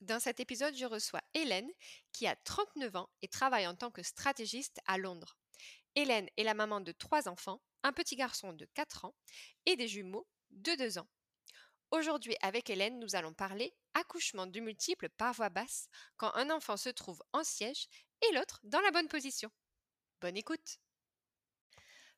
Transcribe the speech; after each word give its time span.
dans 0.00 0.20
cet 0.20 0.40
épisode 0.40 0.74
je 0.76 0.86
reçois 0.86 1.22
Hélène 1.34 1.70
qui 2.12 2.26
a 2.26 2.36
39 2.36 2.96
ans 2.96 3.10
et 3.22 3.28
travaille 3.28 3.66
en 3.66 3.74
tant 3.74 3.90
que 3.90 4.02
stratégiste 4.02 4.80
à 4.86 4.98
Londres. 4.98 5.36
Hélène 5.94 6.28
est 6.36 6.44
la 6.44 6.54
maman 6.54 6.80
de 6.80 6.92
trois 6.92 7.28
enfants, 7.28 7.60
un 7.82 7.92
petit 7.92 8.16
garçon 8.16 8.52
de 8.52 8.66
4 8.74 9.04
ans 9.04 9.14
et 9.66 9.76
des 9.76 9.88
jumeaux 9.88 10.26
de 10.50 10.74
2 10.74 10.98
ans. 10.98 11.08
Aujourd'hui 11.90 12.36
avec 12.42 12.70
Hélène 12.70 13.00
nous 13.00 13.16
allons 13.16 13.34
parler 13.34 13.74
accouchement 13.94 14.46
du 14.46 14.60
multiple 14.60 15.08
par 15.08 15.32
voie 15.34 15.48
basse 15.48 15.88
quand 16.16 16.32
un 16.34 16.50
enfant 16.50 16.76
se 16.76 16.90
trouve 16.90 17.22
en 17.32 17.42
siège 17.42 17.88
et 18.22 18.34
l'autre 18.34 18.60
dans 18.62 18.80
la 18.80 18.92
bonne 18.92 19.08
position. 19.08 19.50
Bonne 20.20 20.36
écoute 20.36 20.78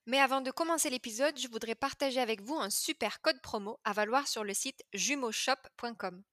mais 0.04 0.18
avant 0.18 0.40
de 0.40 0.50
commencer 0.50 0.90
l'épisode, 0.90 1.38
je 1.38 1.46
voudrais 1.46 1.76
partager 1.76 2.20
avec 2.20 2.40
vous 2.42 2.56
un 2.56 2.70
super 2.70 3.20
code 3.20 3.40
promo 3.40 3.78
à 3.84 3.92
valoir 3.92 4.26
sur 4.26 4.42
le 4.42 4.52
site 4.52 4.82
jumeauxshop.com. 4.92 6.24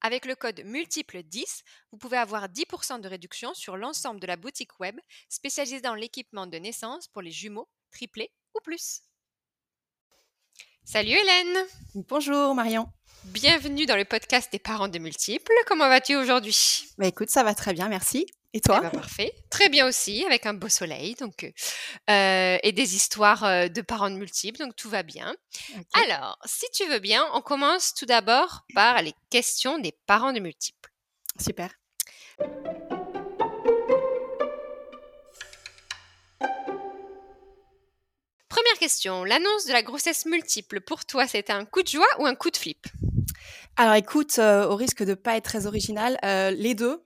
Avec 0.00 0.26
le 0.26 0.34
code 0.34 0.62
multiple 0.64 1.22
10, 1.22 1.62
vous 1.90 1.98
pouvez 1.98 2.16
avoir 2.16 2.48
10% 2.48 3.00
de 3.00 3.08
réduction 3.08 3.54
sur 3.54 3.76
l'ensemble 3.76 4.20
de 4.20 4.26
la 4.26 4.36
boutique 4.36 4.78
web 4.80 4.98
spécialisée 5.28 5.80
dans 5.80 5.94
l'équipement 5.94 6.46
de 6.46 6.58
naissance 6.58 7.08
pour 7.08 7.22
les 7.22 7.30
jumeaux, 7.30 7.68
triplés 7.90 8.32
ou 8.54 8.60
plus. 8.60 9.02
Salut 10.84 11.12
Hélène 11.12 11.66
Bonjour 11.94 12.54
Marion 12.56 12.88
Bienvenue 13.24 13.86
dans 13.86 13.96
le 13.96 14.04
podcast 14.04 14.50
des 14.50 14.58
parents 14.58 14.88
de 14.88 14.98
multiples. 14.98 15.52
Comment 15.66 15.88
vas-tu 15.88 16.16
aujourd'hui? 16.16 16.88
Bah 16.98 17.06
écoute, 17.06 17.30
ça 17.30 17.44
va 17.44 17.54
très 17.54 17.72
bien, 17.72 17.88
merci. 17.88 18.26
Et 18.54 18.60
toi? 18.60 18.78
eh 18.78 18.82
ben, 18.82 18.90
Parfait. 18.90 19.32
Très 19.50 19.68
bien 19.70 19.86
aussi, 19.86 20.24
avec 20.26 20.44
un 20.44 20.52
beau 20.52 20.68
soleil 20.68 21.14
donc, 21.14 21.50
euh, 22.10 22.58
et 22.62 22.72
des 22.72 22.94
histoires 22.94 23.44
euh, 23.44 23.68
de 23.68 23.80
parents 23.80 24.10
de 24.10 24.16
multiples, 24.16 24.58
donc 24.58 24.76
tout 24.76 24.90
va 24.90 25.02
bien. 25.02 25.34
Alors, 25.94 26.38
si 26.44 26.66
tu 26.74 26.86
veux 26.86 26.98
bien, 26.98 27.24
on 27.32 27.40
commence 27.40 27.94
tout 27.94 28.04
d'abord 28.04 28.64
par 28.74 29.00
les 29.00 29.14
questions 29.30 29.78
des 29.78 29.92
parents 30.06 30.32
de 30.32 30.40
multiples. 30.40 30.90
Super. 31.40 31.70
Première 38.48 38.78
question, 38.78 39.24
l'annonce 39.24 39.64
de 39.64 39.72
la 39.72 39.82
grossesse 39.82 40.26
multiple, 40.26 40.82
pour 40.82 41.06
toi, 41.06 41.26
c'était 41.26 41.54
un 41.54 41.64
coup 41.64 41.82
de 41.82 41.88
joie 41.88 42.06
ou 42.18 42.26
un 42.26 42.34
coup 42.34 42.50
de 42.50 42.58
flip? 42.58 42.86
Alors 43.76 43.94
écoute, 43.94 44.38
euh, 44.38 44.66
au 44.68 44.76
risque 44.76 45.02
de 45.02 45.10
ne 45.10 45.14
pas 45.14 45.36
être 45.38 45.44
très 45.44 45.66
original, 45.66 46.18
les 46.22 46.74
deux. 46.74 47.02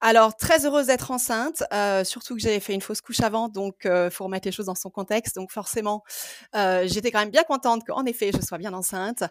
Alors, 0.00 0.36
très 0.36 0.66
heureuse 0.66 0.86
d'être 0.88 1.10
enceinte, 1.10 1.62
euh, 1.72 2.04
surtout 2.04 2.34
que 2.34 2.40
j'avais 2.40 2.60
fait 2.60 2.74
une 2.74 2.80
fausse 2.80 3.00
couche 3.00 3.20
avant, 3.20 3.48
donc 3.48 3.86
euh, 3.86 4.10
faut 4.10 4.24
remettre 4.24 4.46
les 4.46 4.52
choses 4.52 4.66
dans 4.66 4.74
son 4.74 4.90
contexte. 4.90 5.36
Donc 5.36 5.50
forcément, 5.50 6.02
euh, 6.56 6.86
j'étais 6.86 7.10
quand 7.10 7.20
même 7.20 7.30
bien 7.30 7.44
contente 7.44 7.82
qu'en 7.86 8.04
effet, 8.04 8.30
je 8.34 8.40
sois 8.44 8.58
bien 8.58 8.74
enceinte. 8.74 9.24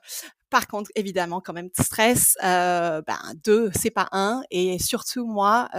Par 0.50 0.68
contre, 0.68 0.92
évidemment, 0.96 1.42
quand 1.42 1.54
même, 1.54 1.70
stress, 1.80 2.36
ben 2.42 3.18
deux, 3.44 3.72
c'est 3.74 3.90
pas 3.90 4.08
un. 4.12 4.44
Et 4.52 4.78
surtout, 4.78 5.26
moi, 5.26 5.70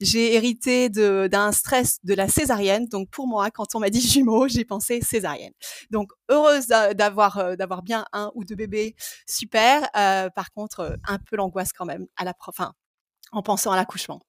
j'ai 0.00 0.34
hérité 0.34 0.88
d'un 0.88 1.50
stress 1.50 1.98
de 2.04 2.14
la 2.14 2.28
césarienne. 2.28 2.86
Donc 2.86 3.10
pour 3.10 3.26
moi, 3.26 3.50
quand 3.50 3.74
on 3.74 3.80
m'a 3.80 3.90
dit 3.90 4.00
jumeaux, 4.08 4.46
j'ai 4.48 4.64
pensé 4.64 5.00
césarienne. 5.00 5.52
Donc 5.90 6.12
heureuse 6.28 6.68
d'avoir 6.68 7.56
d'avoir 7.56 7.82
bien 7.82 8.04
un 8.12 8.30
ou 8.34 8.44
deux 8.44 8.56
bébés, 8.56 8.94
super. 9.28 9.90
par 9.92 10.52
contre, 10.54 10.96
un 11.08 11.18
peu 11.18 11.36
l'angoisse 11.36 11.72
quand 11.72 11.86
même 11.86 12.06
à 12.16 12.24
la 12.24 12.34
fin 12.54 12.72
en 13.34 13.42
pensant 13.42 13.72
à 13.72 13.76
l'accouchement. 13.76 14.20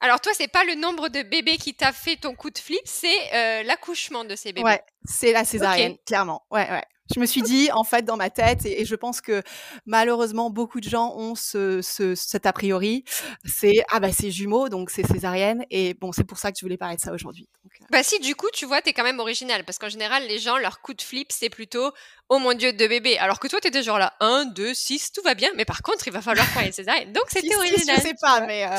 Alors 0.00 0.20
toi, 0.20 0.32
c'est 0.34 0.48
pas 0.48 0.64
le 0.64 0.74
nombre 0.74 1.08
de 1.08 1.22
bébés 1.22 1.58
qui 1.58 1.74
t'a 1.74 1.92
fait 1.92 2.16
ton 2.16 2.34
coup 2.34 2.50
de 2.50 2.58
flip, 2.58 2.80
c'est 2.84 3.34
euh, 3.34 3.62
l'accouchement 3.64 4.24
de 4.24 4.34
ces 4.34 4.52
bébés. 4.52 4.64
Ouais, 4.64 4.82
c'est 5.04 5.32
la 5.32 5.44
césarienne, 5.44 5.96
clairement. 6.06 6.42
Ouais, 6.50 6.68
ouais. 6.70 6.84
Je 7.12 7.20
me 7.20 7.26
suis 7.26 7.42
dit, 7.42 7.70
en 7.72 7.84
fait, 7.84 8.02
dans 8.04 8.16
ma 8.16 8.30
tête, 8.30 8.64
et, 8.66 8.84
je 8.84 8.94
pense 8.94 9.20
que 9.20 9.42
malheureusement, 9.86 10.50
beaucoup 10.50 10.80
de 10.80 10.88
gens 10.88 11.14
ont 11.16 11.34
ce, 11.34 11.80
cet 12.14 12.46
a 12.46 12.52
priori, 12.52 13.04
c'est 13.44 13.82
ah 13.90 14.00
bah 14.00 14.12
c'est 14.12 14.30
jumeau, 14.30 14.68
donc 14.68 14.90
c'est 14.90 15.06
césarienne, 15.06 15.64
et 15.70 15.94
bon, 15.94 16.12
c'est 16.12 16.24
pour 16.24 16.38
ça 16.38 16.52
que 16.52 16.58
je 16.58 16.64
voulais 16.64 16.76
parler 16.76 16.96
de 16.96 17.00
ça 17.00 17.12
aujourd'hui. 17.12 17.48
Euh. 17.64 17.84
Bah 17.90 18.02
si, 18.02 18.18
du 18.20 18.34
coup, 18.34 18.48
tu 18.52 18.66
vois, 18.66 18.82
t'es 18.82 18.92
quand 18.92 19.04
même 19.04 19.20
original, 19.20 19.64
parce 19.64 19.78
qu'en 19.78 19.88
général, 19.88 20.26
les 20.28 20.38
gens, 20.38 20.58
leur 20.58 20.80
coup 20.80 20.94
de 20.94 21.02
flip, 21.02 21.32
c'est 21.32 21.50
plutôt 21.50 21.92
oh 22.28 22.38
mon 22.38 22.54
dieu, 22.54 22.72
deux 22.72 22.88
bébés, 22.88 23.18
alors 23.18 23.40
que 23.40 23.48
toi, 23.48 23.60
t'étais 23.60 23.82
genre 23.82 23.98
là, 23.98 24.14
un, 24.20 24.44
deux, 24.44 24.74
six, 24.74 25.12
tout 25.12 25.22
va 25.22 25.34
bien, 25.34 25.50
mais 25.56 25.64
par 25.64 25.82
contre, 25.82 26.06
il 26.06 26.12
va 26.12 26.22
falloir 26.22 26.46
faire 26.46 26.64
une 26.64 26.72
césarienne. 26.72 27.12
Donc 27.12 27.24
c'était 27.28 27.56
original. 27.56 27.96
je 27.96 28.02
sais 28.02 28.14
pas, 28.20 28.40
mais 28.46 28.66
euh, 28.66 28.76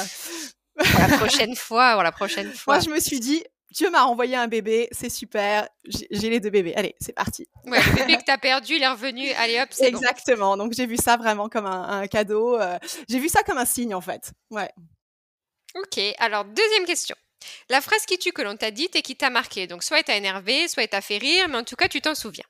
la 0.97 1.17
prochaine 1.17 1.55
fois, 1.55 1.97
ou 1.97 2.01
la 2.01 2.11
prochaine 2.11 2.51
fois. 2.53 2.75
Moi, 2.75 2.83
je 2.83 2.89
me 2.89 2.99
suis 2.99 3.19
dit, 3.19 3.43
Dieu 3.71 3.89
m'a 3.89 4.03
envoyé 4.03 4.35
un 4.35 4.47
bébé, 4.47 4.89
c'est 4.91 5.09
super, 5.09 5.67
j'ai 5.85 6.29
les 6.29 6.39
deux 6.39 6.49
bébés. 6.49 6.73
Allez, 6.75 6.95
c'est 6.99 7.13
parti. 7.13 7.47
Ouais, 7.65 7.79
le 7.79 7.95
bébé 7.95 8.17
que 8.17 8.23
t'as 8.25 8.37
perdu, 8.37 8.73
il 8.75 8.83
est 8.83 8.87
revenu, 8.87 9.31
allez 9.31 9.59
hop, 9.61 9.69
c'est 9.71 9.87
Exactement, 9.87 10.57
donc 10.57 10.73
j'ai 10.73 10.85
vu 10.85 10.97
ça 10.97 11.15
vraiment 11.15 11.47
comme 11.47 11.65
un, 11.65 12.05
cadeau. 12.07 12.59
Euh, 12.59 12.77
j'ai 13.07 13.19
vu 13.19 13.29
ça 13.29 13.43
comme 13.43 13.57
un 13.57 13.65
signe 13.65 13.95
en 13.95 14.01
fait. 14.01 14.33
Ouais. 14.49 14.69
Ok, 15.75 15.99
alors 16.19 16.43
deuxième 16.43 16.85
question. 16.85 17.15
La 17.69 17.79
phrase 17.79 18.05
qui 18.05 18.17
tue 18.17 18.33
que 18.33 18.41
l'on 18.41 18.57
t'a 18.57 18.71
dite 18.71 18.95
et 18.95 19.01
qui 19.01 19.15
t'a 19.15 19.29
marqué. 19.29 19.67
Donc 19.67 19.83
soit 19.83 19.99
elle 19.99 20.03
t'a 20.03 20.17
énervé, 20.17 20.67
soit 20.67 20.83
elle 20.83 20.89
t'a 20.89 21.01
fait 21.01 21.17
rire, 21.17 21.47
mais 21.47 21.57
en 21.57 21.63
tout 21.63 21.77
cas 21.77 21.87
tu 21.87 22.01
t'en 22.01 22.13
souviens. 22.13 22.45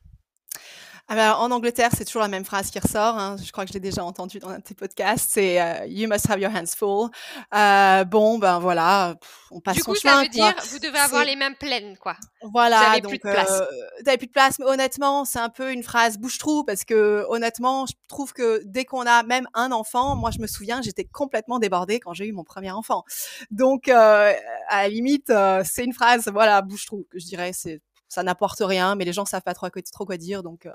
Ah 1.13 1.38
en 1.39 1.51
Angleterre, 1.51 1.89
c'est 1.94 2.05
toujours 2.05 2.22
la 2.22 2.29
même 2.29 2.45
phrase 2.45 2.72
qui 2.72 2.79
ressort. 2.79 3.17
Hein. 3.17 3.35
Je 3.44 3.51
crois 3.51 3.66
que 3.66 3.67
je 3.67 3.73
l'ai 3.73 3.81
déjà 3.81 4.01
entendu 4.01 4.39
dans 4.39 4.47
un 4.47 4.59
de 4.59 4.63
tes 4.63 4.73
podcasts. 4.73 5.31
C'est 5.33 5.61
euh, 5.61 5.85
You 5.85 6.07
must 6.07 6.29
have 6.29 6.39
your 6.39 6.49
hands 6.55 6.73
full. 6.73 7.09
Euh, 7.53 8.05
bon, 8.05 8.39
ben 8.39 8.59
voilà, 8.59 9.16
on 9.51 9.59
passe 9.59 9.75
du 9.75 9.83
coup, 9.83 9.94
ça 9.95 10.22
veut 10.22 10.29
dire 10.29 10.55
vous 10.69 10.79
devez 10.79 10.97
avoir 10.97 11.25
les 11.25 11.35
mains 11.35 11.51
pleines, 11.51 11.97
quoi. 11.97 12.16
Voilà, 12.41 12.79
vous 12.79 12.85
avez 12.85 13.01
plus 13.01 13.17
de 13.17 13.23
place. 13.23 13.51
Euh, 13.51 14.17
plus 14.17 14.27
de 14.27 14.31
place, 14.31 14.57
mais 14.59 14.66
honnêtement, 14.66 15.25
c'est 15.25 15.39
un 15.39 15.49
peu 15.49 15.73
une 15.73 15.83
phrase 15.83 16.17
bouche-trou 16.17 16.63
parce 16.63 16.85
que 16.85 17.25
honnêtement, 17.28 17.85
je 17.88 17.93
trouve 18.07 18.31
que 18.31 18.61
dès 18.63 18.85
qu'on 18.85 19.05
a 19.05 19.23
même 19.23 19.49
un 19.53 19.73
enfant, 19.73 20.16
moi 20.16 20.31
je 20.31 20.39
me 20.39 20.47
souviens, 20.47 20.81
j'étais 20.81 21.03
complètement 21.03 21.59
débordée 21.59 21.99
quand 21.99 22.13
j'ai 22.13 22.25
eu 22.25 22.31
mon 22.31 22.45
premier 22.45 22.72
enfant. 22.72 23.03
Donc, 23.49 23.89
euh, 23.89 24.33
à 24.69 24.83
la 24.83 24.88
limite, 24.88 25.29
c'est 25.66 25.83
une 25.83 25.93
phrase, 25.93 26.29
voilà, 26.31 26.61
bouche-trou 26.61 27.05
que 27.11 27.19
je 27.19 27.25
dirais, 27.25 27.51
c'est 27.51 27.81
ça 28.07 28.23
n'apporte 28.23 28.61
rien, 28.61 28.95
mais 28.95 29.03
les 29.03 29.13
gens 29.13 29.25
savent 29.25 29.41
pas 29.41 29.53
trop, 29.53 29.67
trop 29.69 30.05
quoi 30.05 30.16
dire, 30.16 30.41
donc 30.43 30.67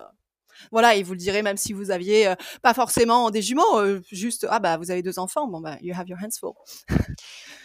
voilà, 0.71 0.95
et 0.95 1.03
vous 1.03 1.13
le 1.13 1.19
direz 1.19 1.43
même 1.43 1.57
si 1.57 1.73
vous 1.73 1.91
aviez 1.91 2.29
euh, 2.29 2.35
pas 2.63 2.75
forcément 2.75 3.31
des 3.31 3.43
jumeaux, 3.43 3.79
euh, 3.79 4.03
juste 4.11 4.47
ah 4.51 4.59
bah 4.59 4.77
vous 4.77 4.91
avez 4.91 5.03
deux 5.03 5.19
enfants, 5.19 5.47
bon 5.47 5.61
bah 5.61 5.77
you 5.83 5.95
have 5.97 6.09
your 6.09 6.19
hands 6.23 6.39
full. 6.39 6.53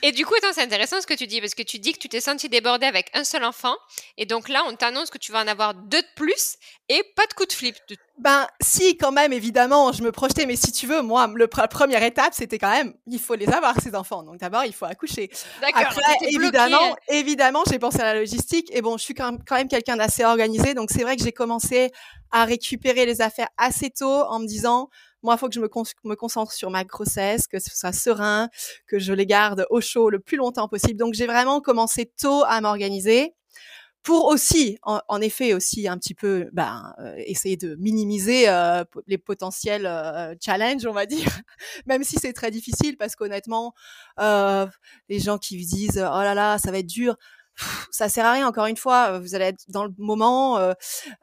et 0.03 0.12
du 0.12 0.25
coup, 0.25 0.34
c'est 0.53 0.62
intéressant 0.62 1.01
ce 1.01 1.07
que 1.07 1.13
tu 1.13 1.28
dis 1.28 1.40
parce 1.40 1.56
que 1.56 1.63
tu 1.63 1.80
dis 1.80 1.94
que 1.94 2.00
tu 2.00 2.09
t'es 2.09 2.22
senti 2.22 2.50
débordé 2.50 2.85
avec 2.85 3.09
un 3.13 3.24
seul 3.24 3.44
enfant, 3.44 3.75
et 4.18 4.25
donc 4.25 4.50
là 4.50 4.63
on 4.68 4.75
t'annonce 4.75 5.09
que 5.09 5.18
tu 5.18 5.31
vas 5.31 5.44
en 5.44 5.47
avoir 5.47 5.74
deux 5.74 6.01
de 6.01 6.07
plus 6.16 6.57
et 6.90 7.03
pas 7.16 7.28
de 7.28 7.34
coup 7.34 7.46
de 7.46 7.53
flip. 7.53 7.75
Ben 8.21 8.45
si, 8.61 8.97
quand 8.97 9.11
même, 9.11 9.33
évidemment, 9.33 9.91
je 9.91 10.03
me 10.03 10.11
projetais, 10.11 10.45
mais 10.45 10.55
si 10.55 10.71
tu 10.71 10.85
veux, 10.85 11.01
moi, 11.01 11.27
le 11.33 11.49
la 11.57 11.67
première 11.67 12.03
étape, 12.03 12.35
c'était 12.35 12.59
quand 12.59 12.69
même, 12.69 12.93
il 13.07 13.17
faut 13.17 13.33
les 13.33 13.49
avoir 13.49 13.81
ces 13.81 13.95
enfants. 13.95 14.21
Donc 14.21 14.37
d'abord, 14.37 14.63
il 14.63 14.73
faut 14.73 14.85
accoucher. 14.85 15.31
D'accord. 15.59 15.91
évidemment, 16.29 16.95
évidemment, 17.09 17.63
j'ai 17.68 17.79
pensé 17.79 18.00
à 18.00 18.13
la 18.13 18.19
logistique, 18.19 18.69
et 18.75 18.83
bon, 18.83 18.95
je 18.97 19.03
suis 19.03 19.15
quand 19.15 19.31
même, 19.31 19.44
quand 19.44 19.56
même 19.56 19.68
quelqu'un 19.68 19.97
d'assez 19.97 20.23
organisé, 20.23 20.75
donc 20.75 20.91
c'est 20.91 21.01
vrai 21.01 21.15
que 21.15 21.23
j'ai 21.23 21.31
commencé 21.31 21.91
à 22.29 22.45
récupérer 22.45 23.07
les 23.07 23.21
affaires 23.21 23.50
assez 23.57 23.89
tôt 23.89 24.24
en 24.29 24.38
me 24.38 24.45
disant, 24.45 24.89
moi, 25.24 25.33
il 25.33 25.39
faut 25.39 25.47
que 25.47 25.56
je 25.56 25.59
me, 25.59 25.69
me, 26.03 26.15
concentre 26.15 26.51
sur 26.51 26.69
ma 26.69 26.83
grossesse, 26.83 27.47
que 27.47 27.57
ce 27.57 27.75
soit 27.75 27.91
serein, 27.91 28.50
que 28.85 29.00
je 29.00 29.13
les 29.13 29.25
garde 29.25 29.65
au 29.71 29.81
chaud 29.81 30.12
le 30.12 30.19
plus 30.19 30.38
longtemps 30.38 30.67
possible. 30.67 31.00
Donc, 31.00 31.15
j'ai 31.15 31.25
vraiment 31.25 31.59
commencé 31.59 32.12
tôt 32.19 32.44
à 32.45 32.62
m'organiser 32.62 33.33
pour 34.03 34.25
aussi, 34.25 34.77
en, 34.83 35.21
effet, 35.21 35.53
aussi 35.53 35.88
un 35.88 35.98
petit 35.98 36.15
peu, 36.15 36.50
ben, 36.53 36.94
euh, 37.00 37.13
essayer 37.18 37.56
de 37.56 37.75
minimiser 37.75 38.50
euh, 38.50 38.83
les 39.06 39.19
potentiels 39.19 39.86
euh, 39.86 40.33
challenges, 40.42 40.86
on 40.88 40.94
va 40.94 41.06
dire, 41.06 41.27
même 41.86 42.03
si 42.03 42.18
c'est 42.19 42.33
très 42.33 42.50
difficile, 42.50 42.98
parce 42.98 43.15
qu'honnêtement, 43.15 43.74
les 44.18 45.19
gens 45.19 45.38
qui 45.38 45.57
vous 45.57 45.68
disent, 45.75 45.98
oh 45.98 46.21
là 46.21 46.33
là, 46.33 46.57
ça 46.57 46.71
va 46.71 46.80
être 46.80 46.88
dur, 46.88 47.15
ça 47.92 48.09
sert 48.09 48.25
à 48.25 48.33
rien. 48.33 48.48
Encore 48.48 48.65
une 48.65 48.77
fois, 48.77 49.19
vous 49.19 49.36
allez 49.36 49.45
être 49.45 49.65
dans 49.68 49.83
le 49.83 49.92
moment. 49.98 50.57
Euh, 50.57 50.74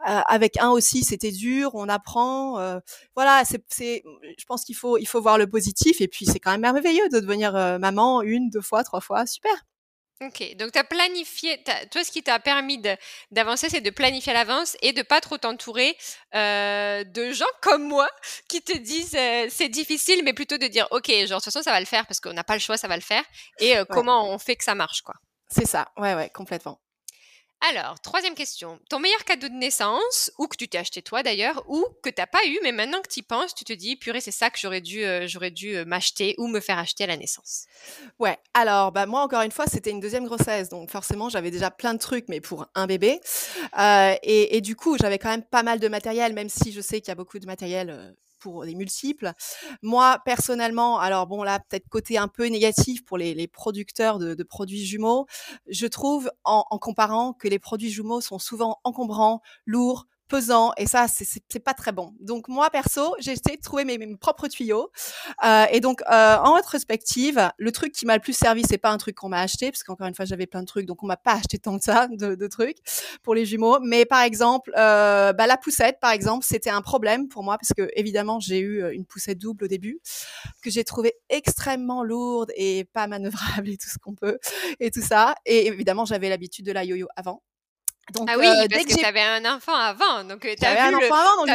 avec 0.04 0.56
un 0.58 0.70
aussi, 0.70 1.02
c'était 1.02 1.32
dur. 1.32 1.70
On 1.75 1.88
apprend. 1.88 2.58
Euh, 2.60 2.78
voilà, 3.16 3.42
c'est. 3.69 4.02
Je 4.22 4.44
pense 4.46 4.64
qu'il 4.64 4.76
faut, 4.76 4.98
il 4.98 5.06
faut 5.06 5.20
voir 5.20 5.38
le 5.38 5.48
positif. 5.48 6.00
Et 6.00 6.08
puis, 6.08 6.26
c'est 6.26 6.38
quand 6.38 6.52
même 6.52 6.60
merveilleux 6.60 7.08
de 7.10 7.20
devenir 7.20 7.52
maman 7.80 8.22
une, 8.22 8.50
deux 8.50 8.60
fois, 8.60 8.84
trois 8.84 9.00
fois. 9.00 9.26
Super. 9.26 9.52
OK, 10.20 10.56
donc 10.56 10.72
tu 10.72 10.78
as 10.80 10.84
planifié 10.84 11.62
toi, 11.92 12.02
ce 12.02 12.10
qui 12.10 12.24
t'a 12.24 12.40
permis 12.40 12.78
de 12.78 12.96
d'avancer, 13.30 13.68
c'est 13.70 13.80
de 13.80 13.90
planifier 13.90 14.32
à 14.32 14.34
l'avance 14.34 14.76
et 14.82 14.92
de 14.92 15.02
pas 15.02 15.20
trop 15.20 15.38
t'entourer, 15.38 15.96
heu, 16.34 17.04
de 17.04 17.30
gens 17.32 17.44
comme 17.62 17.84
moi 17.84 18.08
qui 18.48 18.60
te 18.60 18.76
disent, 18.76 19.14
heu: 19.14 19.46
«C'est 19.48 19.68
difficile», 19.68 20.22
mais 20.24 20.32
plutôt 20.32 20.58
de 20.58 20.66
dire: 20.66 20.88
«OK, 20.90 21.06
genre, 21.08 21.18
de 21.22 21.34
toute 21.34 21.44
façon, 21.44 21.62
ça 21.62 21.70
va 21.70 21.78
le 21.78 21.86
faire 21.86 22.04
parce 22.08 22.18
qu'on 22.18 22.32
n'a 22.32 22.42
pas 22.44 22.54
le 22.54 22.60
choix, 22.60 22.76
ça 22.76 22.88
va 22.88 22.96
le 22.96 23.02
faire» 23.02 23.22
et 23.60 23.74
Ouais. 23.78 23.84
comment 23.90 24.32
on 24.34 24.38
fait 24.38 24.56
que 24.56 24.64
ça 24.64 24.74
marche, 24.74 25.02
quoi? 25.02 25.14
C'est 25.50 25.66
ça, 25.66 25.92
ouais, 25.96 26.14
ouais, 26.14 26.30
complètement. 26.30 26.80
Alors, 27.60 27.99
troisième 28.00 28.34
question. 28.34 28.78
Ton 28.88 29.00
meilleur 29.00 29.25
cadeau 29.25 29.49
de 29.49 29.55
naissance, 29.55 30.31
ou 30.38 30.46
que 30.46 30.56
tu 30.56 30.69
t'es 30.69 30.78
acheté 30.78 31.02
toi 31.02 31.25
d'ailleurs, 31.25 31.64
ou 31.69 31.84
que 32.05 32.10
t'as 32.10 32.26
pas 32.26 32.38
eu, 32.46 32.58
mais 32.62 32.70
maintenant 32.70 33.00
que 33.02 33.08
tu 33.08 33.19
y 33.20 33.22
penses, 33.22 33.52
tu 33.52 33.64
te 33.64 33.72
dis, 33.72 33.96
purée, 33.96 34.20
c'est 34.20 34.31
ça 34.31 34.49
que 34.50 34.58
j'aurais 34.60 34.81
dû, 34.81 35.05
euh, 35.05 35.26
j'aurais 35.26 35.50
dû 35.50 35.75
euh, 35.75 35.84
m'acheter 35.84 36.37
ou 36.38 36.46
me 36.46 36.60
faire 36.60 36.78
acheter 36.78 37.05
à 37.05 37.08
la 37.08 37.16
naissance. 37.16 37.66
Ouais, 38.20 38.38
alors, 38.55 38.93
bah, 38.93 39.06
moi, 39.06 39.22
encore 39.22 39.43
une 39.43 39.50
fois, 39.50 39.66
c'était 39.66 39.90
une 39.90 40.00
deuxième 40.00 40.25
grossesse, 40.25 40.69
donc 40.69 40.90
forcément, 40.90 41.28
j'avais 41.28 41.50
déjà 41.50 41.70
plein 41.72 41.94
de 41.94 41.99
trucs, 41.99 42.28
mais 42.28 42.40
pour 42.40 42.66
un 42.76 42.87
bébé. 42.87 43.20
Heu 43.76 44.14
et 44.22 44.56
et 44.56 44.61
du 44.61 44.76
coup, 44.76 44.96
j'avais 44.96 45.19
quand 45.19 45.31
même 45.31 45.44
pas 45.44 45.64
mal 45.64 45.81
de 45.81 45.88
matériel, 45.88 46.32
même 46.34 46.49
si 46.49 46.72
je 46.72 46.81
sais 46.81 47.00
qu'il 47.00 47.08
y 47.08 47.12
a 47.12 47.16
beaucoup 47.16 47.40
de 47.40 47.46
matériel, 47.46 48.14
pour 48.38 48.64
les 48.64 48.75
multiples. 48.75 49.32
Moi, 49.82 50.19
personnellement, 50.25 50.99
alors 51.00 51.26
bon, 51.26 51.43
là, 51.43 51.61
peut-être 51.61 51.88
côté 51.88 52.19
un 52.19 52.29
peu 52.29 52.46
négatif 52.46 53.05
pour 53.05 53.19
les 53.19 53.49
producteurs 53.49 54.19
de 54.19 54.43
produits 54.43 54.85
jumeaux, 54.87 55.26
je 55.69 55.87
trouve 55.87 56.31
en 56.44 56.64
comparant 56.79 57.32
que 57.32 57.49
les 57.49 57.58
produits 57.58 57.90
jumeaux 57.90 58.20
sont 58.20 58.38
souvent 58.38 58.79
encombrants, 58.85 59.40
lourds, 59.67 60.06
pesants 60.28 60.72
et 60.76 60.86
ça, 60.86 61.06
c'est 61.08 61.60
pas 61.60 61.75
très 61.75 61.92
bon. 61.92 62.14
Donc 62.20 62.48
moi, 62.48 62.70
perso, 62.70 63.14
j'ai 63.19 63.32
essayé 63.32 63.56
de 63.56 63.62
trouver 63.62 63.84
mes 63.84 63.98
mes 63.98 64.16
propres 64.16 64.48
tuyaux 64.48 64.90
Heu 65.44 65.66
et 65.72 65.80
donc, 65.80 66.02
heu, 66.02 66.06
en 66.14 66.54
rétrospective, 66.54 67.50
le 67.58 67.72
truc 67.72 67.92
qui 67.92 68.06
m'a 68.06 68.14
le 68.16 68.20
plus 68.22 68.32
servi, 68.36 68.62
c'est 68.69 68.78
pas 68.78 68.90
un 68.90 68.98
truc 68.98 69.16
qu'on 69.16 69.28
m'a 69.28 69.40
acheté, 69.40 69.70
parce 69.70 69.82
qu'encore 69.82 70.06
une 70.06 70.14
fois, 70.14 70.25
j'avais 70.25 70.46
plein 70.46 70.60
de 70.60 70.66
trucs, 70.66 70.86
donc 70.86 71.02
on 71.02 71.06
m'a 71.06 71.16
pas 71.16 71.34
acheté 71.34 71.58
tant 71.58 71.78
que 71.78 71.84
ça 71.84 72.08
de 72.08 72.34
de 72.34 72.46
trucs 72.46 72.78
pour 73.22 73.34
les 73.34 73.46
jumeaux. 73.46 73.78
Mais 73.80 74.04
par 74.04 74.22
exemple, 74.22 74.70
heu, 74.70 74.75
bah, 75.32 75.46
la 75.46 75.56
poussette, 75.56 75.98
par 76.00 76.10
exemple, 76.12 76.44
c'était 76.46 76.70
un 76.70 76.82
problème 76.82 77.28
pour 77.28 77.42
moi 77.44 77.58
parce 77.58 77.72
qu'évidemment, 77.75 78.40
j'ai 78.40 78.58
eu, 78.60 78.82
heu, 78.82 78.94
une 78.94 79.04
poussette 79.06 79.38
double 79.38 79.64
au 79.64 79.69
début, 79.69 80.00
que 80.62 80.70
j'ai 80.70 80.84
trouvée 80.84 81.14
extrêmement 81.28 82.02
lourde 82.04 82.52
et 82.56 82.84
pas 82.92 83.06
manœuvrable 83.06 83.69
et 83.70 83.76
tout 83.76 83.88
ce 83.88 83.98
qu'on 83.98 84.14
peut 84.14 84.38
et 84.80 84.90
tout 84.90 85.02
ça 85.02 85.34
et 85.46 85.66
évidemment, 85.69 86.04
j'avais 86.04 86.28
l'habitude 86.28 86.66
de 86.66 86.72
la 86.72 86.84
yo-yo 86.84 87.06
avant. 87.16 87.42
Donc, 88.14 88.28
Ah 88.31 88.38
oui, 88.38 88.46
dès 88.69 88.76
parce 88.76 88.84
que 88.87 88.94
que 88.94 88.99
tu 89.00 89.05
avais 89.05 89.20
un 89.20 89.44
enfant 89.44 89.75
avant, 89.75 90.25
donc 90.25 90.44
heu, 90.44 90.55
tu 90.58 90.64
as 90.64 90.82
un 90.84 90.90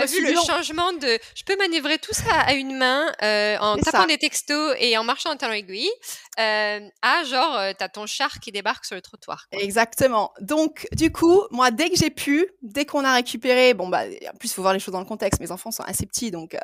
vu 0.06 0.22
le 0.22 0.36
changement 0.36 0.94
de 0.94 1.18
je 1.36 1.44
peux 1.44 1.58
manœuvrer 1.58 1.98
tout 1.98 2.14
ça 2.14 2.42
à 2.46 2.54
une 2.54 2.78
main, 2.78 3.12
heu, 3.24 3.58
en 3.60 3.78
tapant 3.78 4.02
ça. 4.02 4.06
des 4.06 4.18
textos 4.18 4.76
et 4.80 4.98
en 4.98 5.04
marchant 5.04 5.32
en 5.32 5.38
talons 5.38 5.54
aiguilles, 5.54 5.90
hem, 6.38 6.90
à 7.02 7.24
genre, 7.24 7.58
heu, 7.60 7.74
tu 7.78 7.84
as 7.84 7.90
ton 7.90 8.06
char 8.06 8.40
qui 8.40 8.52
débarque 8.52 8.86
sur 8.86 8.96
le 8.96 9.02
trottoir. 9.02 9.48
Exactement. 9.52 10.32
Donc, 10.42 10.88
du 10.94 11.12
coup, 11.12 11.42
moi, 11.52 11.72
dès 11.72 11.90
que 11.90 11.96
j'ai 11.98 12.10
pu, 12.10 12.48
dès 12.62 12.86
qu'on 12.86 13.04
a 13.06 13.14
récupéré, 13.14 13.74
bon, 13.74 13.88
bah, 13.88 14.04
en 14.34 14.38
plus, 14.38 14.50
il 14.50 14.54
faut 14.54 14.62
voir 14.62 14.74
les 14.74 14.80
choses 14.80 14.94
dans 14.94 15.00
le 15.00 15.06
contexte. 15.06 15.40
Mes 15.42 15.52
enfants 15.52 15.72
sont 15.72 15.84
assez 15.84 16.06
petits, 16.06 16.32
donc, 16.32 16.56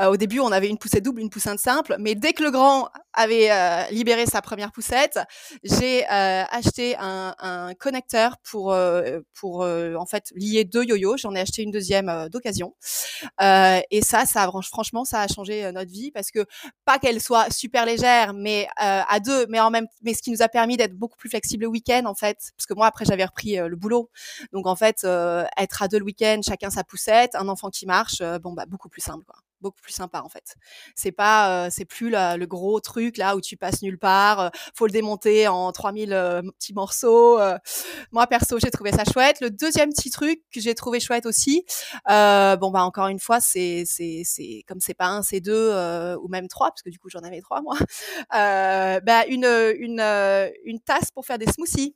heu, 0.00 0.06
au 0.06 0.16
début, 0.16 0.40
on 0.40 0.52
avait 0.52 0.68
une 0.68 0.78
poussette 0.78 1.04
double, 1.04 1.20
une 1.20 1.30
poussette 1.30 1.58
simple, 1.58 1.96
mais 1.98 2.14
dès 2.14 2.32
que 2.32 2.42
le 2.42 2.50
grand 2.50 2.88
avait, 3.14 3.50
libéré 3.90 4.26
sa 4.26 4.42
première 4.42 4.72
poussette, 4.72 5.18
j'ai, 5.64 6.04
acheté 6.06 6.96
un 6.98 7.72
connecteur 7.78 8.36
pour, 8.42 8.76
pour, 9.34 9.60
en 9.62 10.06
fait, 10.06 10.24
lier 10.34 10.64
2 10.64 10.84
yo-yos. 10.84 11.16
J'en 11.18 11.34
ai 11.34 11.40
acheté 11.40 11.62
une 11.62 11.70
deuxième 11.70 12.28
d'occasion, 12.30 12.74
et 13.40 14.02
ça, 14.02 14.26
ça 14.26 14.50
franchement, 14.62 15.04
ça 15.04 15.22
a 15.22 15.28
changé, 15.28 15.70
notre 15.72 15.90
vie 15.90 16.10
parce 16.10 16.30
que 16.30 16.44
pas 16.84 16.98
qu'elle 16.98 17.20
soit 17.20 17.50
super 17.52 17.86
légère, 17.86 18.34
mais, 18.34 18.68
heu, 18.82 18.97
à 19.08 19.20
2, 19.20 19.46
mais 19.48 19.60
en 19.60 19.70
même 19.70 19.86
mais 20.02 20.14
ce 20.14 20.22
qui 20.22 20.30
nous 20.30 20.42
a 20.42 20.48
permis 20.48 20.76
d'être 20.76 20.94
beaucoup 20.94 21.16
plus 21.18 21.28
flexibles 21.30 21.62
le 21.64 21.68
week-end, 21.68 22.04
en 22.06 22.14
fait. 22.14 22.38
Parce 22.56 22.66
que 22.66 22.74
moi, 22.74 22.86
après, 22.86 23.04
j'avais 23.04 23.24
repris, 23.24 23.58
heu, 23.58 23.68
le 23.68 23.76
boulot. 23.76 24.10
Donc 24.52 24.66
en 24.66 24.76
fait, 24.76 25.04
heu, 25.04 25.44
être 25.58 25.82
à 25.82 25.88
2 25.88 25.98
le 25.98 26.04
week-end, 26.04 26.40
chacun 26.46 26.70
sa 26.70 26.84
poussette, 26.84 27.34
un 27.34 27.48
enfant 27.48 27.70
qui 27.70 27.86
marche, 27.86 28.22
bon, 28.42 28.52
bah, 28.54 28.66
beaucoup 28.66 28.88
plus 28.88 29.02
simple, 29.02 29.24
quoi. 29.26 29.40
Beaucoup 29.60 29.80
plus 29.82 29.92
sympa, 29.92 30.20
en 30.22 30.28
fait. 30.28 30.54
C'est 30.94 31.10
pas, 31.10 31.66
heu, 31.66 31.70
c'est 31.70 31.84
plus 31.84 32.10
le 32.10 32.44
gros 32.46 32.78
truc 32.80 33.16
là 33.16 33.34
où 33.36 33.40
tu 33.40 33.56
passes 33.56 33.82
nulle 33.82 33.98
part, 33.98 34.40
heu, 34.46 34.50
faut 34.76 34.86
le 34.86 34.92
démonter 34.92 35.48
en 35.48 35.72
3000, 35.72 36.12
heu, 36.12 36.42
petits 36.58 36.72
morceaux. 36.74 37.38
Moi, 38.12 38.26
perso, 38.28 38.58
j'ai 38.60 38.70
trouvé 38.70 38.92
ça 38.92 39.04
chouette. 39.04 39.40
Le 39.40 39.50
deuxième 39.50 39.90
petit 39.90 40.10
truc 40.10 40.40
que 40.52 40.60
j'ai 40.60 40.74
trouvé 40.74 41.00
chouette 41.00 41.26
aussi, 41.26 41.64
bon, 42.06 42.70
bah, 42.70 42.82
encore 42.84 43.08
une 43.08 43.18
fois, 43.20 43.40
c'est 43.40 43.84
c'est 43.86 44.22
c'est 44.24 44.64
comme 44.68 44.80
c'est 44.80 44.94
pas 44.94 45.06
un, 45.08 45.22
c'est 45.22 45.40
2, 45.40 45.70
heu, 45.72 46.16
ou 46.22 46.28
même 46.28 46.48
3 46.48 46.70
parce 46.70 46.82
que 46.82 46.90
du 46.90 46.98
coup, 46.98 47.08
j'en 47.10 47.20
avais 47.20 47.40
3 47.40 47.60
moi, 47.62 47.76
bah, 48.30 49.26
une, 49.28 49.44
une, 49.78 50.00
une 50.64 50.80
tasse 50.80 51.10
pour 51.12 51.26
faire 51.26 51.38
des 51.38 51.46
smoothies. 51.46 51.94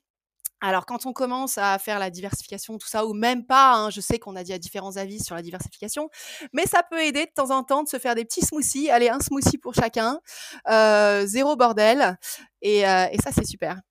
Alors 0.65 0.87
quand 0.87 1.07
on 1.07 1.13
commence 1.13 1.59
à 1.59 1.77
faire 1.81 1.99
la 1.99 2.09
diversification, 2.09 2.79
tout 2.79 2.87
ça, 2.87 3.05
ou 3.05 3.15
même 3.15 3.45
pas, 3.45 3.75
hein, 3.75 3.91
je 3.91 4.01
sais 4.01 4.21
qu'on 4.21 4.37
a 4.37 4.45
dit 4.45 4.53
à 4.53 4.59
différents 4.59 4.97
avis 4.97 5.19
sur 5.23 5.35
la 5.35 5.43
diversification, 5.43 6.09
mais 6.53 6.67
ça 6.67 6.85
peut 6.89 7.03
aider 7.03 7.27
de 7.27 7.33
temps 7.35 7.51
en 7.51 7.65
temps 7.65 7.83
de 7.83 7.89
se 7.89 7.99
faire 7.99 8.15
des 8.15 8.25
petits 8.25 8.43
smoothies. 8.43 8.89
Allez, 8.89 9.09
un 9.09 9.19
smoothie 9.19 9.59
pour 9.59 9.75
chacun, 9.75 10.21
heu, 10.71 11.27
0 11.27 11.57
bordel 11.57 12.17
et 12.63 12.85
heu 12.87 13.07
et 13.11 13.19
ça, 13.21 13.33
c'est 13.33 13.45
super. 13.47 13.83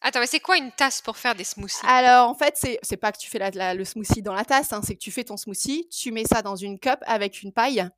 Attends, 0.00 0.20
mais 0.20 0.26
c'est 0.26 0.40
quoi 0.40 0.56
une 0.56 0.72
tasse 0.72 1.02
pour 1.02 1.16
faire 1.16 1.34
des 1.34 1.44
smoothies? 1.44 1.86
Alors, 1.86 2.28
en 2.28 2.34
fait, 2.34 2.54
c'est 2.56 2.78
c'est 2.82 2.96
pas 2.96 3.12
que 3.12 3.18
tu 3.18 3.28
fais 3.30 3.38
la 3.38 3.50
la 3.50 3.74
le 3.74 3.84
smoothie 3.84 4.22
dans 4.22 4.34
la 4.34 4.44
tasse, 4.44 4.72
hein, 4.72 4.80
c'est 4.84 4.94
que 4.94 5.00
tu 5.00 5.10
fais 5.10 5.24
ton 5.24 5.36
smoothie, 5.36 5.88
tu 5.90 6.12
mets 6.12 6.24
ça 6.24 6.42
dans 6.42 6.56
une 6.56 6.78
cup 6.78 6.98
avec 7.06 7.42
une 7.42 7.52
paille 7.52 7.88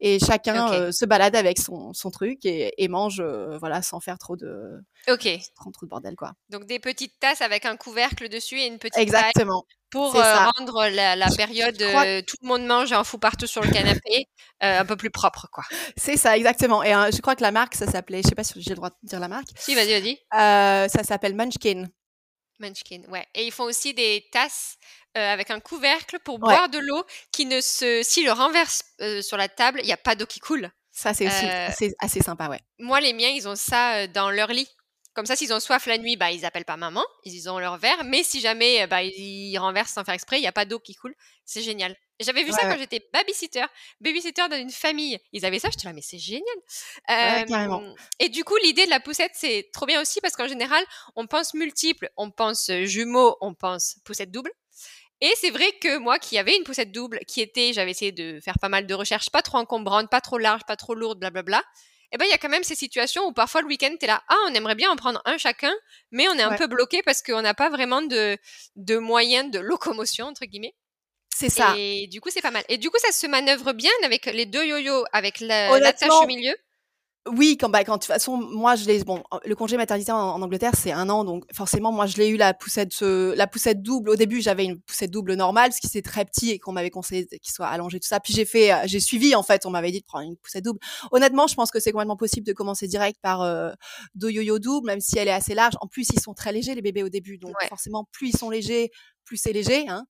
et 0.00 0.18
chacun, 0.18 0.72
heu, 0.88 0.92
se 0.92 1.04
balade 1.06 1.36
avec 1.36 1.58
son 1.60 1.92
son 1.94 2.10
truc 2.10 2.44
et 2.46 2.72
et 2.82 2.88
mange, 2.88 3.20
heu, 3.20 3.56
voilà, 3.60 3.82
sans 3.82 4.00
faire 4.00 4.18
trop 4.18 4.36
de 4.36 4.80
OK. 5.08 5.50
sans 5.62 5.70
trop 5.72 5.86
de 5.86 5.90
bordel, 5.90 6.16
quoi. 6.16 6.34
Donc 6.50 6.66
des 6.66 6.78
petites 6.78 7.18
tasses 7.18 7.40
avec 7.40 7.64
un 7.64 7.76
couvercle 7.78 8.28
dessus 8.28 8.58
et 8.60 8.66
une 8.66 8.78
petite 8.78 9.10
paille 9.14 9.32
Exactement, 9.32 9.64
pour, 9.90 10.14
ça. 10.24 10.50
rendre 10.58 10.88
la 10.88 11.30
période, 11.32 11.80
crois 11.82 12.06
heu, 12.08 12.22
tout 12.26 12.36
le 12.42 12.48
monde 12.48 12.66
mange 12.66 12.92
et 12.92 12.96
en 12.96 13.04
fout 13.04 13.20
partout 13.20 13.46
sur 13.46 13.62
le 13.62 13.68
canapé, 13.68 14.26
heu, 14.62 14.66
un 14.66 14.84
peu 14.84 14.96
plus 14.96 15.10
propre, 15.10 15.48
quoi. 15.52 15.64
c'est 15.96 16.16
ça, 16.16 16.36
exactement 16.36 16.82
et 16.82 16.90
je 17.12 17.20
crois 17.20 17.36
que 17.36 17.42
la 17.42 17.52
marque, 17.52 17.74
ça 17.74 17.86
s'appelait 17.86 18.22
je 18.22 18.28
sais 18.28 18.34
pas 18.34 18.44
si 18.44 18.60
j'ai 18.62 18.70
le 18.70 18.76
droit 18.76 18.90
de 18.90 18.96
dire 19.02 19.20
la 19.20 19.28
marque, 19.28 19.48
Si, 19.54 19.74
vas-y, 19.74 19.92
vas-y. 19.92 20.18
ça 20.32 21.04
s'appelle 21.04 21.34
Munchkin. 21.34 21.86
Munchkin, 22.60 23.04
ouais 23.08 23.26
et 23.34 23.46
ils 23.46 23.52
font 23.52 23.64
aussi 23.64 23.94
des 23.94 24.28
tasses, 24.32 24.76
avec 25.14 25.50
un 25.50 25.60
couvercle 25.60 26.18
pour 26.20 26.38
Ouais, 26.42 26.58
boire 26.58 26.68
de 26.68 26.78
l'eau 26.78 27.04
qui 27.32 27.46
ne 27.46 27.60
se 27.60 28.02
s'ils 28.04 28.26
le 28.26 28.32
renversent, 28.32 28.84
heu, 29.00 29.22
sur 29.22 29.36
la 29.38 29.48
table, 29.48 29.80
il 29.82 29.88
y 29.88 29.92
a 29.92 29.96
pas 29.96 30.14
d'eau 30.14 30.26
qui 30.26 30.40
coule. 30.40 30.70
ça, 30.90 31.14
c'est 31.14 31.26
aussi 31.26 31.52
assez 31.66 31.94
assez 31.98 32.20
sympa, 32.20 32.48
ouais. 32.48 32.60
moi, 32.78 33.00
les 33.00 33.12
miens, 33.12 33.28
ils 33.28 33.46
ont 33.48 33.54
ça, 33.56 34.06
dans 34.08 34.30
leur 34.30 34.48
lit. 34.48 34.68
Comme 35.14 35.26
ça, 35.26 35.34
s'ils 35.36 35.52
ont 35.52 35.60
soif 35.60 35.86
la 35.86 35.98
nuit, 35.98 36.16
bah, 36.16 36.30
ils 36.30 36.44
appellent 36.46 36.64
pas 36.64 36.76
maman, 36.76 37.04
ils 37.24 37.50
ont 37.50 37.58
leur 37.58 37.78
verre, 37.78 38.04
mais 38.04 38.22
si 38.22 38.40
jamais, 38.40 38.84
heu, 38.84 38.86
bah, 38.86 39.02
ils 39.02 39.58
renversent 39.58 39.92
sans 39.92 40.04
faire 40.04 40.14
exprès, 40.14 40.38
il 40.38 40.44
y 40.44 40.46
a 40.46 40.52
pas 40.52 40.64
d'eau 40.64 40.78
qui 40.78 40.94
coule. 40.94 41.14
C'est 41.44 41.62
génial. 41.62 41.96
J'avais 42.20 42.44
vu 42.44 42.52
ça 42.52 42.62
Ouais, 42.62 42.68
quand 42.68 42.78
j'étais 42.78 43.00
baby-sitter, 43.12 43.64
baby-sitter 44.00 44.48
dans 44.48 44.56
une 44.58 44.70
famille. 44.70 45.18
Ils 45.32 45.44
avaient 45.46 45.58
ça, 45.58 45.68
j'étais 45.70 45.88
là: 45.88 45.94
«Mais 45.94 46.02
c'est 46.02 46.18
génial!» 46.18 46.44
ouais, 47.20 47.42
carrément. 47.44 47.82
hem 47.82 47.94
et 48.18 48.28
du 48.28 48.44
coup, 48.44 48.56
l'idée 48.62 48.84
de 48.84 48.90
la 48.90 49.00
poussette, 49.00 49.32
c'est 49.34 49.70
trop 49.72 49.86
bien 49.86 50.00
aussi 50.00 50.20
parce 50.20 50.34
qu'en 50.36 50.48
général, 50.48 50.84
on 51.16 51.26
pense 51.26 51.54
multiples, 51.54 52.10
on 52.16 52.30
pense, 52.30 52.70
jumeaux, 52.84 53.36
on 53.40 53.54
pense 53.54 53.96
poussette 54.04 54.30
double 54.30 54.50
et 55.20 55.32
c'est 55.36 55.50
vrai 55.50 55.72
que 55.82 55.98
moi 55.98 56.18
qui 56.18 56.38
avais 56.38 56.56
une 56.56 56.64
poussette 56.64 56.92
double, 56.92 57.20
qui 57.26 57.40
était 57.42 57.72
j'avais 57.74 57.90
essayé 57.90 58.12
de 58.12 58.40
faire 58.40 58.58
pas 58.58 58.70
mal 58.70 58.86
de 58.86 58.94
recherches, 58.94 59.30
pas 59.30 59.42
trop 59.42 59.58
encombrantes, 59.58 60.10
pas 60.10 60.20
trop 60.22 60.38
larges, 60.38 60.64
pas 60.66 60.76
trop 60.76 60.94
lourdes, 60.94 61.18
blablabla. 61.20 61.62
Et 62.12 62.18
ben, 62.18 62.24
il 62.26 62.30
y 62.30 62.34
a 62.34 62.38
quand 62.38 62.48
même 62.48 62.64
ces 62.64 62.74
situations 62.74 63.24
où 63.26 63.32
parfois 63.32 63.60
le 63.62 63.68
week-end, 63.68 63.94
tu 63.98 64.04
es 64.04 64.08
là: 64.08 64.22
«Ah, 64.28 64.36
on 64.48 64.54
aimerait 64.54 64.74
bien 64.74 64.90
en 64.90 64.96
prendre 64.96 65.22
un 65.24 65.38
chacun», 65.38 65.72
mais 66.10 66.28
on 66.28 66.34
est 66.34 66.42
un 66.42 66.52
Ouais, 66.52 66.60
peu 66.60 66.66
bloqué 66.66 67.02
parce 67.04 67.22
qu'on 67.22 67.42
n'a 67.42 67.54
pas 67.54 67.70
vraiment 67.70 68.02
de 68.02 68.36
de 68.76 68.98
moyens 68.98 69.50
de 69.50 69.58
«locomotion» 69.60 70.26
entre 70.26 70.44
guillemets 70.46 70.74
c'est 71.34 71.48
ça. 71.50 71.78
et 71.78 72.08
du 72.10 72.20
coup, 72.20 72.30
c'est 72.30 72.42
pas 72.42 72.50
mal. 72.52 72.64
Et 72.68 72.78
du 72.78 72.90
coup, 72.90 72.98
ça 72.98 73.12
se 73.12 73.26
manœuvre 73.26 73.72
bien 73.72 73.90
avec 74.04 74.26
les 74.26 74.46
2 74.46 74.64
yo-yos, 74.66 75.04
avec 75.12 75.40
la 75.40 75.78
l'attache 75.78 76.20
au 76.22 76.24
Honnêtement 76.24 76.26
milieu? 76.26 76.54
Oui, 77.28 77.58
quand 77.60 77.68
bah, 77.68 77.84
quand 77.84 77.94
de 77.96 77.98
toute 77.98 78.06
façon, 78.06 78.38
moi, 78.38 78.76
je 78.76 78.86
l'ai 78.86 79.04
bon, 79.04 79.22
le 79.44 79.54
congé 79.54 79.76
maternité 79.76 80.10
en 80.10 80.16
en 80.30 80.40
Angleterre, 80.40 80.72
c'est 80.74 80.90
un 80.92 81.10
an, 81.10 81.22
donc 81.24 81.44
forcément, 81.52 81.92
moi, 81.92 82.06
je 82.06 82.16
l'ai 82.16 82.28
eu 82.28 82.36
la 82.38 82.54
poussette, 82.54 82.92
heu, 83.02 83.34
la 83.36 83.46
poussette 83.46 83.82
double. 83.82 84.08
Au 84.08 84.16
début, 84.16 84.40
j'avais 84.40 84.64
une 84.64 84.80
poussette 84.80 85.10
double 85.10 85.34
normale, 85.34 85.68
parce 85.68 85.80
que 85.80 85.88
c'est 85.88 86.00
très 86.00 86.24
petit 86.24 86.50
et 86.50 86.58
qu'on 86.58 86.72
m'avait 86.72 86.88
conseillé 86.88 87.26
qu'il 87.26 87.52
soit 87.52 87.66
allongé, 87.66 88.00
tout 88.00 88.08
ça. 88.08 88.20
Puis 88.20 88.32
j'ai 88.32 88.46
fait, 88.46 88.72
heu, 88.72 88.76
j'ai 88.86 89.00
suivi, 89.00 89.34
en 89.34 89.42
fait, 89.42 89.66
on 89.66 89.70
m'avait 89.70 89.90
dit 89.92 90.00
de 90.00 90.04
prendre 90.06 90.24
une 90.24 90.36
poussette 90.38 90.64
double. 90.64 90.78
Honnêtement, 91.12 91.46
je 91.46 91.54
pense 91.56 91.70
que 91.70 91.78
c'est 91.78 91.92
complètement 91.92 92.16
possible 92.16 92.46
de 92.46 92.54
commencer 92.54 92.88
direct 92.88 93.18
par, 93.20 93.42
heu, 93.42 93.72
2 94.14 94.30
yo-yo 94.30 94.58
doubles, 94.58 94.86
même 94.86 95.00
si 95.00 95.18
elle 95.18 95.28
est 95.28 95.30
assez 95.32 95.54
large. 95.54 95.74
En 95.82 95.88
plus, 95.88 96.08
ils 96.14 96.20
sont 96.20 96.32
très 96.32 96.52
légers, 96.52 96.74
les 96.74 96.80
bébés, 96.82 97.02
au 97.02 97.10
début, 97.10 97.36
donc 97.36 97.56
Ouais. 97.60 97.68
forcément, 97.68 98.06
plus 98.12 98.28
ils 98.30 98.36
sont 98.38 98.48
légers, 98.48 98.90
plus 99.24 99.36
c'est 99.36 99.52
léger, 99.52 99.88
hein. 99.88 100.04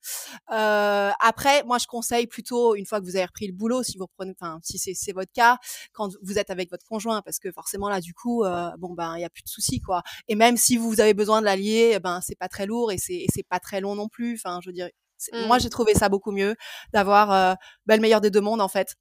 Heu, 0.52 1.12
après, 1.21 1.62
moi, 1.64 1.79
je 1.79 1.87
conseille 1.87 2.26
plutôt, 2.26 2.75
une 2.75 2.87
fois 2.87 3.00
que 3.00 3.05
vous 3.07 3.17
avez 3.17 3.26
repris 3.26 3.47
le 3.47 3.52
boulot, 3.55 3.83
si 3.83 3.99
vous 3.99 4.07
reprenez 4.07 4.33
enfin, 4.40 4.59
si 4.62 4.79
c'est 4.79 4.95
c'est 4.95 5.12
votre 5.12 5.33
cas, 5.33 5.59
quand 5.93 6.11
vous 6.23 6.38
êtes 6.38 6.50
avec 6.50 6.71
votre 6.71 6.85
conjoint, 6.87 7.23
parce 7.23 7.38
que 7.38 7.50
forcément 7.52 7.88
là, 7.88 8.00
du 8.00 8.14
coup, 8.14 8.45
heu, 8.45 8.71
bon, 8.79 8.95
ben, 8.95 9.17
il 9.17 9.21
y 9.23 9.25
a 9.25 9.31
plus 9.31 9.43
de 9.43 9.49
soucis, 9.49 9.81
quoi. 9.81 10.02
Et 10.29 10.35
même 10.37 10.57
si 10.57 10.76
vous 10.76 11.00
avez 11.00 11.14
besoin 11.14 11.40
de 11.40 11.47
l'allier, 11.47 11.93
eh 11.97 12.00
ben, 12.00 12.21
c'est 12.23 12.37
pas 12.38 12.49
très 12.49 12.67
lourd 12.67 12.93
et 12.93 12.99
c'est 12.99 13.26
c'est 13.35 13.47
pas 13.49 13.61
très 13.61 13.81
long 13.81 13.95
non 13.97 14.09
plus. 14.09 14.35
Enfin, 14.35 14.61
je 14.62 14.69
veux 14.69 14.73
dire, 14.75 14.88
moi, 15.37 15.59
Mmh. 15.59 15.61
j'ai 15.61 15.71
trouvé 15.71 15.95
ça 15.95 16.09
beaucoup 16.09 16.33
mieux 16.33 16.55
d'avoir, 16.93 17.31
heu, 17.55 17.57
bah, 17.87 17.97
le 17.97 18.02
meilleur 18.02 18.21
des 18.21 18.31
2 18.31 18.40
mondes, 18.40 18.61
en 18.61 18.69
fait. 18.69 18.95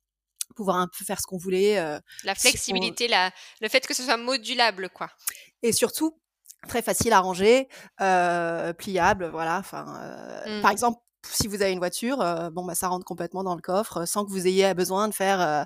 Pouvoir 0.55 0.77
un 0.77 0.87
peu 0.87 1.05
faire 1.05 1.19
ce 1.21 1.27
qu'on 1.27 1.37
voulait, 1.37 1.79
heu, 1.81 1.99
La 2.23 2.33
si 2.35 2.59
on 2.69 2.93
flexibilité, 2.93 3.09
la 3.09 3.33
le 3.59 3.67
fait 3.67 3.85
que 3.85 3.93
ce 3.93 4.03
soit 4.03 4.15
modulable, 4.15 4.89
quoi. 4.89 5.11
et 5.63 5.71
surtout 5.71 6.19
très 6.67 6.81
facile 6.81 7.13
à 7.13 7.19
ranger, 7.21 7.67
euh, 8.01 8.73
pliable, 8.73 9.27
voilà. 9.31 9.57
Enfin, 9.59 9.85
euh, 10.01 10.59
Mmh. 10.59 10.61
par 10.61 10.71
exemple, 10.71 10.99
si 11.29 11.47
vous 11.47 11.61
avez 11.61 11.71
une 11.73 11.79
voiture, 11.79 12.21
euh, 12.21 12.49
bon 12.49 12.63
bah 12.65 12.75
ça 12.75 12.87
rentre 12.87 13.05
complètement 13.05 13.43
dans 13.43 13.53
le 13.55 13.61
coffre, 13.61 14.05
sans 14.05 14.23
que 14.25 14.31
vous 14.31 14.47
ayez 14.47 14.73
besoin 14.73 15.07
de 15.09 15.13
faire, 15.13 15.41
euh, 15.41 15.63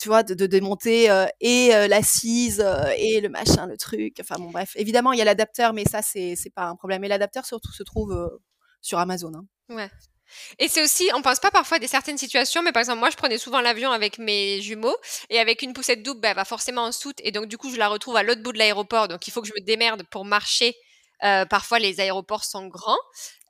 tu 0.00 0.08
vois, 0.08 0.22
de, 0.22 0.32
de 0.34 0.46
démonter 0.46 1.10
euh, 1.10 1.26
et 1.40 1.74
euh, 1.74 1.86
l'assise 1.88 2.60
euh, 2.64 2.86
et 2.96 3.20
le 3.20 3.28
machin, 3.28 3.66
le 3.66 3.76
truc. 3.76 4.16
Enfin 4.20 4.36
bon 4.38 4.50
bref, 4.50 4.72
évidemment 4.76 5.12
il 5.12 5.18
y 5.18 5.22
a 5.22 5.26
l'adapteur, 5.26 5.72
mais 5.74 5.84
ça 5.84 6.00
c'est 6.02 6.36
c'est 6.36 6.50
pas 6.50 6.64
un 6.66 6.74
problème. 6.76 7.04
Et 7.04 7.08
l'adapteur 7.08 7.44
surtout 7.44 7.72
se 7.72 7.82
trouve 7.82 8.12
euh, 8.12 8.28
sur 8.80 8.98
Amazon. 8.98 9.32
hein. 9.34 9.44
Ouais. 9.74 9.90
Et 10.58 10.68
c'est 10.68 10.82
aussi, 10.82 11.08
on 11.14 11.22
pense 11.22 11.40
pas 11.40 11.50
parfois 11.50 11.76
à 11.76 11.80
des 11.80 11.86
certaines 11.86 12.18
situations, 12.18 12.62
mais 12.62 12.72
par 12.72 12.80
exemple, 12.80 12.98
moi, 13.00 13.10
je 13.10 13.16
prenais 13.16 13.38
souvent 13.38 13.60
l'avion 13.60 13.90
avec 13.90 14.18
mes 14.18 14.60
jumeaux 14.60 14.96
et 15.30 15.38
avec 15.38 15.62
une 15.62 15.72
poussette 15.72 16.02
double, 16.02 16.20
bah, 16.20 16.28
elle 16.30 16.36
va 16.36 16.44
forcément 16.44 16.82
en 16.84 16.92
soute 16.92 17.18
et 17.22 17.32
donc 17.32 17.46
du 17.46 17.58
coup, 17.58 17.70
je 17.70 17.76
la 17.76 17.88
retrouve 17.88 18.16
à 18.16 18.22
l'autre 18.22 18.42
bout 18.42 18.52
de 18.52 18.58
l'aéroport, 18.58 19.08
donc 19.08 19.26
il 19.26 19.30
faut 19.30 19.42
que 19.42 19.48
je 19.48 19.54
me 19.54 19.64
démerde 19.64 20.02
pour 20.10 20.24
marcher. 20.24 20.74
Euh, 21.24 21.44
parfois, 21.46 21.78
les 21.78 22.00
aéroports 22.00 22.44
sont 22.44 22.66
grands. 22.66 22.92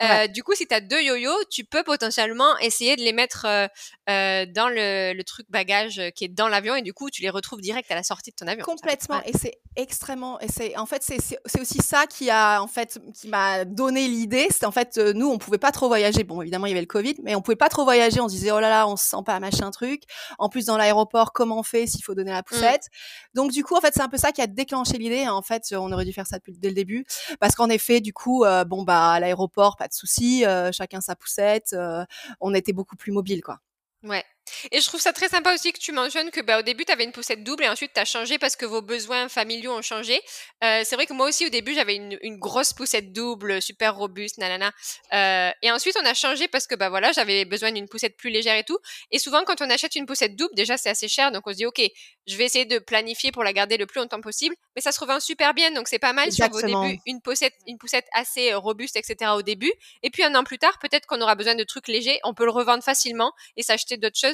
Euh, 0.03 0.07
Ouais. 0.07 0.29
Du 0.29 0.43
coup, 0.43 0.55
si 0.55 0.67
tu 0.67 0.75
as 0.75 0.81
deux 0.81 1.01
yo-yo, 1.01 1.33
tu 1.51 1.65
peux 1.65 1.83
potentiellement 1.83 2.59
essayer 2.59 2.97
de 2.97 3.01
les 3.03 3.13
mettre 3.13 3.47
euh, 3.47 4.47
dans 4.47 4.69
le, 4.69 5.13
le 5.15 5.25
truc 5.25 5.47
bagage 5.51 6.03
qui 6.15 6.25
est 6.25 6.29
dans 6.29 6.49
l'avion 6.49 6.75
et 6.75 6.83
du 6.83 6.93
coup, 6.93 7.11
tu 7.11 7.23
les 7.23 7.31
retrouves 7.31 7.61
direct 7.61 7.91
à 7.91 7.95
la 7.95 8.03
sortie 8.03 8.31
de 8.31 8.37
ton 8.37 8.47
avion. 8.49 8.65
Complètement, 8.65 9.23
et 9.25 9.33
c'est 9.33 9.61
extrêmement, 9.77 10.39
et 10.41 10.49
c'est 10.49 10.77
en 10.77 10.87
fait 10.87 11.03
c'est 11.03 11.61
aussi 11.61 11.79
ça 11.79 12.07
qui 12.07 12.29
a 12.31 12.61
en 12.61 12.67
fait 12.67 12.99
qui 13.15 13.29
m'a 13.29 13.65
donné 13.65 14.07
l'idée. 14.09 14.49
C'est 14.51 14.67
en 14.67 14.73
fait 14.73 14.97
nous 14.99 15.29
on 15.29 15.39
pouvait 15.39 15.59
pas 15.59 15.73
trop 15.73 15.89
voyager. 15.89 16.25
Bon 16.25 16.43
évidemment 16.43 16.67
il 16.67 16.71
y 16.71 16.73
avait 16.73 16.81
le 16.81 16.87
Covid, 16.87 17.17
mais 17.23 17.35
on 17.35 17.41
pouvait 17.41 17.57
pas 17.57 17.69
trop 17.69 17.85
voyager. 17.85 18.21
On 18.21 18.29
se 18.29 18.35
disait 18.35 18.51
oh 18.51 18.61
là 18.61 18.69
là 18.69 18.87
on 18.89 18.97
se 18.97 19.07
sent 19.07 19.23
pas 19.25 19.39
machin 19.41 19.71
truc. 19.71 20.03
En 20.39 20.49
plus 20.49 20.67
dans 20.67 20.77
l'aéroport 20.77 21.33
comment 21.33 21.61
on 21.61 21.63
fait 21.63 21.87
s'il 21.87 22.05
faut 22.05 22.15
donner 22.15 22.33
la 22.33 22.43
poussette? 22.43 22.89
Donc 23.35 23.53
du 23.53 23.65
coup 23.65 23.75
en 23.77 23.81
fait 23.81 23.93
c'est 23.95 24.03
un 24.03 24.09
peu 24.09 24.19
ça 24.19 24.33
qui 24.33 24.43
a 24.43 24.47
déclenché 24.47 24.99
l'idée. 24.99 25.29
En 25.29 25.43
fait 25.43 25.63
on 25.73 25.91
aurait 25.93 26.05
dû 26.05 26.13
faire 26.13 26.27
ça 26.27 26.39
depuis 26.39 26.53
dès 26.59 26.69
le 26.69 26.75
début 26.75 27.07
parce 27.41 27.55
qu'en 27.55 27.64
effet 27.71 28.01
du 28.01 28.13
coup 28.13 28.45
euh, 28.45 28.65
bon 28.65 28.83
bah 28.83 29.13
à 29.13 29.21
l'aéroport 29.21 29.77
pas 29.77 29.89
de 29.89 29.93
souci, 29.93 30.45
euh, 30.47 30.71
chacun 30.73 31.01
sa 31.01 31.17
poussette, 31.17 31.73
euh, 31.73 32.05
on 32.41 32.55
était 32.55 32.73
beaucoup 32.73 32.97
plus 32.97 33.13
mobile 33.13 33.43
quoi. 33.43 33.59
Ouais. 34.03 34.25
Et 34.71 34.81
je 34.81 34.87
trouve 34.87 35.01
ça 35.01 35.13
très 35.13 35.29
sympa 35.29 35.53
aussi 35.55 35.73
que 35.73 35.79
tu 35.79 35.93
mentionnes 35.93 36.31
que 36.31 36.41
bah, 36.41 36.59
au 36.59 36.63
début, 36.63 36.85
tu 36.85 36.93
avais 36.93 37.05
une 37.05 37.13
poussette 37.13 37.43
double 37.43 37.65
et 37.65 37.69
ensuite 37.69 37.93
tu 37.95 38.01
as 38.01 38.05
changé 38.05 38.39
parce 38.39 38.57
que 38.57 38.67
vos 38.67 38.83
besoins 38.83 39.29
familiaux 39.29 39.73
ont 39.73 39.83
changé. 39.83 40.21
Euh, 40.63 40.83
c'est 40.85 40.97
vrai 40.97 41.07
que 41.07 41.13
moi 41.13 41.29
aussi, 41.29 41.47
au 41.47 41.51
début, 41.51 41.75
j'avais 41.75 41.97
une, 41.97 42.19
une 42.23 42.39
grosse 42.39 42.73
poussette 42.73 43.13
double, 43.13 43.61
super 43.63 43.97
robuste, 43.97 44.39
nanana. 44.39 44.73
Euh, 45.13 45.51
et 45.63 45.71
ensuite, 45.71 45.97
on 46.01 46.05
a 46.05 46.15
changé 46.15 46.49
parce 46.49 46.67
que 46.67 46.75
bah, 46.75 46.89
voilà, 46.89 47.13
j'avais 47.13 47.45
besoin 47.45 47.73
d'une 47.73 47.89
poussette 47.89 48.17
plus 48.17 48.31
légère 48.31 48.57
et 48.57 48.65
tout. 48.65 48.79
Et 49.11 49.19
souvent, 49.19 49.45
quand 49.45 49.61
on 49.61 49.71
achète 49.71 49.95
une 49.97 50.07
poussette 50.07 50.37
double, 50.37 50.55
déjà, 50.55 50.77
c'est 50.77 50.91
assez 50.91 51.09
cher. 51.09 51.33
Donc, 51.33 51.47
on 51.47 51.51
se 51.51 51.57
dit, 51.57 51.67
OK, 51.67 51.83
je 52.27 52.37
vais 52.37 52.45
essayer 52.45 52.65
de 52.65 52.79
planifier 52.79 53.33
pour 53.33 53.45
la 53.45 53.53
garder 53.53 53.77
le 53.77 53.87
plus 53.87 54.01
longtemps 54.01 54.21
possible. 54.21 54.55
Mais 54.77 54.83
ça 54.83 54.93
se 54.93 55.01
revend 55.01 55.21
super 55.21 55.55
bien. 55.55 55.71
Donc, 55.71 55.89
c'est 55.89 55.99
pas 55.99 56.13
mal 56.13 56.33
sur 56.33 56.49
vos 56.49 56.59
Exactement. 56.59 56.87
débuts, 56.87 57.01
une 57.07 57.21
poussette, 57.21 57.55
une 57.67 57.79
poussette 57.79 58.07
assez 58.13 58.53
euh, 58.53 58.59
robuste, 58.59 58.97
etc. 58.97 59.33
au 59.35 59.43
début. 59.43 59.73
Et 60.03 60.11
puis, 60.11 60.23
un 60.23 60.35
an 60.35 60.45
plus 60.45 60.59
tard, 60.59 60.79
peut-être 60.81 61.07
qu'on 61.07 61.21
aura 61.21 61.35
besoin 61.35 61.55
de 61.55 61.65
trucs 61.65 61.89
légers. 61.89 62.19
On 62.25 62.35
peut 62.35 62.45
le 62.45 62.51
revendre 62.51 62.83
facilement 62.83 63.33
et 63.57 63.63
s'acheter 63.63 63.97
d'autres 63.97 64.19
choses. 64.19 64.34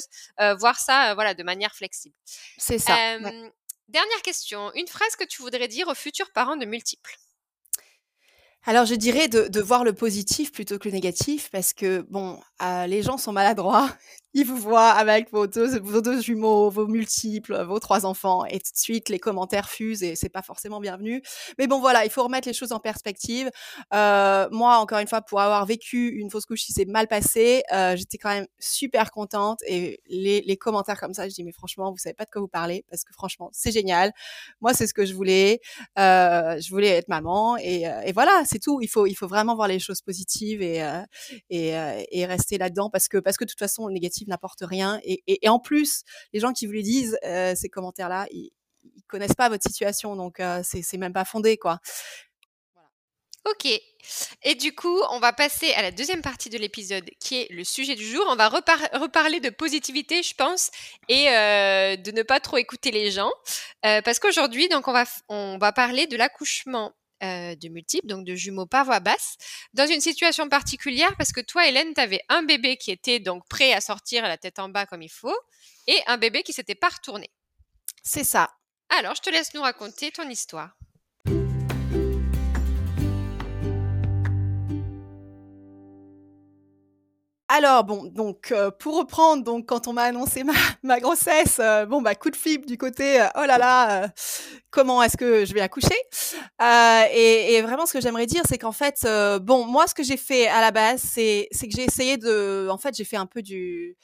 Voir 0.58 0.78
ça 0.78 1.14
voilà, 1.14 1.34
de 1.34 1.42
manière 1.42 1.74
flexible. 1.74 2.14
C'est 2.58 2.78
ça. 2.78 2.94
Ouais. 2.94 3.52
Dernière 3.88 4.22
question, 4.22 4.70
une 4.74 4.86
phrase 4.86 5.16
que 5.16 5.24
tu 5.24 5.42
voudrais 5.42 5.66
dire 5.66 5.88
aux 5.88 5.96
futurs 5.96 6.30
parents 6.32 6.56
de 6.56 6.64
multiples? 6.64 7.16
Alors 8.64 8.84
je 8.84 8.94
dirais 8.94 9.26
de, 9.26 9.48
de 9.48 9.60
voir 9.60 9.84
le 9.84 9.92
positif 9.92 10.52
plutôt 10.52 10.78
que 10.78 10.88
le 10.88 10.92
négatif 10.92 11.50
parce 11.50 11.72
que 11.72 12.06
bon, 12.10 12.40
euh, 12.62 12.86
les 12.86 13.02
gens 13.02 13.18
sont 13.18 13.32
maladroits. 13.32 13.90
Ils 14.34 14.44
vous 14.46 14.56
voient 14.56 14.90
avec 14.90 15.30
vos 15.32 15.46
deux, 15.46 15.78
vos 15.80 16.00
deux 16.00 16.20
jumeaux, 16.20 16.70
vos 16.70 16.86
multiples, 16.86 17.62
vos 17.64 17.78
trois 17.78 18.06
enfants 18.06 18.44
et 18.46 18.58
tout 18.60 18.72
de 18.72 18.78
suite 18.78 19.08
les 19.08 19.18
commentaires 19.18 19.68
fusent 19.68 20.02
et 20.02 20.16
c'est 20.16 20.28
pas 20.28 20.42
forcément 20.42 20.80
bienvenu. 20.80 21.22
Mais 21.58 21.66
bon 21.66 21.80
voilà, 21.80 22.04
il 22.04 22.10
faut 22.10 22.22
remettre 22.22 22.46
les 22.48 22.54
choses 22.54 22.72
en 22.72 22.80
perspective. 22.80 23.50
Euh, 23.94 24.48
moi 24.50 24.78
encore 24.78 24.98
une 24.98 25.08
fois 25.08 25.22
pour 25.22 25.40
avoir 25.40 25.66
vécu 25.66 26.08
une 26.10 26.30
fausse 26.30 26.46
couche 26.46 26.60
qui 26.64 26.72
s'est 26.72 26.84
mal 26.84 27.08
passée, 27.08 27.62
euh, 27.72 27.96
j'étais 27.96 28.18
quand 28.18 28.30
même 28.30 28.46
super 28.58 29.10
contente 29.10 29.60
et 29.66 30.00
les, 30.08 30.42
les 30.42 30.56
commentaires 30.56 31.00
comme 31.00 31.14
ça, 31.14 31.28
je 31.28 31.34
dis 31.34 31.44
mais 31.44 31.52
franchement 31.52 31.90
vous 31.90 31.98
savez 31.98 32.14
pas 32.14 32.24
de 32.24 32.30
quoi 32.30 32.40
vous 32.40 32.48
parlez 32.48 32.84
parce 32.90 33.04
que 33.04 33.12
franchement 33.12 33.50
c'est 33.52 33.72
génial. 33.72 34.12
Moi 34.60 34.74
c'est 34.74 34.86
ce 34.86 34.94
que 34.94 35.04
je 35.04 35.14
voulais. 35.14 35.60
Euh, 35.98 36.60
je 36.60 36.70
voulais 36.70 36.88
être 36.88 37.08
maman 37.08 37.56
et, 37.56 37.86
euh, 37.88 38.00
et 38.04 38.12
voilà, 38.12 38.42
c'est 38.46 38.58
tout. 38.58 38.80
Il 38.80 38.88
faut, 38.88 39.06
il 39.06 39.14
faut 39.14 39.26
vraiment 39.26 39.54
voir 39.54 39.68
les 39.68 39.78
choses 39.78 40.00
positives 40.02 40.62
et, 40.62 40.82
euh, 40.82 41.02
et, 41.50 41.76
euh, 41.76 42.02
et 42.10 42.26
rester 42.26 42.58
là-dedans 42.58 42.90
parce 42.90 43.08
que, 43.08 43.18
parce 43.18 43.36
que 43.36 43.44
de 43.44 43.50
toute 43.50 43.58
façon, 43.58 43.86
le 43.86 43.94
négatif 43.94 44.19
n'apporte 44.28 44.62
rien. 44.62 45.00
Et, 45.04 45.48
en 45.48 45.58
plus, 45.58 46.02
les 46.32 46.40
gens 46.40 46.52
qui 46.52 46.66
vous 46.66 46.72
les 46.72 46.82
disent, 46.82 47.18
euh, 47.24 47.54
ces 47.54 47.68
commentaires-là, 47.68 48.26
ils, 48.30 48.52
connaissent 49.08 49.34
pas 49.34 49.48
votre 49.48 49.66
situation, 49.66 50.14
donc 50.14 50.38
euh, 50.38 50.62
c'est, 50.62 50.96
même 50.96 51.12
pas 51.12 51.24
fondé, 51.24 51.56
quoi. 51.56 51.80
Ok. 53.44 53.66
Et 54.44 54.54
du 54.54 54.72
coup, 54.72 55.00
on 55.10 55.18
va 55.18 55.32
passer 55.32 55.72
à 55.72 55.82
la 55.82 55.90
deuxième 55.90 56.22
partie 56.22 56.48
de 56.48 56.58
l'épisode 56.58 57.10
qui 57.18 57.40
est 57.40 57.50
le 57.50 57.64
sujet 57.64 57.96
du 57.96 58.06
jour. 58.06 58.24
On 58.28 58.36
va 58.36 58.48
repar- 58.48 58.98
reparler 59.00 59.40
de 59.40 59.50
positivité, 59.50 60.22
je 60.22 60.34
pense, 60.34 60.70
et 61.08 61.28
euh, 61.30 61.96
de 61.96 62.10
ne 62.12 62.22
pas 62.22 62.38
trop 62.38 62.58
écouter 62.58 62.92
les 62.92 63.10
gens. 63.10 63.32
Parce 63.82 64.20
qu'aujourd'hui, 64.20 64.68
donc, 64.68 64.86
on 64.86 64.92
va, 64.92 65.04
on 65.28 65.58
va 65.58 65.72
parler 65.72 66.06
de 66.06 66.16
l'accouchement 66.16 66.92
euh, 67.22 67.54
de 67.54 67.68
multiples, 67.68 68.06
donc 68.06 68.24
de 68.24 68.34
jumeaux 68.34 68.66
par 68.66 68.84
voie 68.84 69.00
basse, 69.00 69.36
dans 69.74 69.86
une 69.86 70.00
situation 70.00 70.48
particulière 70.48 71.14
parce 71.16 71.32
que 71.32 71.40
toi, 71.40 71.66
Hélène, 71.66 71.94
tu 71.94 72.00
avais 72.00 72.22
un 72.28 72.42
bébé 72.42 72.76
qui 72.76 72.90
était 72.90 73.20
donc 73.20 73.46
prêt 73.48 73.72
à 73.72 73.80
sortir 73.80 74.22
la 74.22 74.38
tête 74.38 74.58
en 74.58 74.68
bas 74.68 74.86
comme 74.86 75.02
il 75.02 75.10
faut 75.10 75.36
et 75.86 75.98
un 76.06 76.18
bébé 76.18 76.42
qui 76.42 76.52
s'était 76.52 76.74
pas 76.74 76.88
retourné. 76.88 77.30
C'est 78.02 78.24
ça. 78.24 78.50
Alors, 78.88 79.14
je 79.14 79.22
te 79.22 79.30
laisse 79.30 79.54
nous 79.54 79.62
raconter 79.62 80.10
ton 80.10 80.28
histoire. 80.28 80.76
Alors 87.52 87.82
bon, 87.82 88.04
donc 88.04 88.52
euh, 88.52 88.70
pour 88.70 88.96
reprendre, 88.96 89.42
donc 89.42 89.66
quand 89.66 89.88
on 89.88 89.92
m'a 89.92 90.02
annoncé 90.04 90.44
ma, 90.84 91.00
grossesse, 91.00 91.58
euh, 91.58 91.84
bon 91.84 92.00
bah 92.00 92.14
coup 92.14 92.30
de 92.30 92.36
flip 92.36 92.64
du 92.64 92.78
côté, 92.78 93.20
euh, 93.20 93.26
oh 93.34 93.44
là 93.44 93.58
là, 93.58 94.04
euh, 94.04 94.08
comment 94.70 95.02
est-ce 95.02 95.16
que 95.16 95.44
je 95.44 95.52
vais 95.52 95.60
accoucher? 95.60 95.96
Et, 96.60 97.60
vraiment 97.62 97.86
ce 97.86 97.92
que 97.92 98.00
j'aimerais 98.00 98.26
dire, 98.26 98.42
c'est 98.48 98.56
qu'en 98.56 98.70
fait, 98.70 99.04
bon 99.42 99.66
moi 99.66 99.88
ce 99.88 99.94
que 99.94 100.04
j'ai 100.04 100.16
fait 100.16 100.46
à 100.46 100.60
la 100.60 100.70
base, 100.70 101.02
c'est 101.02 101.48
que 101.50 101.74
j'ai 101.74 101.82
essayé 101.82 102.18
de, 102.18 102.68
en 102.70 102.78
fait 102.78 102.94
j'ai 102.96 103.04
fait 103.04 103.16
un 103.16 103.26
peu 103.26 103.42
du, 103.42 103.96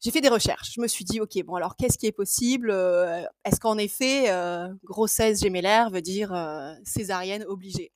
j'ai 0.00 0.10
fait 0.10 0.22
des 0.22 0.30
recherches. 0.30 0.72
Je 0.74 0.80
me 0.80 0.88
suis 0.88 1.04
dit 1.04 1.20
ok 1.20 1.44
bon 1.44 1.56
alors 1.56 1.76
qu'est-ce 1.76 1.98
qui 1.98 2.06
est 2.06 2.12
possible? 2.12 2.70
Est-ce 3.44 3.60
qu'en 3.60 3.76
effet 3.76 4.30
euh, 4.30 4.68
grossesse 4.84 5.42
gémellaire 5.42 5.90
veut 5.90 6.00
dire 6.00 6.32
césarienne 6.82 7.44
obligée? 7.46 7.92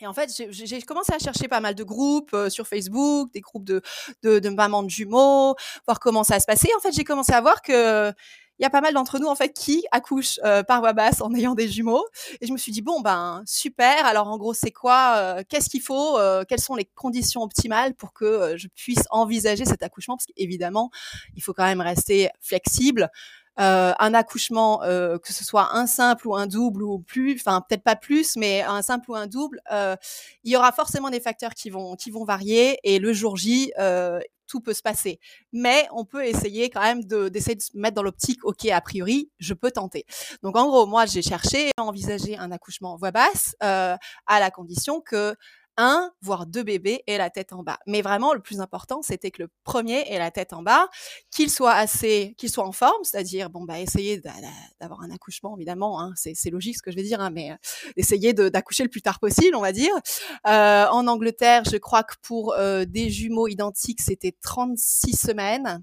Et 0.00 0.06
en 0.06 0.12
fait, 0.14 0.30
j'ai- 0.50 0.82
commencé 0.82 1.12
à 1.12 1.18
chercher 1.18 1.46
pas 1.48 1.60
mal 1.60 1.74
de 1.74 1.84
groupes 1.84 2.32
euh, 2.34 2.48
sur 2.50 2.66
Facebook, 2.66 3.30
des 3.32 3.40
groupes 3.40 3.64
de, 3.64 3.82
de, 4.22 4.38
de 4.38 4.48
mamans 4.48 4.82
de 4.82 4.90
jumeaux, 4.90 5.54
voir 5.86 6.00
comment 6.00 6.24
ça 6.24 6.40
se 6.40 6.46
passait. 6.46 6.70
En 6.76 6.80
fait, 6.80 6.92
j'ai 6.92 7.04
commencé 7.04 7.32
à 7.32 7.40
voir 7.40 7.62
que 7.62 8.12
il 8.58 8.62
y 8.62 8.66
a 8.66 8.70
pas 8.70 8.82
mal 8.82 8.92
d'entre 8.92 9.18
nous 9.18 9.26
en 9.26 9.34
fait 9.34 9.54
qui 9.54 9.84
accouchent 9.90 10.38
euh, 10.44 10.62
par 10.62 10.80
voie 10.80 10.92
basse 10.92 11.22
en 11.22 11.32
ayant 11.34 11.54
des 11.54 11.66
jumeaux. 11.66 12.04
Et 12.42 12.46
je 12.46 12.52
me 12.52 12.58
suis 12.58 12.72
dit 12.72 12.82
bon 12.82 13.00
ben 13.00 13.42
super. 13.46 14.04
Alors 14.04 14.28
en 14.28 14.36
gros, 14.36 14.52
c'est 14.52 14.70
quoi 14.70 15.14
euh, 15.16 15.42
Qu'est-ce 15.48 15.70
qu'il 15.70 15.80
faut 15.80 16.18
euh, 16.18 16.44
Quelles 16.46 16.60
sont 16.60 16.74
les 16.74 16.84
conditions 16.84 17.42
optimales 17.42 17.94
pour 17.94 18.12
que 18.12 18.26
euh, 18.26 18.56
je 18.58 18.68
puisse 18.68 19.04
envisager 19.10 19.64
cet 19.64 19.82
accouchement? 19.82 20.16
Parce 20.18 20.26
qu'évidemment, 20.26 20.90
il 21.36 21.42
faut 21.42 21.54
quand 21.54 21.64
même 21.64 21.80
rester 21.80 22.28
flexible. 22.42 23.08
Euh, 23.60 23.92
un 23.98 24.14
accouchement, 24.14 24.82
euh, 24.84 25.18
que 25.18 25.32
ce 25.32 25.44
soit 25.44 25.74
un 25.76 25.86
simple 25.86 26.26
ou 26.28 26.34
un 26.34 26.46
double 26.46 26.82
ou 26.82 26.98
plus, 26.98 27.34
enfin 27.34 27.62
peut-être 27.68 27.82
pas 27.82 27.96
plus, 27.96 28.36
mais 28.36 28.62
un 28.62 28.82
simple 28.82 29.10
ou 29.10 29.14
un 29.14 29.26
double, 29.26 29.60
euh, 29.70 29.96
il 30.44 30.52
y 30.52 30.56
aura 30.56 30.72
forcément 30.72 31.10
des 31.10 31.20
facteurs 31.20 31.54
qui 31.54 31.68
vont 31.70 31.94
qui 31.96 32.10
vont 32.10 32.24
varier 32.24 32.78
et 32.84 32.98
le 32.98 33.12
jour 33.12 33.36
J, 33.36 33.72
euh, 33.78 34.20
tout 34.46 34.60
peut 34.60 34.74
se 34.74 34.82
passer. 34.82 35.20
Mais 35.52 35.86
on 35.92 36.04
peut 36.04 36.24
essayer 36.26 36.70
quand 36.70 36.82
même 36.82 37.04
de 37.04 37.28
d'essayer 37.28 37.54
de 37.54 37.62
se 37.62 37.76
mettre 37.76 37.94
dans 37.94 38.02
l'optique, 38.02 38.44
ok, 38.44 38.66
a 38.66 38.80
priori, 38.80 39.30
je 39.38 39.54
peux 39.54 39.70
tenter. 39.70 40.04
Donc 40.42 40.56
en 40.56 40.66
gros, 40.66 40.86
moi 40.86 41.06
j'ai 41.06 41.22
cherché 41.22 41.70
à 41.76 41.84
envisager 41.84 42.36
un 42.38 42.50
accouchement 42.50 42.96
voix 42.96 43.10
basse 43.12 43.54
euh, 43.62 43.96
à 44.26 44.40
la 44.40 44.50
condition 44.50 45.00
que 45.00 45.34
un, 45.80 46.12
voire 46.20 46.46
deux 46.46 46.62
bébés 46.62 47.02
aient 47.06 47.18
la 47.18 47.30
tête 47.30 47.52
en 47.52 47.62
bas. 47.62 47.78
Mais 47.86 48.02
vraiment, 48.02 48.34
le 48.34 48.40
plus 48.40 48.60
important, 48.60 49.00
c'était 49.02 49.30
que 49.30 49.42
le 49.42 49.48
premier 49.64 50.04
ait 50.12 50.18
la 50.18 50.30
tête 50.30 50.52
en 50.52 50.62
bas, 50.62 50.88
qu'il 51.30 51.50
soit 51.50 51.72
assez, 51.72 52.34
qu'il 52.36 52.50
soit 52.50 52.66
en 52.66 52.72
forme, 52.72 53.02
c'est-à-dire, 53.02 53.48
bon, 53.48 53.64
bah, 53.64 53.80
essayer 53.80 54.22
d'avoir 54.80 55.00
un 55.00 55.10
accouchement, 55.10 55.56
évidemment, 55.56 56.00
hein, 56.00 56.12
c'est 56.16 56.50
logique 56.50 56.76
ce 56.76 56.82
que 56.82 56.90
je 56.90 56.96
vais 56.96 57.02
dire, 57.02 57.20
hein, 57.20 57.30
mais 57.30 57.52
euh, 57.52 57.56
essayer 57.96 58.34
d'accoucher 58.34 58.82
le 58.82 58.90
plus 58.90 59.02
tard 59.02 59.18
possible, 59.18 59.56
on 59.56 59.62
va 59.62 59.72
dire. 59.72 59.94
Euh, 60.46 60.86
en 60.88 61.06
Angleterre, 61.06 61.62
je 61.64 61.78
crois 61.78 62.02
que 62.02 62.14
pour 62.22 62.52
euh, 62.54 62.84
des 62.84 63.08
jumeaux 63.08 63.48
identiques, 63.48 64.02
c'était 64.02 64.34
36 64.42 65.16
semaines. 65.16 65.82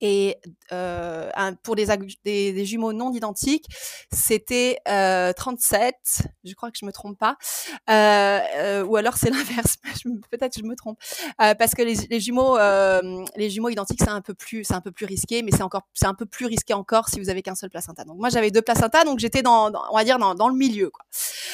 Et 0.00 0.36
euh, 0.72 1.30
un, 1.34 1.54
pour 1.54 1.74
des, 1.74 1.86
des, 2.24 2.52
des, 2.52 2.64
jumeaux 2.64 2.92
non 2.92 3.12
identiques, 3.12 3.66
c'était 4.12 4.78
euh, 4.88 5.32
37. 5.32 5.94
Je 6.44 6.54
crois 6.54 6.70
que 6.70 6.78
je 6.80 6.86
me 6.86 6.92
trompe 6.92 7.18
pas. 7.18 7.36
Euh, 7.90 8.40
euh 8.56 8.84
ou 8.84 8.96
alors 8.96 9.16
c'est 9.16 9.30
l'inverse. 9.30 9.76
Peut-être 10.30 10.56
je 10.58 10.62
me 10.62 10.76
trompe. 10.76 10.98
Euh, 11.40 11.54
parce 11.54 11.74
que 11.74 11.82
les, 11.82 11.94
les 12.10 12.20
jumeaux, 12.20 12.56
euh, 12.58 13.24
les 13.36 13.50
jumeaux 13.50 13.70
identiques, 13.70 14.00
c'est 14.00 14.08
un 14.08 14.20
peu 14.20 14.34
plus, 14.34 14.64
c'est 14.64 14.74
un 14.74 14.80
peu 14.80 14.92
plus 14.92 15.06
risqué, 15.06 15.42
mais 15.42 15.50
c'est 15.50 15.62
encore, 15.62 15.82
c'est 15.94 16.06
un 16.06 16.14
peu 16.14 16.26
plus 16.26 16.46
risqué 16.46 16.74
encore 16.74 17.08
si 17.08 17.18
vous 17.18 17.28
avez 17.28 17.42
qu'un 17.42 17.54
seul 17.54 17.70
placenta. 17.70 18.04
Donc 18.04 18.18
moi 18.18 18.28
j'avais 18.28 18.50
deux 18.50 18.62
placentas, 18.62 19.04
donc 19.04 19.18
j'étais 19.18 19.42
dans, 19.42 19.70
dans, 19.70 19.82
on 19.90 19.96
va 19.96 20.04
dire 20.04 20.18
dans, 20.18 20.34
dans, 20.34 20.48
le 20.48 20.54
milieu. 20.54 20.90
Quoi. 20.90 21.04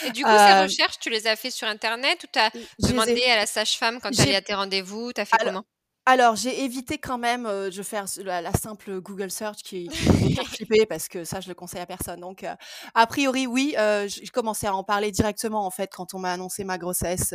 Et 0.06 0.10
du 0.10 0.22
coup, 0.22 0.30
ces 0.30 0.62
recherches, 0.62 0.98
tu 0.98 1.10
les 1.10 1.26
as 1.26 1.36
fait 1.36 1.50
sur 1.50 1.66
internet 1.66 2.22
ou 2.24 2.26
tu 2.32 2.38
as 2.38 2.50
demandé 2.80 3.12
ai... 3.12 3.30
à 3.30 3.36
la 3.36 3.46
sage-femme 3.46 4.00
quand 4.00 4.10
tu 4.10 4.20
allais 4.20 4.36
à 4.36 4.42
tes 4.42 4.54
rendez-vous 4.54 5.12
T'as 5.12 5.24
fait 5.24 5.36
alors, 5.40 5.54
comment? 5.54 5.64
Alors, 6.06 6.36
j'ai 6.36 6.64
évité 6.64 6.98
quand 6.98 7.16
même 7.16 7.46
euh, 7.46 7.70
de 7.70 7.82
faire 7.82 8.04
la, 8.18 8.42
la, 8.42 8.52
simple 8.52 9.00
Google 9.00 9.30
search 9.30 9.62
qui, 9.62 9.88
qui 9.88 10.34
flipper 10.44 10.84
parce 10.84 11.08
que 11.08 11.24
ça, 11.24 11.40
je 11.40 11.48
le 11.48 11.54
conseille 11.54 11.80
à 11.80 11.86
personne. 11.86 12.20
Donc, 12.20 12.44
euh, 12.44 12.54
a 12.94 13.06
priori, 13.06 13.46
oui, 13.46 13.74
euh, 13.78 14.06
j'ai 14.06 14.26
commencé 14.26 14.66
à 14.66 14.74
en 14.74 14.84
parler 14.84 15.10
directement 15.12 15.64
en 15.64 15.70
fait 15.70 15.90
quand 15.90 16.12
on 16.12 16.18
m'a 16.18 16.32
annoncé 16.32 16.62
ma 16.62 16.76
grossesse. 16.76 17.34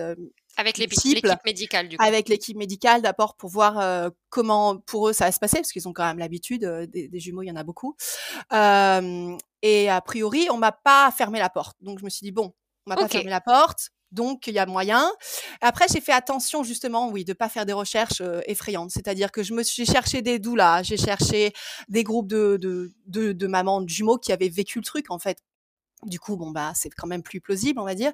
avec 0.55 0.77
l'équipe 0.77 1.25
médicale, 1.45 1.89
du 1.89 1.97
coup. 1.97 2.05
Avec 2.05 2.29
l'équipe 2.29 2.57
médicale, 2.57 3.01
d'abord 3.01 3.35
pour 3.35 3.49
voir 3.49 4.11
comment 4.29 4.77
pour 4.77 5.09
eux 5.09 5.13
ça 5.13 5.25
va 5.25 5.31
se 5.31 5.39
passer 5.39 5.57
parce 5.57 5.71
qu'ils 5.71 5.87
ont 5.87 5.93
quand 5.93 6.05
même 6.05 6.19
l'habitude. 6.19 6.63
Des, 6.91 7.07
des, 7.07 7.19
jumeaux, 7.19 7.41
il 7.41 7.47
y 7.47 7.51
en 7.51 7.55
a 7.55 7.63
beaucoup. 7.63 7.95
et 8.51 9.89
a 9.89 10.01
priori, 10.01 10.47
on 10.51 10.57
m'a 10.57 10.71
pas 10.71 11.11
fermé 11.17 11.39
la 11.39 11.49
porte. 11.49 11.75
Donc, 11.81 11.97
je 11.99 12.05
me 12.05 12.09
suis 12.09 12.23
dit 12.23 12.31
bon, 12.31 12.53
on 12.85 12.91
m'a 12.91 12.95
pas 12.95 13.07
fermé 13.07 13.31
la 13.31 13.41
porte. 13.41 13.89
Donc, 14.11 14.47
il 14.47 14.53
y 14.53 14.59
a 14.59 14.65
moyen. 14.65 15.11
Après, 15.61 15.85
j'ai 15.91 16.01
fait 16.01 16.11
attention, 16.13 16.63
justement, 16.63 17.09
oui, 17.09 17.25
de 17.25 17.33
pas 17.33 17.49
faire 17.49 17.65
des 17.65 17.73
recherches 17.73 18.21
effrayantes. 18.45 18.91
C'est-à-dire 18.91 19.31
que 19.31 19.43
je 19.43 19.53
me 19.53 19.63
suis 19.63 19.85
cherché 19.85 20.21
des 20.21 20.39
doulas, 20.39 20.83
j'ai 20.83 20.97
cherché 20.97 21.53
des 21.89 22.03
groupes 22.03 22.27
de, 22.27 22.57
de, 22.61 22.91
de, 23.07 23.33
de 23.33 23.47
mamans 23.47 23.81
de 23.81 23.89
jumeaux 23.89 24.17
qui 24.17 24.31
avaient 24.31 24.49
vécu 24.49 24.79
le 24.79 24.85
truc, 24.85 25.11
en 25.11 25.19
fait. 25.19 25.37
Du 26.05 26.17
coup, 26.17 26.37
bon 26.37 26.51
bah 26.51 26.71
c'est 26.75 26.89
quand 26.89 27.07
même 27.07 27.23
plus 27.23 27.41
plausible, 27.41 27.77
on 27.77 27.83
va 27.83 27.93
dire. 27.93 28.13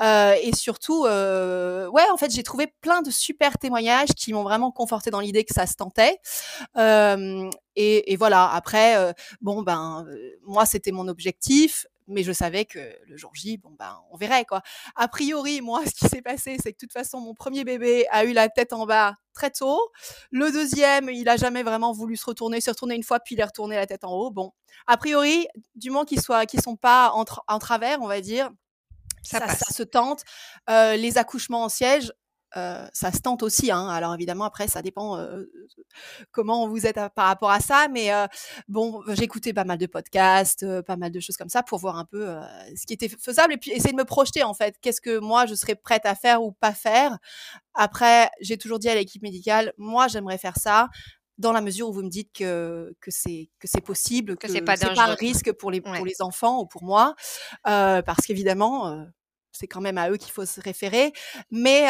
Euh, 0.00 0.36
et 0.40 0.54
surtout, 0.54 1.04
euh, 1.04 1.88
ouais, 1.88 2.04
en 2.12 2.16
fait, 2.16 2.30
j'ai 2.30 2.44
trouvé 2.44 2.68
plein 2.80 3.02
de 3.02 3.10
super 3.10 3.58
témoignages 3.58 4.10
qui 4.10 4.32
m'ont 4.32 4.44
vraiment 4.44 4.70
conforté 4.70 5.10
dans 5.10 5.18
l'idée 5.18 5.42
que 5.44 5.52
ça 5.52 5.66
se 5.66 5.74
tentait. 5.74 6.20
Et, 7.76 8.12
et, 8.12 8.16
voilà. 8.16 8.48
Après, 8.52 9.14
bon 9.40 9.62
ben, 9.62 10.06
moi 10.46 10.64
c'était 10.64 10.92
mon 10.92 11.08
objectif 11.08 11.86
mais 12.06 12.22
je 12.22 12.32
savais 12.32 12.64
que 12.64 12.78
le 13.06 13.16
jour 13.16 13.34
J, 13.34 13.56
bon 13.56 13.74
ben, 13.78 13.98
on 14.10 14.16
verrait 14.16 14.44
quoi. 14.44 14.62
A 14.96 15.08
priori, 15.08 15.60
moi, 15.60 15.82
ce 15.86 15.94
qui 15.94 16.08
s'est 16.08 16.22
passé, 16.22 16.56
c'est 16.62 16.72
que 16.72 16.76
de 16.76 16.86
toute 16.86 16.92
façon, 16.92 17.20
mon 17.20 17.34
premier 17.34 17.64
bébé 17.64 18.06
a 18.10 18.24
eu 18.24 18.32
la 18.32 18.48
tête 18.48 18.72
en 18.72 18.86
bas 18.86 19.14
très 19.34 19.50
tôt. 19.50 19.80
Le 20.30 20.50
deuxième, 20.52 21.08
il 21.10 21.28
a 21.28 21.36
jamais 21.36 21.62
vraiment 21.62 21.92
voulu 21.92 22.16
se 22.16 22.26
retourner, 22.26 22.60
se 22.60 22.70
retourner 22.70 22.94
une 22.94 23.02
fois, 23.02 23.20
puis 23.20 23.34
il 23.34 23.40
est 23.40 23.44
retourné 23.44 23.76
la 23.76 23.86
tête 23.86 24.04
en 24.04 24.12
haut. 24.12 24.30
Bon, 24.30 24.52
a 24.86 24.96
priori, 24.96 25.46
du 25.74 25.90
moins 25.90 26.04
qu'ils 26.04 26.20
soient, 26.20 26.46
qu'ils 26.46 26.62
sont 26.62 26.76
pas 26.76 27.10
en, 27.10 27.24
tra 27.24 27.42
en, 27.48 27.58
travers, 27.58 28.00
on 28.00 28.06
va 28.06 28.20
dire. 28.20 28.50
Ça, 29.22 29.38
ça, 29.40 29.54
ça 29.54 29.72
se 29.72 29.82
tente. 29.82 30.22
Euh, 30.68 30.96
les 30.96 31.16
accouchements 31.16 31.64
en 31.64 31.68
siège, 31.70 32.12
euh, 32.56 32.86
ça 32.92 33.12
se 33.12 33.20
tente 33.20 33.42
aussi. 33.42 33.70
Hein. 33.70 33.88
Alors 33.88 34.14
évidemment, 34.14 34.44
après, 34.44 34.68
ça 34.68 34.82
dépend 34.82 35.18
euh, 35.18 35.44
comment 36.30 36.68
vous 36.68 36.86
êtes 36.86 36.98
à, 36.98 37.10
par 37.10 37.26
rapport 37.26 37.50
à 37.50 37.60
ça. 37.60 37.88
Mais 37.90 38.12
euh, 38.12 38.26
bon, 38.68 39.02
écouté 39.20 39.52
pas 39.52 39.64
mal 39.64 39.78
de 39.78 39.86
podcasts, 39.86 40.64
pas 40.82 40.96
mal 40.96 41.10
de 41.10 41.20
choses 41.20 41.36
comme 41.36 41.48
ça 41.48 41.62
pour 41.62 41.78
voir 41.78 41.98
un 41.98 42.04
peu 42.04 42.36
ce 42.76 42.86
qui 42.86 42.92
était 42.92 43.08
faisable 43.08 43.54
et 43.54 43.56
puis 43.56 43.70
essayer 43.72 43.92
de 43.92 43.96
me 43.96 44.04
projeter 44.04 44.42
en 44.42 44.54
fait. 44.54 44.76
Qu'est-ce 44.80 45.00
que 45.00 45.18
moi 45.18 45.46
je 45.46 45.54
serais 45.54 45.74
prête 45.74 46.06
à 46.06 46.14
faire 46.14 46.42
ou 46.42 46.52
pas 46.52 46.72
faire? 46.72 47.18
Après, 47.74 48.30
j'ai 48.40 48.58
toujours 48.58 48.78
dit 48.78 48.88
à 48.88 48.94
l'équipe 48.94 49.22
médicale, 49.22 49.72
moi 49.76 50.08
j'aimerais 50.08 50.38
faire 50.38 50.56
ça 50.56 50.88
dans 51.38 51.50
la 51.50 51.60
mesure 51.60 51.88
où 51.88 51.92
vous 51.92 52.04
me 52.04 52.10
dites 52.10 52.32
que 52.32 52.94
que 53.00 53.10
c'est 53.10 53.50
que 53.58 53.66
c'est 53.66 53.80
possible, 53.80 54.36
que, 54.36 54.46
que 54.46 54.52
c'est 54.52 54.62
pas, 54.62 54.76
pas, 54.76 55.02
un 55.02 55.14
risque 55.14 55.50
pour 55.52 55.72
les 55.72 55.80
ouais. 55.80 55.96
pour 55.96 56.06
les 56.06 56.22
enfants 56.22 56.60
ou 56.60 56.66
pour 56.66 56.84
moi, 56.84 57.16
parce 57.64 58.26
qu'évidemment 58.26 59.04
c'est 59.54 59.66
quand 59.66 59.80
même 59.80 59.98
à 59.98 60.10
eux 60.10 60.16
qu'il 60.16 60.32
faut 60.32 60.46
se 60.46 60.60
référer. 60.60 61.12
Mais 61.50 61.86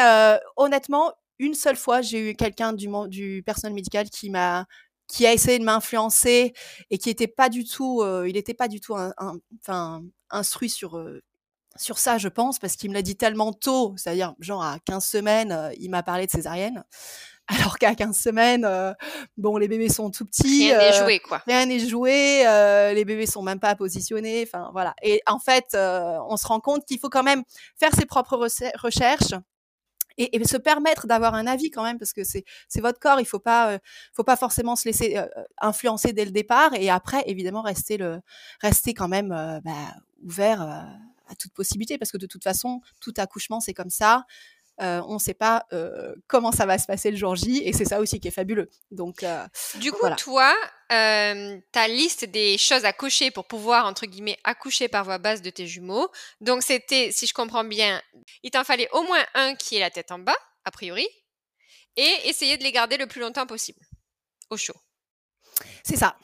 honnêtement, 0.55 1.13
une 1.39 1.53
seule 1.55 1.75
fois, 1.75 2.01
j'ai 2.01 2.31
eu 2.31 2.35
quelqu'un 2.35 2.73
du, 2.73 3.43
personnel 3.45 3.73
médical 3.73 4.09
qui 4.09 4.29
m'a 4.29 4.65
qui 5.07 5.27
a 5.27 5.33
essayé 5.33 5.59
de 5.59 5.63
m'influencer 5.63 6.53
et 6.89 6.97
qui 6.97 7.11
était 7.11 7.27
pas 7.27 7.49
du 7.49 7.63
tout, 7.63 8.03
il 8.25 8.33
n'était 8.33 8.55
pas 8.55 8.67
du 8.67 8.81
tout, 8.81 8.95
instruit 10.31 10.69
sur 10.69 10.99
sur 11.77 11.97
ça, 11.97 12.17
je 12.17 12.29
pense, 12.29 12.59
parce 12.59 12.75
qu'il 12.75 12.89
me 12.89 12.95
l'a 12.95 13.01
dit 13.01 13.17
tellement 13.17 13.53
tôt, 13.53 13.93
c'est-à-dire 13.97 14.33
genre 14.39 14.63
à 14.63 14.79
15 14.85 15.05
semaines, 15.05 15.71
il 15.79 15.89
m'a 15.89 16.03
parlé 16.03 16.25
de 16.25 16.31
césarienne. 16.31 16.83
Alors 17.59 17.77
qu'à 17.77 17.93
15 17.93 18.17
semaines, 18.17 18.65
euh, 18.65 18.93
bon, 19.37 19.57
les 19.57 19.67
bébés 19.67 19.89
sont 19.89 20.09
tout 20.09 20.25
petits. 20.25 20.71
Rien 20.71 20.77
n'est 20.77 20.95
euh, 20.95 21.03
joué, 21.03 21.19
quoi. 21.19 21.43
Rien 21.45 21.65
n'est 21.67 21.79
joué. 21.79 22.45
Euh, 22.47 22.93
les 22.93 23.05
bébés 23.05 23.27
sont 23.27 23.43
même 23.43 23.59
pas 23.59 23.75
positionnés. 23.75 24.43
Enfin, 24.47 24.69
voilà. 24.73 24.95
Et 25.03 25.21
en 25.27 25.37
fait, 25.37 25.65
euh, 25.75 26.17
on 26.27 26.37
se 26.37 26.47
rend 26.47 26.59
compte 26.59 26.85
qu'il 26.85 26.99
faut 26.99 27.09
quand 27.09 27.23
même 27.23 27.43
faire 27.79 27.93
ses 27.93 28.05
propres 28.05 28.37
recherches. 28.77 29.33
Et, 30.17 30.37
et, 30.37 30.47
se 30.47 30.55
permettre 30.55 31.07
d'avoir 31.07 31.35
un 31.35 31.45
avis 31.45 31.71
quand 31.71 31.83
même 31.83 31.99
parce 31.99 32.13
que 32.13 32.23
c'est 32.23 32.45
c'est 32.69 32.79
votre 32.79 32.99
corps 33.01 33.19
il 33.19 33.25
faut 33.25 33.39
pas 33.39 33.79
faut 34.13 34.23
pas 34.23 34.37
forcément 34.37 34.77
se 34.77 34.85
laisser 34.85 35.19
influencer 35.59 36.13
dès 36.13 36.23
le 36.23 36.31
départ 36.31 36.73
et 36.73 36.89
après 36.89 37.21
évidemment 37.27 37.61
rester 37.61 37.97
le 37.97 38.21
rester 38.61 38.93
quand 38.93 39.09
même 39.09 39.27
bah, 39.65 39.71
ouvert 40.23 40.61
à 40.61 41.35
toute 41.37 41.51
possibilité 41.51 41.97
parce 41.97 42.13
que 42.13 42.17
de 42.17 42.27
toute 42.27 42.45
façon 42.45 42.79
tout 43.01 43.13
accouchement 43.17 43.59
c'est 43.59 43.73
comme 43.73 43.89
ça 43.89 44.23
euh, 44.81 45.01
on 45.07 45.13
ne 45.15 45.19
sait 45.19 45.33
pas 45.33 45.65
euh, 45.71 46.13
comment 46.27 46.51
ça 46.51 46.65
va 46.65 46.77
se 46.77 46.85
passer 46.85 47.09
le 47.11 47.17
jour 47.17 47.35
J, 47.35 47.61
et 47.63 47.71
c'est 47.71 47.85
ça 47.85 47.99
aussi 47.99 48.19
qui 48.19 48.27
est 48.27 48.31
fabuleux. 48.31 48.69
Donc, 48.91 49.23
euh, 49.23 49.45
du 49.75 49.91
coup, 49.91 49.99
voilà. 50.01 50.15
toi, 50.15 50.53
ta 50.89 51.87
liste 51.87 52.25
des 52.25 52.57
choses 52.57 52.85
à 52.85 52.93
cocher 52.93 53.31
pour 53.31 53.47
pouvoir 53.47 53.85
entre 53.85 54.05
guillemets 54.05 54.37
accoucher 54.43 54.87
par 54.87 55.05
voie 55.05 55.17
basse 55.17 55.41
de 55.41 55.49
tes 55.49 55.67
jumeaux. 55.67 56.09
Donc, 56.41 56.63
c'était, 56.63 57.11
si 57.11 57.25
je 57.27 57.33
comprends 57.33 57.63
bien, 57.63 58.01
il 58.43 58.51
t'en 58.51 58.63
fallait 58.63 58.89
au 58.91 59.03
moins 59.03 59.25
un 59.33 59.55
qui 59.55 59.77
ait 59.77 59.79
la 59.81 59.91
tête 59.91 60.11
en 60.11 60.19
bas, 60.19 60.37
a 60.65 60.71
priori, 60.71 61.07
et 61.95 62.13
essayer 62.25 62.57
de 62.57 62.63
les 62.63 62.71
garder 62.71 62.97
le 62.97 63.07
plus 63.07 63.21
longtemps 63.21 63.47
possible 63.47 63.79
au 64.49 64.57
chaud. 64.57 64.75
C'est 65.83 65.97
ça. 65.97 66.17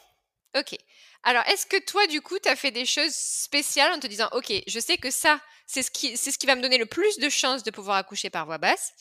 Ok. 0.58 0.76
Alors, 1.24 1.44
est-ce 1.48 1.66
que 1.68 1.78
toi, 1.84 2.08
du 2.08 2.22
coup, 2.22 2.38
tu 2.40 2.50
as 2.50 2.56
fait 2.56 2.72
des 2.72 2.86
choses 2.86 3.14
spéciales 3.14 3.94
en 3.94 4.00
te 4.00 4.08
disant, 4.08 4.28
OK, 4.32 4.52
je 4.66 4.80
sais 4.80 4.98
que 4.98 5.12
ça, 5.12 5.40
c'est 5.71 5.84
ce 5.84 5.91
qui, 5.91 6.17
c'est 6.17 6.31
ce 6.31 6.38
qui 6.38 6.47
va 6.47 6.55
me 6.55 6.62
donner 6.62 6.77
le 6.77 6.86
plus 6.86 7.17
de 7.17 7.29
chances 7.29 7.63
de 7.63 7.71
pouvoir 7.71 7.95
accoucher 7.95 8.29
par 8.29 8.45
voie 8.45 8.57
basse. 8.57 8.91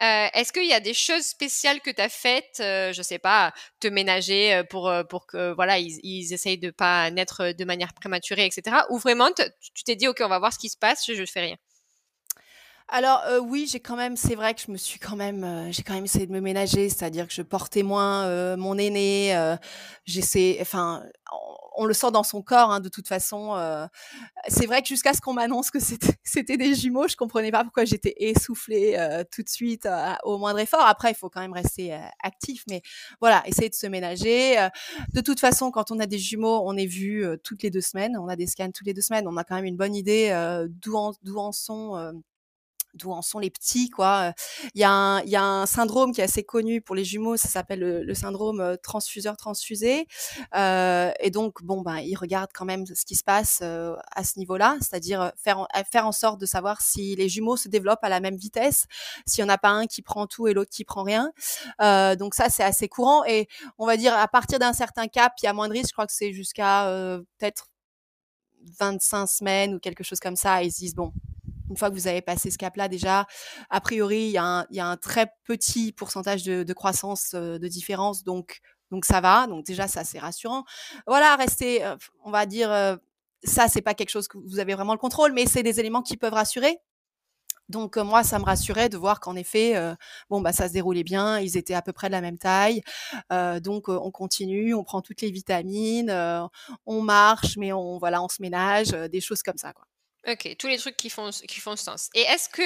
Euh, 0.00 0.28
est-ce 0.32 0.52
qu'il 0.52 0.66
y 0.66 0.72
a 0.72 0.78
des 0.78 0.94
choses 0.94 1.24
spéciales 1.24 1.80
que 1.80 1.90
tu 1.90 2.00
as 2.00 2.08
faites, 2.08 2.60
euh, 2.60 2.92
je 2.92 3.02
sais 3.02 3.18
pas, 3.18 3.52
te 3.80 3.88
ménager 3.88 4.54
euh, 4.54 4.62
pour 4.62 4.88
euh, 4.88 5.02
pour 5.02 5.26
que 5.26 5.52
voilà 5.54 5.78
ils, 5.80 5.98
ils 6.04 6.32
essayent 6.32 6.58
de 6.58 6.70
pas 6.70 7.10
naître 7.10 7.50
de 7.52 7.64
manière 7.64 7.92
prématurée, 7.94 8.46
etc. 8.46 8.76
Ou 8.90 8.98
vraiment 8.98 9.30
tu 9.32 9.82
t'es 9.84 9.96
dit 9.96 10.06
ok 10.06 10.18
on 10.20 10.28
va 10.28 10.38
voir 10.38 10.52
ce 10.52 10.58
qui 10.60 10.68
se 10.68 10.78
passe, 10.78 11.04
je 11.04 11.20
ne 11.20 11.26
fais 11.26 11.40
rien? 11.40 11.56
Alors 12.92 13.22
euh, 13.28 13.38
oui, 13.38 13.68
j'ai 13.70 13.78
quand 13.78 13.94
même, 13.94 14.16
c'est 14.16 14.34
vrai 14.34 14.52
que 14.52 14.60
je 14.66 14.72
me 14.72 14.76
suis 14.76 14.98
quand 14.98 15.14
même, 15.14 15.44
euh, 15.44 15.70
j'ai 15.70 15.84
quand 15.84 15.94
même 15.94 16.06
essayé 16.06 16.26
de 16.26 16.32
me 16.32 16.40
ménager, 16.40 16.88
c'est-à-dire 16.88 17.28
que 17.28 17.32
je 17.32 17.42
portais 17.42 17.84
moins 17.84 18.24
euh, 18.24 18.56
mon 18.56 18.76
aîné. 18.78 19.32
J'essaie, 20.06 20.58
enfin, 20.60 21.04
on, 21.32 21.84
on, 21.84 21.86
le 21.86 21.94
sent 21.94 22.10
dans 22.10 22.24
son 22.24 22.42
corps 22.42 22.72
hein, 22.72 22.80
de 22.80 22.88
toute 22.88 23.06
façon. 23.06 23.54
c'est 24.48 24.66
vrai 24.66 24.82
que 24.82 24.88
jusqu'à 24.88 25.14
ce 25.14 25.20
qu'on 25.20 25.34
m'annonce 25.34 25.70
que 25.70 25.78
c'était 25.78 26.56
des 26.56 26.74
jumeaux, 26.74 27.06
je 27.06 27.14
comprenais 27.14 27.52
pas 27.52 27.62
pourquoi 27.62 27.84
j'étais 27.84 28.14
essoufflée 28.18 28.96
tout 29.30 29.42
de 29.44 29.48
suite 29.48 29.88
au 30.24 30.38
moindre 30.38 30.58
effort. 30.58 30.84
Après, 30.84 31.12
il 31.12 31.14
faut 31.14 31.30
quand 31.30 31.40
même 31.40 31.52
rester 31.52 31.96
actif, 32.24 32.64
mais 32.68 32.82
voilà, 33.20 33.42
essayer 33.46 33.68
de 33.68 33.74
se 33.74 33.86
ménager. 33.86 34.68
de 35.14 35.20
toute 35.20 35.38
façon, 35.38 35.70
quand 35.70 35.92
on 35.92 36.00
a 36.00 36.06
des 36.06 36.18
jumeaux, 36.18 36.62
on 36.64 36.76
est 36.76 36.86
vu 36.86 37.24
toutes 37.44 37.62
les 37.62 37.70
deux 37.70 37.80
semaines, 37.80 38.16
on 38.18 38.28
a 38.28 38.34
des 38.34 38.48
scans 38.48 38.72
toutes 38.72 38.88
les 38.88 38.94
deux 38.94 39.00
semaines, 39.02 39.28
on 39.28 39.36
a 39.36 39.44
quand 39.44 39.54
même 39.54 39.64
une 39.64 39.76
bonne 39.76 39.94
idée 39.94 40.34
d'où 40.68 40.96
en, 40.96 41.12
en 41.36 41.52
sont 41.52 42.20
d'où 42.94 43.12
en 43.12 43.22
sont 43.22 43.38
les 43.38 43.50
petits 43.50 43.90
quoi. 43.90 44.32
Il 44.74 44.80
y, 44.80 44.84
a 44.84 44.90
un, 44.90 45.20
il 45.22 45.30
y 45.30 45.36
a 45.36 45.44
un 45.44 45.66
syndrome 45.66 46.12
qui 46.12 46.20
est 46.20 46.24
assez 46.24 46.42
connu 46.42 46.80
pour 46.80 46.94
les 46.94 47.04
jumeaux, 47.04 47.36
ça 47.36 47.48
s'appelle 47.48 47.80
le, 47.80 48.14
syndrome 48.14 48.76
transfuseur 48.82 49.36
transfusé. 49.36 50.06
Euh, 50.54 51.10
et 51.20 51.30
donc 51.30 51.62
bon 51.62 51.82
ben 51.82 51.98
ils 51.98 52.16
regardent 52.16 52.50
quand 52.52 52.64
même 52.64 52.84
ce 52.86 53.04
qui 53.04 53.14
se 53.14 53.24
passe 53.24 53.60
euh, 53.62 53.96
à 54.14 54.24
ce 54.24 54.38
niveau-là, 54.38 54.76
c'est-à-dire 54.80 55.32
faire 55.36 55.66
faire 55.90 56.06
en 56.06 56.12
sorte 56.12 56.40
de 56.40 56.46
savoir 56.46 56.80
si 56.80 57.16
les 57.16 57.28
jumeaux 57.28 57.56
se 57.56 57.68
développent 57.68 58.02
à 58.04 58.08
la 58.08 58.20
même 58.20 58.36
vitesse, 58.36 58.86
s'il 59.26 59.42
y 59.42 59.44
en 59.44 59.48
a 59.48 59.58
pas 59.58 59.70
un 59.70 59.86
qui 59.86 60.02
prend 60.02 60.26
tout 60.26 60.48
et 60.48 60.54
l'autre 60.54 60.70
qui 60.70 60.84
prend 60.84 61.02
rien. 61.02 61.32
Euh, 61.80 62.16
donc 62.16 62.34
ça 62.34 62.48
c'est 62.48 62.64
assez 62.64 62.88
courant 62.88 63.24
et 63.24 63.48
on 63.78 63.86
va 63.86 63.96
dire 63.96 64.14
à 64.14 64.28
partir 64.28 64.58
d'un 64.58 64.72
certain 64.72 65.08
cap, 65.08 65.32
il 65.42 65.46
y 65.46 65.48
a 65.48 65.52
moins 65.52 65.68
de 65.68 65.72
risques. 65.72 65.88
Je 65.88 65.92
crois 65.92 66.06
que 66.06 66.12
c'est 66.12 66.32
jusqu'à 66.32 66.84
peut-être 67.38 67.68
25 68.78 69.26
semaines 69.26 69.74
ou 69.74 69.78
quelque 69.78 70.04
chose 70.04 70.20
comme 70.20 70.36
ça. 70.36 70.62
Ils 70.62 70.72
se 70.72 70.78
disent 70.78 70.94
bon 70.94 71.12
une 71.70 71.76
fois 71.76 71.88
que 71.88 71.94
vous 71.94 72.08
avez 72.08 72.20
passé 72.20 72.50
ce 72.50 72.58
cap-là, 72.58 72.88
déjà, 72.88 73.26
a 73.70 73.80
priori, 73.80 74.24
il 74.24 74.32
y, 74.32 74.38
a 74.38 74.44
un, 74.44 74.66
il 74.70 74.76
y 74.76 74.80
a 74.80 74.86
un 74.86 74.96
très 74.96 75.32
petit 75.44 75.92
pourcentage 75.92 76.42
de, 76.42 76.64
de 76.64 76.72
croissance 76.74 77.34
de 77.34 77.68
différence, 77.68 78.24
donc, 78.24 78.60
donc 78.90 79.04
ça 79.04 79.20
va. 79.20 79.46
Donc 79.46 79.64
déjà, 79.64 79.88
ça 79.88 80.04
c'est 80.04 80.18
rassurant. 80.18 80.64
Voilà, 81.06 81.36
rester, 81.36 81.84
euh, 81.84 81.96
on 82.24 82.30
va 82.30 82.46
dire, 82.46 82.70
euh, 82.70 82.96
ça 83.44 83.68
c'est 83.68 83.82
pas 83.82 83.94
quelque 83.94 84.10
chose 84.10 84.28
que 84.28 84.38
vous 84.38 84.58
avez 84.58 84.74
vraiment 84.74 84.92
le 84.92 84.98
contrôle, 84.98 85.32
mais 85.32 85.46
c'est 85.46 85.62
des 85.62 85.80
éléments 85.80 86.02
qui 86.02 86.16
peuvent 86.16 86.34
rassurer. 86.34 86.78
Donc 87.68 87.96
moi, 87.98 88.24
ça 88.24 88.40
me 88.40 88.44
rassurait 88.44 88.88
de 88.88 88.96
voir 88.96 89.20
qu'en 89.20 89.36
effet, 89.36 89.74
bon 90.28 90.40
bah 90.40 90.52
ça 90.52 90.66
se 90.66 90.72
déroulait 90.72 91.04
bien, 91.04 91.38
ils 91.38 91.56
étaient 91.56 91.74
à 91.74 91.82
peu 91.82 91.92
près 91.92 92.08
de 92.08 92.12
la 92.12 92.20
même 92.20 92.36
taille, 92.36 92.82
donc 93.62 93.88
on 93.88 94.10
continue, 94.10 94.74
on 94.74 94.82
prend 94.82 95.02
toutes 95.02 95.20
les 95.20 95.30
vitamines, 95.30 96.10
on 96.84 97.00
marche, 97.02 97.56
mais 97.58 97.72
on 97.72 97.98
voilà, 97.98 98.24
on 98.24 98.28
se 98.28 98.42
ménage, 98.42 98.88
des 98.88 99.20
choses 99.20 99.44
comme 99.44 99.56
ça 99.56 99.72
quoi. 99.72 99.86
OK, 100.28 100.54
tous 100.58 100.66
les 100.66 100.76
trucs 100.76 100.98
qui 100.98 101.08
font 101.08 101.30
qui 101.30 101.60
font 101.60 101.76
sens 101.76 102.10
et 102.14 102.20
est-ce 102.20 102.50
que, 102.50 102.60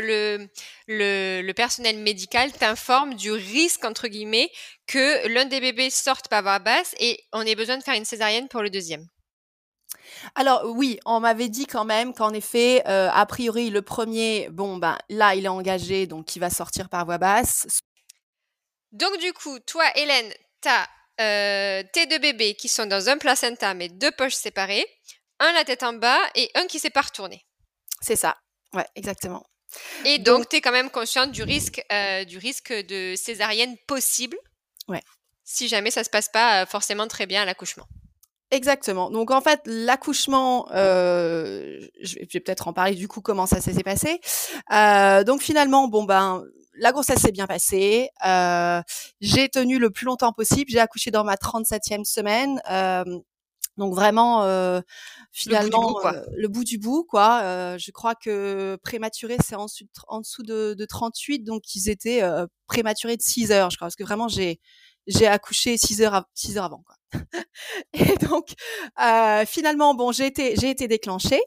le 0.00 0.46
le 0.88 1.40
le 1.42 1.54
personnel 1.54 1.96
médical 1.96 2.52
t'informe 2.52 3.14
du 3.14 3.32
«risque» 3.32 3.84
entre 3.86 4.08
guillemets 4.08 4.50
que 4.86 5.26
l'un 5.28 5.46
des 5.46 5.60
bébés 5.60 5.88
sorte 5.88 6.28
par 6.28 6.42
voie 6.42 6.58
basse 6.58 6.94
et 7.00 7.18
on 7.32 7.46
ait 7.46 7.54
besoin 7.54 7.78
de 7.78 7.82
faire 7.82 7.94
une 7.94 8.04
césarienne 8.04 8.48
pour 8.48 8.62
le 8.62 8.68
deuxième? 8.68 9.08
Alors 10.34 10.64
oui, 10.64 10.98
on 11.06 11.20
m'avait 11.20 11.48
dit 11.48 11.66
quand 11.66 11.84
même 11.84 12.12
qu'en 12.14 12.32
effet, 12.32 12.82
heu, 12.86 13.08
a 13.12 13.26
priori 13.26 13.70
le 13.70 13.82
premier, 13.82 14.48
bon 14.50 14.76
ben 14.76 14.98
là 15.08 15.34
il 15.34 15.44
est 15.44 15.48
engagé 15.48 16.06
donc 16.06 16.36
il 16.36 16.40
va 16.40 16.50
sortir 16.50 16.88
par 16.88 17.04
voie 17.04 17.18
basse. 17.18 17.66
Donc 18.92 19.18
du 19.18 19.32
coup, 19.32 19.58
toi 19.60 19.84
Hélène, 19.96 20.32
tu 20.62 20.68
as, 20.68 20.88
tes 21.92 22.06
2 22.06 22.18
bébés 22.18 22.54
qui 22.54 22.68
sont 22.68 22.86
dans 22.86 23.08
un 23.08 23.18
placenta 23.18 23.74
mais 23.74 23.88
2 23.88 24.10
poches 24.12 24.34
séparées, 24.34 24.86
un 25.40 25.52
la 25.52 25.64
tête 25.64 25.82
en 25.82 25.92
bas 25.92 26.20
et 26.34 26.50
un 26.54 26.66
qui 26.66 26.78
s'est 26.78 26.90
pas 26.90 27.02
retourné. 27.02 27.44
C'est 28.00 28.16
ça, 28.16 28.36
ouais, 28.74 28.86
exactement. 28.94 29.44
Et 30.04 30.18
donc, 30.18 30.48
tu 30.48 30.56
es 30.56 30.60
quand 30.60 30.72
même 30.72 30.90
consciente 30.90 31.30
du 31.30 31.42
risque, 31.42 31.84
heu, 31.92 32.24
du 32.24 32.38
risque 32.38 32.72
de 32.72 33.14
césarienne 33.16 33.76
possible? 33.86 34.38
Ouais. 34.88 35.02
Si 35.44 35.68
jamais 35.68 35.90
ça 35.90 36.04
se 36.04 36.10
passe 36.10 36.28
pas, 36.28 36.64
forcément 36.66 37.06
très 37.06 37.26
bien 37.26 37.42
à 37.42 37.44
l'accouchement? 37.44 37.86
Exactement. 38.50 39.10
Donc 39.10 39.30
en 39.30 39.42
fait, 39.42 39.60
l'accouchement, 39.66 40.68
euh, 40.72 41.78
je 42.00 42.16
vais, 42.16 42.40
peut-être 42.40 42.66
en 42.68 42.72
parler 42.72 42.94
du 42.94 43.06
coup 43.06 43.20
comment 43.20 43.44
ça 43.44 43.60
s'est 43.60 43.82
passé. 43.82 44.20
Euh, 44.72 45.22
donc 45.22 45.42
finalement, 45.42 45.86
bon 45.88 46.04
ben, 46.04 46.42
la 46.78 46.92
grossesse 46.92 47.20
s'est 47.20 47.32
bien 47.32 47.46
passée. 47.46 48.08
Euh, 48.26 48.80
j'ai 49.20 49.50
tenu 49.50 49.78
le 49.78 49.90
plus 49.90 50.06
longtemps 50.06 50.32
possible. 50.32 50.70
J'ai 50.70 50.80
accouché 50.80 51.10
dans 51.10 51.24
ma 51.24 51.36
37e 51.36 52.04
semaine. 52.04 52.60
Euh, 52.70 53.04
donc 53.78 53.94
vraiment, 53.94 54.42
euh, 54.44 54.80
finalement, 55.32 56.00
le 56.36 56.48
bout 56.48 56.64
du 56.64 56.78
bout, 56.78 57.04
quoi. 57.04 57.40
Euh, 57.44 57.78
je 57.78 57.90
crois 57.92 58.14
que 58.14 58.76
prématuré, 58.82 59.36
c'est 59.42 59.54
en, 59.54 59.66
en, 60.08 60.20
dessous 60.20 60.42
de, 60.42 60.74
de 60.74 60.84
38, 60.84 61.44
donc 61.44 61.74
ils 61.74 61.88
étaient 61.88 62.22
prématurés 62.66 63.16
de 63.16 63.22
6 63.22 63.52
heures, 63.52 63.70
je 63.70 63.76
crois, 63.76 63.86
parce 63.86 63.96
que 63.96 64.04
vraiment 64.04 64.28
j'ai 64.28 64.60
j'ai 65.08 65.26
accouché 65.26 65.76
6 65.76 66.02
heures, 66.02 66.24
6 66.34 66.58
heures 66.58 66.64
avant. 66.66 66.82
Quoi. 66.86 66.94
et 67.94 68.16
donc 68.26 68.52
euh, 69.02 69.44
finalement 69.46 69.94
bon 69.94 70.12
j'ai 70.12 70.26
été 70.26 70.56
j'ai 70.56 70.68
été 70.68 70.88
déclenchée 70.88 71.40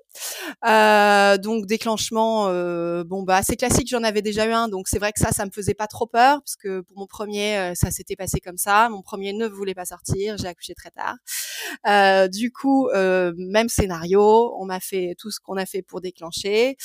euh, 0.65 1.38
donc 1.38 1.67
déclenchement 1.67 2.47
euh, 2.47 3.04
bon 3.04 3.21
bah 3.24 3.41
c'est 3.43 3.58
classique 3.58 3.88
j'en 3.88 4.04
avais 4.04 4.24
déjà 4.24 4.47
eu 4.47 4.52
un 4.52 4.67
donc 4.67 4.88
c'est 4.88 4.97
vrai 4.97 5.12
que 5.12 5.19
ça 5.19 5.32
ça 5.32 5.45
me 5.45 5.52
faisait 5.52 5.76
pas 5.76 5.88
trop 5.88 6.08
peur 6.08 6.39
parce 6.41 6.56
que 6.56 6.82
pour 6.82 6.97
mon 6.97 7.06
premier 7.06 7.58
euh, 7.58 7.74
ça 7.76 7.91
s'était 7.91 8.15
passé 8.15 8.39
comme 8.39 8.58
ça 8.58 8.89
mon 8.89 9.04
premier 9.04 9.34
ne 9.34 9.47
voulait 9.47 9.76
pas 9.76 9.86
sortir 9.86 10.36
j'ai 10.38 10.47
accouché 10.47 10.74
très 10.74 10.89
tard 10.89 11.15
euh, 11.88 12.28
du 12.28 12.52
coup 12.52 12.88
euh, 12.89 13.32
même 13.38 13.69
scénario 13.69 14.56
on 14.58 14.65
m'a 14.65 14.80
fait 14.80 15.15
tout 15.19 15.30
ce 15.30 15.39
qu'on 15.39 15.58
a 15.58 15.67
fait 15.67 15.84
pour 15.84 16.02
déclencher 16.02 16.76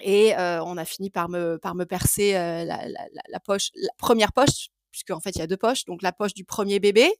et 0.00 0.34
on 0.36 0.76
a 0.76 0.84
fini 0.84 1.08
par 1.08 1.30
me 1.30 1.56
par 1.56 1.74
me 1.74 1.84
percer 1.84 2.32
la, 2.32 2.64
la, 2.64 3.06
la, 3.28 3.40
poche 3.40 3.70
la 3.74 3.92
première 3.96 4.32
poche 4.32 4.68
puisqu'en 4.94 5.18
fait 5.18 5.30
il 5.30 5.40
y 5.40 5.42
a 5.42 5.48
deux 5.48 5.56
poches, 5.56 5.86
donc 5.86 6.02
la 6.02 6.12
poche 6.12 6.34
du 6.34 6.44
premier 6.44 6.78
bébé. 6.78 7.12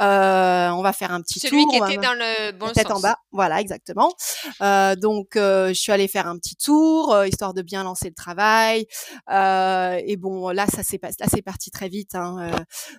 Euh, 0.00 0.70
on 0.70 0.80
va 0.80 0.94
faire 0.94 1.12
un 1.12 1.20
petit 1.20 1.38
Celui 1.38 1.64
tour. 1.64 1.74
Celui 1.74 1.86
qui 1.86 1.92
était 1.92 2.02
dans 2.02 2.14
le 2.14 2.52
bon 2.52 2.72
tête 2.72 2.90
en 2.90 2.98
bas, 2.98 3.18
voilà 3.30 3.60
exactement. 3.60 4.14
Euh, 4.62 4.96
donc 4.96 5.36
euh, 5.36 5.68
je 5.68 5.74
suis 5.74 5.92
allée 5.92 6.08
faire 6.08 6.26
un 6.26 6.38
petit 6.38 6.56
tour 6.56 7.12
euh, 7.12 7.28
histoire 7.28 7.52
de 7.52 7.60
bien 7.60 7.84
lancer 7.84 8.08
le 8.08 8.14
travail. 8.14 8.86
Euh, 9.30 10.00
et 10.02 10.16
bon 10.16 10.48
là 10.48 10.66
ça 10.66 10.82
s'est 10.82 10.98
là 11.02 11.26
c'est 11.30 11.42
parti 11.42 11.70
très 11.70 11.90
vite. 11.90 12.14
Hein, 12.14 12.52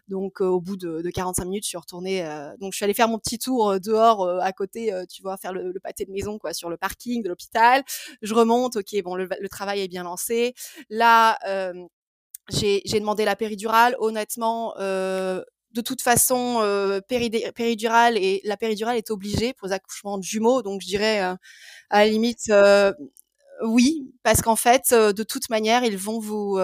donc 0.07 0.39
au 0.39 0.61
bout 0.61 0.77
de, 0.77 1.01
de, 1.01 1.09
45 1.09 1.45
minutes 1.45 1.63
je 1.63 1.69
suis 1.69 1.77
retournée. 1.79 2.23
donc 2.59 2.73
je 2.73 2.75
suis 2.77 2.83
allée 2.83 2.93
faire 2.93 3.07
mon 3.07 3.17
petit 3.17 3.39
tour 3.39 3.79
dehors 3.79 4.29
à 4.39 4.51
côté, 4.53 4.93
tu 5.11 5.23
vois, 5.23 5.35
faire 5.37 5.51
le, 5.51 5.71
le, 5.71 5.79
pâté 5.79 6.05
de 6.05 6.11
maison 6.11 6.37
quoi 6.37 6.53
sur 6.53 6.69
le 6.69 6.77
parking 6.77 7.23
de 7.23 7.29
l'hôpital. 7.29 7.83
Je 8.21 8.35
remonte, 8.35 8.75
ok 8.75 9.01
bon 9.03 9.15
le, 9.15 9.27
le, 9.39 9.49
travail 9.49 9.81
est 9.81 9.87
bien 9.87 10.03
lancé. 10.03 10.53
Là 10.91 11.39
j'ai 12.51 12.99
demandé 12.99 13.25
la 13.25 13.35
péridurale. 13.35 13.95
Honnêtement, 13.99 14.73
euh, 14.79 15.41
de 15.73 15.81
toute 15.81 16.01
façon, 16.01 16.57
euh, 16.61 16.99
péridurale 17.01 18.17
et 18.17 18.41
la 18.43 18.57
péridurale 18.57 18.97
est 18.97 19.11
obligée 19.11 19.53
pour 19.53 19.67
les 19.67 19.73
accouchements 19.73 20.17
de 20.17 20.23
jumeaux. 20.23 20.61
Donc, 20.61 20.81
je 20.81 20.87
dirais 20.87 21.21
euh, 21.23 21.35
à 21.89 22.03
la 22.05 22.07
limite, 22.07 22.49
euh, 22.49 22.93
oui, 23.63 24.11
parce 24.23 24.41
qu'en 24.41 24.55
fait, 24.55 24.91
euh, 24.91 25.13
de 25.13 25.23
toute 25.23 25.49
manière, 25.49 25.83
ils 25.83 25.97
vont 25.97 26.19
vous, 26.19 26.57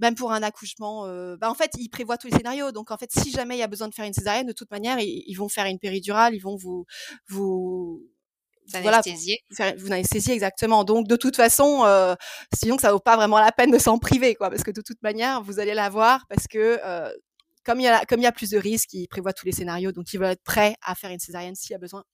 même 0.00 0.14
pour 0.14 0.32
un 0.32 0.42
accouchement, 0.42 1.06
bah, 1.36 1.50
en 1.50 1.54
fait, 1.54 1.70
ils 1.78 1.88
prévoient 1.88 2.18
tous 2.18 2.28
les 2.28 2.36
scénarios. 2.36 2.72
Donc, 2.72 2.90
en 2.90 2.96
fait, 2.96 3.10
si 3.12 3.30
jamais 3.30 3.56
il 3.56 3.60
y 3.60 3.62
a 3.62 3.68
besoin 3.68 3.88
de 3.88 3.94
faire 3.94 4.06
une 4.06 4.14
césarienne, 4.14 4.46
de 4.46 4.52
toute 4.52 4.70
manière, 4.70 4.98
ils, 5.00 5.24
ils 5.26 5.34
vont 5.34 5.48
faire 5.48 5.66
une 5.66 5.78
péridurale, 5.78 6.34
ils 6.34 6.40
vont 6.42 6.56
vous, 6.56 6.86
vous 7.28 8.02
voilà, 8.72 9.00
vous, 9.04 9.64
vous 9.84 9.92
anesthésiez 9.92 10.34
exactement. 10.34 10.84
Donc 10.84 11.06
de 11.06 11.16
toute 11.16 11.36
façon, 11.36 11.84
euh, 11.84 12.14
sinon 12.54 12.78
ça 12.78 12.92
vaut 12.92 13.00
pas 13.00 13.16
vraiment 13.16 13.38
la 13.38 13.52
peine 13.52 13.70
de 13.70 13.78
s'en 13.78 13.98
priver, 13.98 14.34
quoi, 14.34 14.50
parce 14.50 14.62
que 14.62 14.70
de 14.70 14.80
toute 14.80 15.02
manière, 15.02 15.42
vous 15.42 15.60
allez 15.60 15.74
l'avoir 15.74 16.24
parce 16.28 16.46
que 16.46 16.80
euh, 16.84 17.12
comme 17.64 17.80
il 17.80 17.84
y 17.84 17.88
a 17.88 18.04
comme 18.04 18.20
il 18.20 18.24
y 18.24 18.26
a 18.26 18.32
plus 18.32 18.50
de 18.50 18.58
risques, 18.58 18.92
ils 18.92 19.08
prévoient 19.08 19.32
tous 19.32 19.46
les 19.46 19.52
scénarios, 19.52 19.92
donc 19.92 20.12
ils 20.12 20.18
veulent 20.18 20.30
être 20.30 20.44
prêts 20.44 20.74
à 20.82 20.94
faire 20.94 21.10
une 21.10 21.20
césarienne 21.20 21.54
s'il 21.54 21.72
y 21.72 21.74
a 21.74 21.78
besoin 21.78 22.04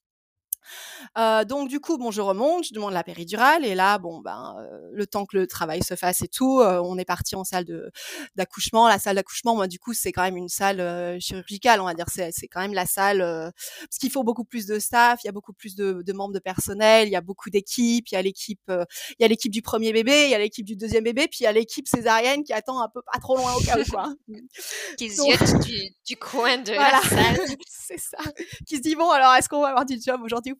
euh, 1.19 1.45
donc 1.45 1.69
du 1.69 1.81
coup, 1.81 1.99
bon, 1.99 2.11
je 2.11 2.21
remonte, 2.21 2.65
je 2.65 2.75
demande 2.75 2.93
la 2.93 3.03
péridurale 3.03 3.65
et 3.65 3.75
là, 3.75 3.99
bon, 3.99 4.21
ben, 4.21 4.57
euh, 4.59 4.91
le 4.93 5.07
temps 5.07 5.27
que 5.27 5.37
le 5.37 5.47
travail 5.47 5.83
se 5.83 5.95
fasse 5.97 6.23
et 6.23 6.29
tout, 6.29 6.61
euh, 6.61 6.81
on 6.83 6.99
est 6.99 7.05
parti 7.05 7.37
en 7.37 7.45
salle 7.45 7.65
de 7.65 7.91
d'accouchement. 8.37 8.89
La 8.89 8.99
salle 8.99 9.17
d'accouchement, 9.17 9.55
moi, 9.55 9.67
du 9.67 9.79
coup, 9.79 9.95
c'est 9.95 10.13
quand 10.13 10.23
même 10.23 10.37
une 10.37 10.49
salle 10.49 10.81
euh, 10.81 11.19
chirurgicale, 11.21 11.81
on 11.81 11.85
va 11.85 11.95
dire. 11.95 12.07
C'est 12.09 12.31
c'est 12.33 12.49
quand 12.49 12.61
même 12.61 12.75
la 12.75 12.87
salle 12.87 13.21
euh, 13.21 13.51
parce 13.81 13.99
qu'il 13.99 14.11
faut 14.11 14.23
beaucoup 14.23 14.45
plus 14.45 14.67
de 14.67 14.79
staff, 14.79 15.21
il 15.25 15.27
y 15.27 15.31
a 15.31 15.33
beaucoup 15.33 15.53
plus 15.53 15.75
de, 15.75 16.03
de 16.05 16.13
membres 16.13 16.35
de 16.35 16.39
personnel, 16.39 17.09
il 17.09 17.13
y 17.13 17.17
a 17.17 17.21
beaucoup 17.21 17.51
d'équipes, 17.51 18.09
il 18.09 18.15
y 18.15 18.19
a 18.19 18.23
l'équipe, 18.23 18.61
il 18.69 19.23
y 19.23 19.25
a 19.25 19.29
l'équipe 19.29 19.53
du 19.53 19.63
premier 19.63 19.93
bébé, 19.93 20.25
il 20.25 20.31
y 20.31 20.35
a 20.35 20.39
l'équipe 20.39 20.67
du 20.67 20.77
deuxième 20.77 21.05
bébé, 21.05 21.29
puis 21.29 21.39
il 21.41 21.45
y 21.45 21.47
a 21.47 21.53
l'équipe 21.53 21.89
césarienne 21.89 22.45
qui 22.45 22.53
attend 22.53 22.81
un 22.81 22.89
peu 22.89 23.03
pas 23.03 23.19
trop 23.19 23.37
loin 23.37 23.55
au 23.55 23.61
cas 23.61 23.79
où 23.79 23.85
quoi. 23.91 24.15
qui 24.99 25.11
se 25.11 25.59
du, 25.65 25.95
du, 26.07 26.17
coin 26.17 26.59
de 26.59 26.73
la 26.73 27.01
salle. 27.03 27.41
c'est 27.69 27.99
ça. 27.99 28.19
Qui 28.67 28.77
se 28.77 28.83
dit 28.83 28.95
bon 28.95 29.11
alors 29.11 29.35
est-ce 29.35 29.49
qu'on 29.49 29.63
va 29.63 29.69
avoir 29.69 29.87
du 29.87 30.01
job 30.01 30.21
aujourd'hui 30.23 30.55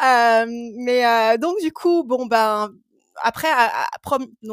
mais 0.00 1.38
donc 1.38 1.60
du 1.60 1.72
coup, 1.72 2.04
bon 2.04 2.26
ben 2.26 2.70
après, 3.22 3.48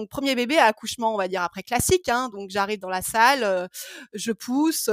premier 0.09 0.35
bébé, 0.35 0.57
accouchement, 0.57 1.13
on 1.13 1.17
va 1.17 1.27
dire 1.27 1.41
après 1.41 1.63
classique. 1.63 2.09
Hein, 2.09 2.29
donc 2.33 2.49
j'arrive 2.49 2.79
dans 2.79 2.89
la 2.89 3.01
salle, 3.01 3.69
je 4.13 4.31
pousse 4.31 4.89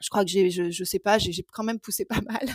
je 0.00 0.08
crois 0.10 0.24
que 0.24 0.30
j'ai, 0.30 0.50
je, 0.50 0.70
je 0.70 0.84
sais 0.84 0.98
pas, 0.98 1.18
j'ai, 1.18 1.32
quand 1.52 1.64
même 1.64 1.80
poussé 1.80 2.04
pas 2.08 2.20
mal. 2.20 2.48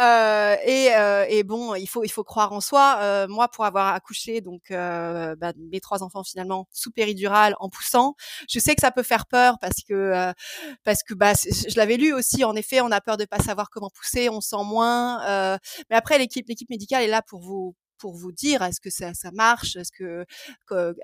Euh, 0.00 0.56
et, 0.64 0.94
euh, 0.94 1.26
et, 1.28 1.42
bon, 1.42 1.74
il 1.74 1.86
faut, 1.88 2.04
il 2.04 2.08
faut 2.08 2.24
croire 2.24 2.52
en 2.52 2.60
soi. 2.60 2.98
Euh, 3.00 3.28
moi, 3.28 3.48
pour 3.48 3.64
avoir 3.64 3.94
accouché, 3.94 4.40
donc 4.40 4.62
bah, 4.70 5.52
mes 5.70 5.80
trois 5.80 6.02
enfants 6.02 6.22
finalement 6.24 6.68
sous 6.72 6.90
péridurale 6.90 7.54
en 7.60 7.68
poussant, 7.68 8.14
je 8.48 8.58
sais 8.58 8.74
que 8.74 8.80
ça 8.80 8.90
peut 8.90 9.02
faire 9.02 9.26
peur 9.26 9.58
parce 9.60 9.82
que 9.88 10.32
parce 10.84 11.02
que 11.02 11.14
bah, 11.14 11.32
je 11.34 11.76
l'avais 11.76 11.96
lu 11.96 12.12
aussi. 12.12 12.44
En 12.44 12.54
effet, 12.56 12.80
on 12.80 12.90
a 12.90 13.00
peur 13.00 13.16
de 13.16 13.24
pas 13.24 13.38
savoir 13.40 13.70
comment 13.70 13.90
pousser, 13.90 14.28
on 14.28 14.40
sent 14.40 14.64
moins. 14.64 15.20
mais 15.90 15.96
après, 15.96 16.18
l'équipe, 16.18 16.46
l'équipe 16.48 16.70
médicale 16.70 17.02
est 17.02 17.08
là 17.08 17.22
pour 17.22 17.40
vous 17.40 17.74
pour 17.98 18.14
vous 18.14 18.32
dire 18.32 18.62
est-ce 18.62 18.80
que 18.80 18.90
ça, 18.90 19.14
ça 19.14 19.30
marche, 19.32 19.76
est-ce 19.76 19.92
que, 19.92 20.24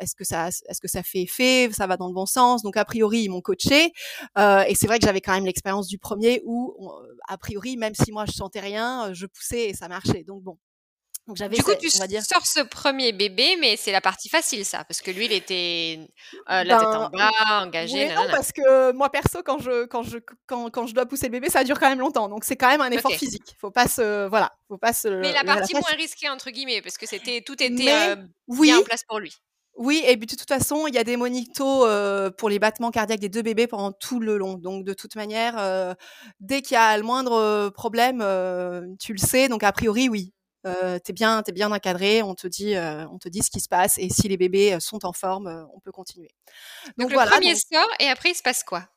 est-ce 0.00 0.14
que 0.14 0.24
ça, 0.24 0.48
est-ce 0.48 0.80
que 0.80 0.88
ça 0.88 1.02
fait 1.02 1.22
effet, 1.22 1.68
ça 1.72 1.86
va 1.86 1.96
dans 1.96 2.08
le 2.08 2.14
bon 2.14 2.26
sens? 2.26 2.62
Donc 2.62 2.76
a 2.76 2.84
priori 2.84 3.22
ils 3.22 3.28
m'ont 3.28 3.40
coaché 3.40 3.92
euh, 4.38 4.62
et 4.68 4.74
c'est 4.74 4.86
vrai 4.86 4.98
que 4.98 5.06
j'avais 5.06 5.20
quand 5.20 5.34
même 5.34 5.46
l'expérience 5.46 5.88
du 5.88 5.98
premier 5.98 6.42
où 6.44 6.74
a 7.28 7.38
priori 7.38 7.76
même 7.76 7.94
si 7.94 8.12
moi 8.12 8.24
je 8.26 8.32
sentais 8.32 8.60
rien, 8.60 9.12
je 9.12 9.26
poussais 9.26 9.70
et 9.70 9.74
ça 9.74 9.88
marchait. 9.88 10.24
Donc 10.24 10.42
bon, 10.42 10.58
donc 11.26 11.38
du 11.38 11.62
coup, 11.62 11.70
tu 11.80 11.88
on 11.88 12.20
sors 12.20 12.46
ce 12.46 12.60
premier 12.60 13.12
bébé, 13.12 13.56
mais 13.58 13.76
c'est 13.78 13.92
la 13.92 14.02
partie 14.02 14.28
facile, 14.28 14.66
ça, 14.66 14.84
parce 14.84 15.00
que 15.00 15.10
lui, 15.10 15.24
il 15.24 15.32
était 15.32 15.98
euh, 16.50 16.64
la 16.64 16.76
tête 16.76 16.86
en 16.86 17.08
ben, 17.08 17.18
bas, 17.18 17.62
engagé. 17.62 18.08
Oui, 18.08 18.14
non, 18.14 18.26
parce 18.30 18.52
que 18.52 18.92
moi 18.92 19.08
perso, 19.08 19.42
quand 19.42 19.58
je 19.58 19.86
quand 19.86 20.02
je 20.02 20.18
quand, 20.46 20.68
quand, 20.68 20.86
je 20.86 20.92
dois 20.92 21.06
pousser 21.06 21.26
le 21.26 21.32
bébé, 21.32 21.48
ça 21.48 21.64
dure 21.64 21.80
quand 21.80 21.88
même 21.88 22.00
longtemps, 22.00 22.28
donc 22.28 22.44
c'est 22.44 22.56
quand 22.56 22.68
même 22.68 22.82
un 22.82 22.90
effort 22.90 23.12
physique. 23.12 23.56
Faut 23.58 23.70
pas 23.70 23.88
se 23.88 24.28
voilà, 24.28 24.52
faut 24.68 24.76
pas 24.76 24.92
se. 24.92 25.08
Mais 25.08 25.32
la 25.32 25.44
partie 25.44 25.72
moins 25.72 25.96
risquée 25.96 26.28
entre 26.28 26.50
guillemets, 26.50 26.82
parce 26.82 26.98
que 26.98 27.06
c'était 27.06 27.40
tout 27.40 27.62
était 27.62 27.90
euh, 27.90 28.16
bien 28.46 28.80
en 28.80 28.82
place 28.82 29.04
pour 29.08 29.18
lui. 29.18 29.34
Oui, 29.76 30.04
et 30.06 30.16
puis 30.18 30.26
de 30.26 30.36
toute 30.36 30.46
façon, 30.46 30.86
il 30.86 30.94
y 30.94 30.98
a 30.98 31.04
des 31.04 31.16
monitos 31.16 31.86
euh, 31.86 32.30
pour 32.30 32.50
les 32.50 32.58
battements 32.58 32.90
cardiaques 32.90 33.18
des 33.18 33.30
deux 33.30 33.42
bébés 33.42 33.66
pendant 33.66 33.92
tout 33.92 34.20
le 34.20 34.36
long. 34.36 34.54
Donc 34.54 34.84
de 34.84 34.92
toute 34.92 35.16
manière, 35.16 35.54
euh, 35.58 35.94
dès 36.38 36.60
qu'il 36.60 36.74
y 36.74 36.78
a 36.78 36.96
le 36.98 37.02
moindre 37.02 37.70
problème, 37.70 38.18
tu 39.00 39.14
le 39.14 39.18
sais. 39.18 39.48
Donc 39.48 39.62
a 39.62 39.72
priori, 39.72 40.10
oui, 40.10 40.33
euh, 40.66 40.98
t'es 40.98 41.12
bien, 41.12 41.42
es 41.46 41.52
bien 41.52 41.70
encadré, 41.72 42.22
on 42.22 42.34
te 42.34 42.46
dit, 42.46 42.74
euh, 42.74 43.06
on 43.08 43.18
te 43.18 43.28
dit 43.28 43.42
ce 43.42 43.50
qui 43.50 43.60
se 43.60 43.68
passe 43.68 43.98
et 43.98 44.08
si 44.08 44.28
les 44.28 44.36
bébés 44.36 44.74
euh, 44.74 44.80
sont 44.80 45.04
en 45.04 45.12
forme, 45.12 45.46
euh, 45.46 45.64
on 45.74 45.80
peut 45.80 45.92
continuer. 45.92 46.30
Donc, 46.98 47.10
le 47.10 47.30
premier 47.30 47.54
sort 47.54 47.88
et 48.00 48.08
après 48.08 48.30
il 48.30 48.34
se 48.34 48.42
passe 48.42 48.64
quoi? 48.64 48.88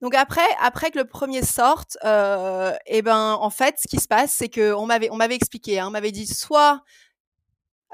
Donc 0.00 0.14
après, 0.14 0.46
après 0.60 0.90
que 0.90 0.98
le 0.98 1.04
premier 1.04 1.44
sorte, 1.44 1.98
euh, 2.02 2.72
et 2.86 2.98
eh 2.98 3.02
ben 3.02 3.36
en 3.38 3.50
fait, 3.50 3.76
ce 3.78 3.86
qui 3.86 3.98
se 3.98 4.08
passe, 4.08 4.32
c'est 4.32 4.48
que 4.48 4.72
on 4.72 4.86
m'avait, 4.86 5.10
on 5.10 5.16
m'avait 5.16 5.34
expliqué, 5.34 5.78
hein, 5.78 5.88
on 5.88 5.90
m'avait 5.90 6.12
dit 6.12 6.26
soit 6.26 6.82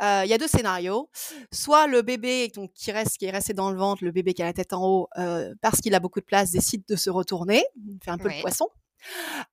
euh, 0.02 0.22
il 0.24 0.30
y 0.30 0.34
a 0.34 0.38
deux 0.38 0.48
scénarios. 0.48 1.08
Soit 1.52 1.86
le 1.86 2.02
bébé 2.02 2.48
donc, 2.54 2.72
qui, 2.74 2.90
reste, 2.92 3.18
qui 3.18 3.26
est 3.26 3.30
resté 3.30 3.52
dans 3.54 3.70
le 3.70 3.78
ventre, 3.78 4.04
le 4.04 4.10
bébé 4.10 4.34
qui 4.34 4.42
a 4.42 4.46
la 4.46 4.52
tête 4.52 4.72
en 4.72 4.84
haut, 4.84 5.08
euh, 5.18 5.54
parce 5.60 5.80
qu'il 5.80 5.94
a 5.94 6.00
beaucoup 6.00 6.20
de 6.20 6.24
place, 6.24 6.50
décide 6.50 6.84
de 6.88 6.96
se 6.96 7.10
retourner, 7.10 7.64
fait 8.02 8.10
un 8.10 8.18
peu 8.18 8.28
Ouais. 8.28 8.36
le 8.36 8.40
poisson. 8.42 8.68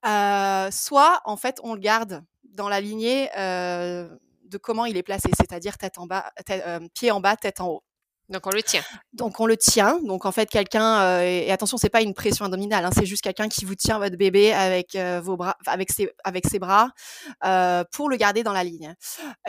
Euh, 0.05 0.71
soit, 0.71 1.21
en 1.25 1.37
fait, 1.37 1.59
on 1.63 1.73
le 1.73 1.79
garde 1.79 2.23
dans 2.51 2.69
la 2.69 2.79
lignée 2.81 3.29
euh, 3.37 4.07
de 4.45 4.57
comment 4.57 4.85
il 4.85 4.97
est 4.97 5.03
placé, 5.03 5.29
c'est-à-dire 5.37 5.77
tête 5.77 5.97
en 5.97 6.05
bas, 6.05 6.31
tête- 6.45 6.63
euh, 6.65 6.79
pied 6.93 7.11
en 7.11 7.19
bas, 7.19 7.35
tête 7.35 7.61
en 7.61 7.67
haut. 7.69 7.83
Donc 8.29 8.47
on 8.47 8.51
le 8.51 8.63
tient. 8.63 8.83
Donc 9.11 9.39
on 9.41 9.45
le 9.45 9.57
tient. 9.57 9.99
Donc 10.03 10.25
en 10.25 10.31
fait 10.31 10.49
quelqu'un 10.49 11.01
euh, 11.01 11.21
et, 11.23 11.47
et 11.47 11.51
attention 11.51 11.77
c'est 11.77 11.89
pas 11.89 12.01
une 12.01 12.13
pression 12.13 12.45
abdominale, 12.45 12.85
hein, 12.85 12.91
c'est 12.93 13.05
juste 13.05 13.23
quelqu'un 13.23 13.49
qui 13.49 13.65
vous 13.65 13.75
tient 13.75 13.99
votre 13.99 14.15
bébé 14.15 14.53
avec 14.53 14.95
euh, 14.95 15.19
vos 15.21 15.35
bras, 15.35 15.57
avec 15.65 15.91
ses 15.91 16.09
avec 16.23 16.47
ses 16.47 16.59
bras 16.59 16.91
euh, 17.43 17.83
pour 17.91 18.09
le 18.09 18.15
garder 18.15 18.43
dans 18.43 18.53
la 18.53 18.63
ligne. 18.63 18.93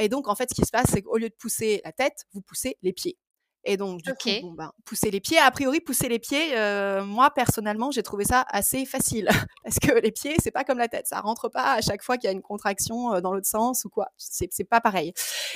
Et 0.00 0.08
donc 0.08 0.26
en 0.26 0.34
fait 0.34 0.48
ce 0.50 0.54
qui 0.54 0.66
se 0.66 0.70
passe 0.72 0.86
c'est 0.92 1.02
qu'au 1.02 1.16
lieu 1.16 1.28
de 1.28 1.34
pousser 1.38 1.80
la 1.84 1.92
tête, 1.92 2.24
vous 2.32 2.40
poussez 2.40 2.76
les 2.82 2.92
pieds. 2.92 3.16
Et 3.64 3.76
donc 3.76 4.02
du 4.02 4.12
coup 4.14 4.28
bon 4.42 4.52
ben 4.52 4.72
pousser 4.84 5.10
les 5.10 5.20
pieds. 5.20 5.38
A 5.38 5.50
priori 5.50 5.80
pousser 5.80 6.08
les 6.08 6.18
pieds, 6.18 6.56
euh, 6.56 7.04
moi 7.04 7.30
personnellement 7.30 7.90
j'ai 7.90 8.02
trouvé 8.02 8.24
ça 8.24 8.44
assez 8.48 8.84
facile 8.84 9.28
parce 9.64 9.78
que 9.78 9.92
les 10.00 10.10
pieds 10.10 10.34
c'est 10.42 10.50
pas 10.50 10.64
comme 10.64 10.78
la 10.78 10.88
tête, 10.88 11.06
ça 11.06 11.20
rentre 11.20 11.48
pas 11.48 11.74
à 11.74 11.80
chaque 11.80 12.02
fois 12.02 12.16
qu'il 12.16 12.28
y 12.28 12.30
a 12.30 12.32
une 12.32 12.42
contraction 12.42 13.14
euh, 13.14 13.20
dans 13.20 13.32
l'autre 13.32 13.46
sens 13.46 13.84
ou 13.84 13.88
quoi. 13.88 14.08
C'est 14.16 14.48
c'est 14.52 14.64
pas 14.64 14.80
pareil. 14.80 15.12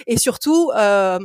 Et 0.06 0.16
surtout 0.16 0.70
euh, 0.76 1.18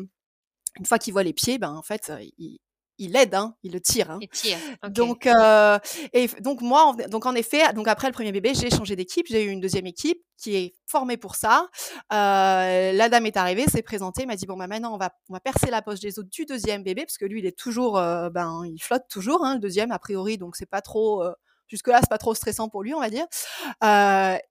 une 0.80 0.86
fois 0.86 0.98
qu'il 0.98 1.14
voit 1.14 1.24
les 1.24 1.34
pieds, 1.34 1.58
ben 1.60 1.72
en 1.72 1.84
fait, 1.84 2.12
il, 2.38 2.60
il 3.02 3.14
l'aide, 3.14 3.34
hein, 3.34 3.56
il 3.64 3.72
le 3.74 3.82
tire. 3.82 4.12
Hein. 4.12 4.20
Et 4.22 4.28
tire. 4.28 4.58
Donc, 4.90 5.26
euh, 5.26 5.80
et 6.14 6.28
donc 6.40 6.62
moi, 6.62 6.84
en, 6.86 6.94
donc 7.10 7.26
en 7.26 7.34
effet, 7.34 7.74
donc 7.74 7.88
après 7.88 8.08
le 8.08 8.14
premier 8.14 8.32
bébé, 8.32 8.54
j'ai 8.54 8.70
changé 8.70 8.96
d'équipe, 8.96 9.26
j'ai 9.28 9.44
eu 9.44 9.50
une 9.50 9.60
deuxième 9.60 9.88
équipe 9.88 10.22
qui 10.38 10.56
est 10.56 10.74
formée 10.86 11.18
pour 11.18 11.36
ça. 11.36 11.68
Euh, 12.14 12.92
la 12.94 13.10
dame 13.10 13.26
est 13.26 13.38
arrivée, 13.38 13.66
s'est 13.66 13.82
présentée, 13.82 14.28
m'a 14.28 14.36
dit 14.36 14.46
bon 14.46 14.56
bah 14.56 14.68
maintenant 14.68 14.94
on 14.94 14.98
va 14.98 15.10
on 15.30 15.34
va 15.34 15.40
percer 15.40 15.72
la 15.72 15.82
poche 15.82 16.00
des 16.00 16.20
os 16.20 16.26
du 16.26 16.46
deuxième 16.46 16.84
bébé 16.84 17.04
parce 17.06 17.18
que 17.18 17.26
lui 17.26 17.40
il 17.40 17.46
est 17.48 17.58
toujours, 17.58 17.98
euh, 17.98 18.30
ben 18.30 18.62
il 18.66 18.80
flotte 18.80 19.08
toujours, 19.10 19.44
hein, 19.44 19.56
le 19.56 19.60
deuxième 19.60 19.92
a 19.92 19.98
priori, 20.00 20.38
donc 20.38 20.56
c'est 20.56 20.70
pas 20.70 20.82
trop. 20.82 21.24
Jusque-là, 21.68 22.00
c'est 22.02 22.10
pas 22.10 22.18
trop 22.18 22.36
stressant 22.36 22.68
pour 22.68 22.84
lui, 22.84 22.94
on 22.94 23.00
va 23.00 23.10
dire. 23.10 23.26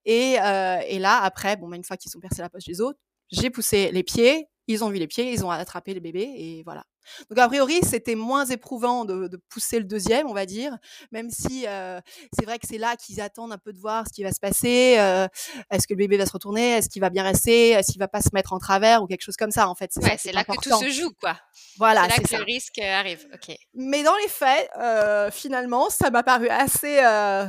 Et, 0.07 0.33
et 0.33 0.99
là, 0.99 1.21
après, 1.23 1.57
bon, 1.57 1.69
bah, 1.69 1.77
une 1.77 1.85
fois 1.85 1.99
qu'ils 1.99 2.17
ont 2.17 2.21
percé 2.21 2.41
la 2.41 2.49
poche 2.49 2.65
des 2.65 2.81
os, 2.81 2.95
j'ai 3.31 3.51
poussé 3.51 3.91
les 3.93 4.03
pieds, 4.03 4.49
ils 4.69 4.83
ont 4.85 4.89
vu 4.89 4.99
les 4.99 5.07
pieds, 5.07 5.31
ils 5.31 5.45
ont 5.45 5.51
attrapé 5.51 5.93
le 5.93 6.01
bébé, 6.01 6.23
et 6.23 6.63
voilà. 6.65 6.85
Donc 7.29 7.39
a 7.39 7.49
priori, 7.49 7.81
c'était 7.83 8.15
moins 8.15 8.45
éprouvant 8.47 9.05
de, 9.05 9.29
de 9.29 9.37
pousser 9.49 9.79
le 9.79 9.85
deuxième, 9.85 10.27
on 10.29 10.35
va 10.35 10.47
dire, 10.47 10.77
même 11.13 11.31
si 11.31 11.67
euh, 11.67 12.01
c'est 12.39 12.45
vrai 12.45 12.59
que 12.59 12.67
c'est 12.69 12.79
là 12.79 12.97
qu'ils 12.97 13.21
attendent 13.21 13.53
un 13.53 13.59
peu 13.59 13.73
de 13.73 13.79
voir 13.79 14.07
ce 14.07 14.13
qui 14.13 14.23
va 14.23 14.33
se 14.33 14.41
passer. 14.41 14.97
euh, 14.99 15.27
est-ce 15.71 15.87
que 15.87 15.95
le 15.95 15.99
bébé 15.99 16.17
va 16.17 16.27
se 16.27 16.33
retourner 16.33 16.73
Est-ce 16.73 16.89
qu'il 16.89 17.01
va 17.01 17.11
bien 17.11 17.23
rester 17.23 17.71
Est-ce 17.71 17.93
qu'il 17.93 17.99
va 18.01 18.09
pas 18.09 18.21
se 18.23 18.31
mettre 18.33 18.53
en 18.53 18.59
travers 18.59 19.03
ou 19.03 19.07
quelque 19.07 19.23
chose 19.23 19.37
comme 19.37 19.51
ça 19.51 19.69
En 19.69 19.75
fait, 19.75 19.91
c'est 19.93 20.03
Ouais, 20.03 20.33
là 20.33 20.45
que 20.45 20.53
tout 20.63 20.71
se 20.79 20.91
joue, 20.91 21.11
quoi. 21.21 21.37
Voilà, 21.79 22.03
c'est 22.05 22.17
là 22.17 22.23
que 22.23 22.29
ça. 22.29 22.39
le 22.39 22.45
risque 22.45 22.79
euh, 22.79 22.93
arrive. 22.99 23.27
Ok. 23.35 23.57
Mais 23.75 24.03
dans 24.03 24.17
les 24.17 24.29
faits, 24.29 24.69
euh, 24.79 25.31
finalement, 25.31 25.91
ça 25.91 26.11
m'a 26.11 26.23
paru 26.23 26.49
assez 26.49 26.99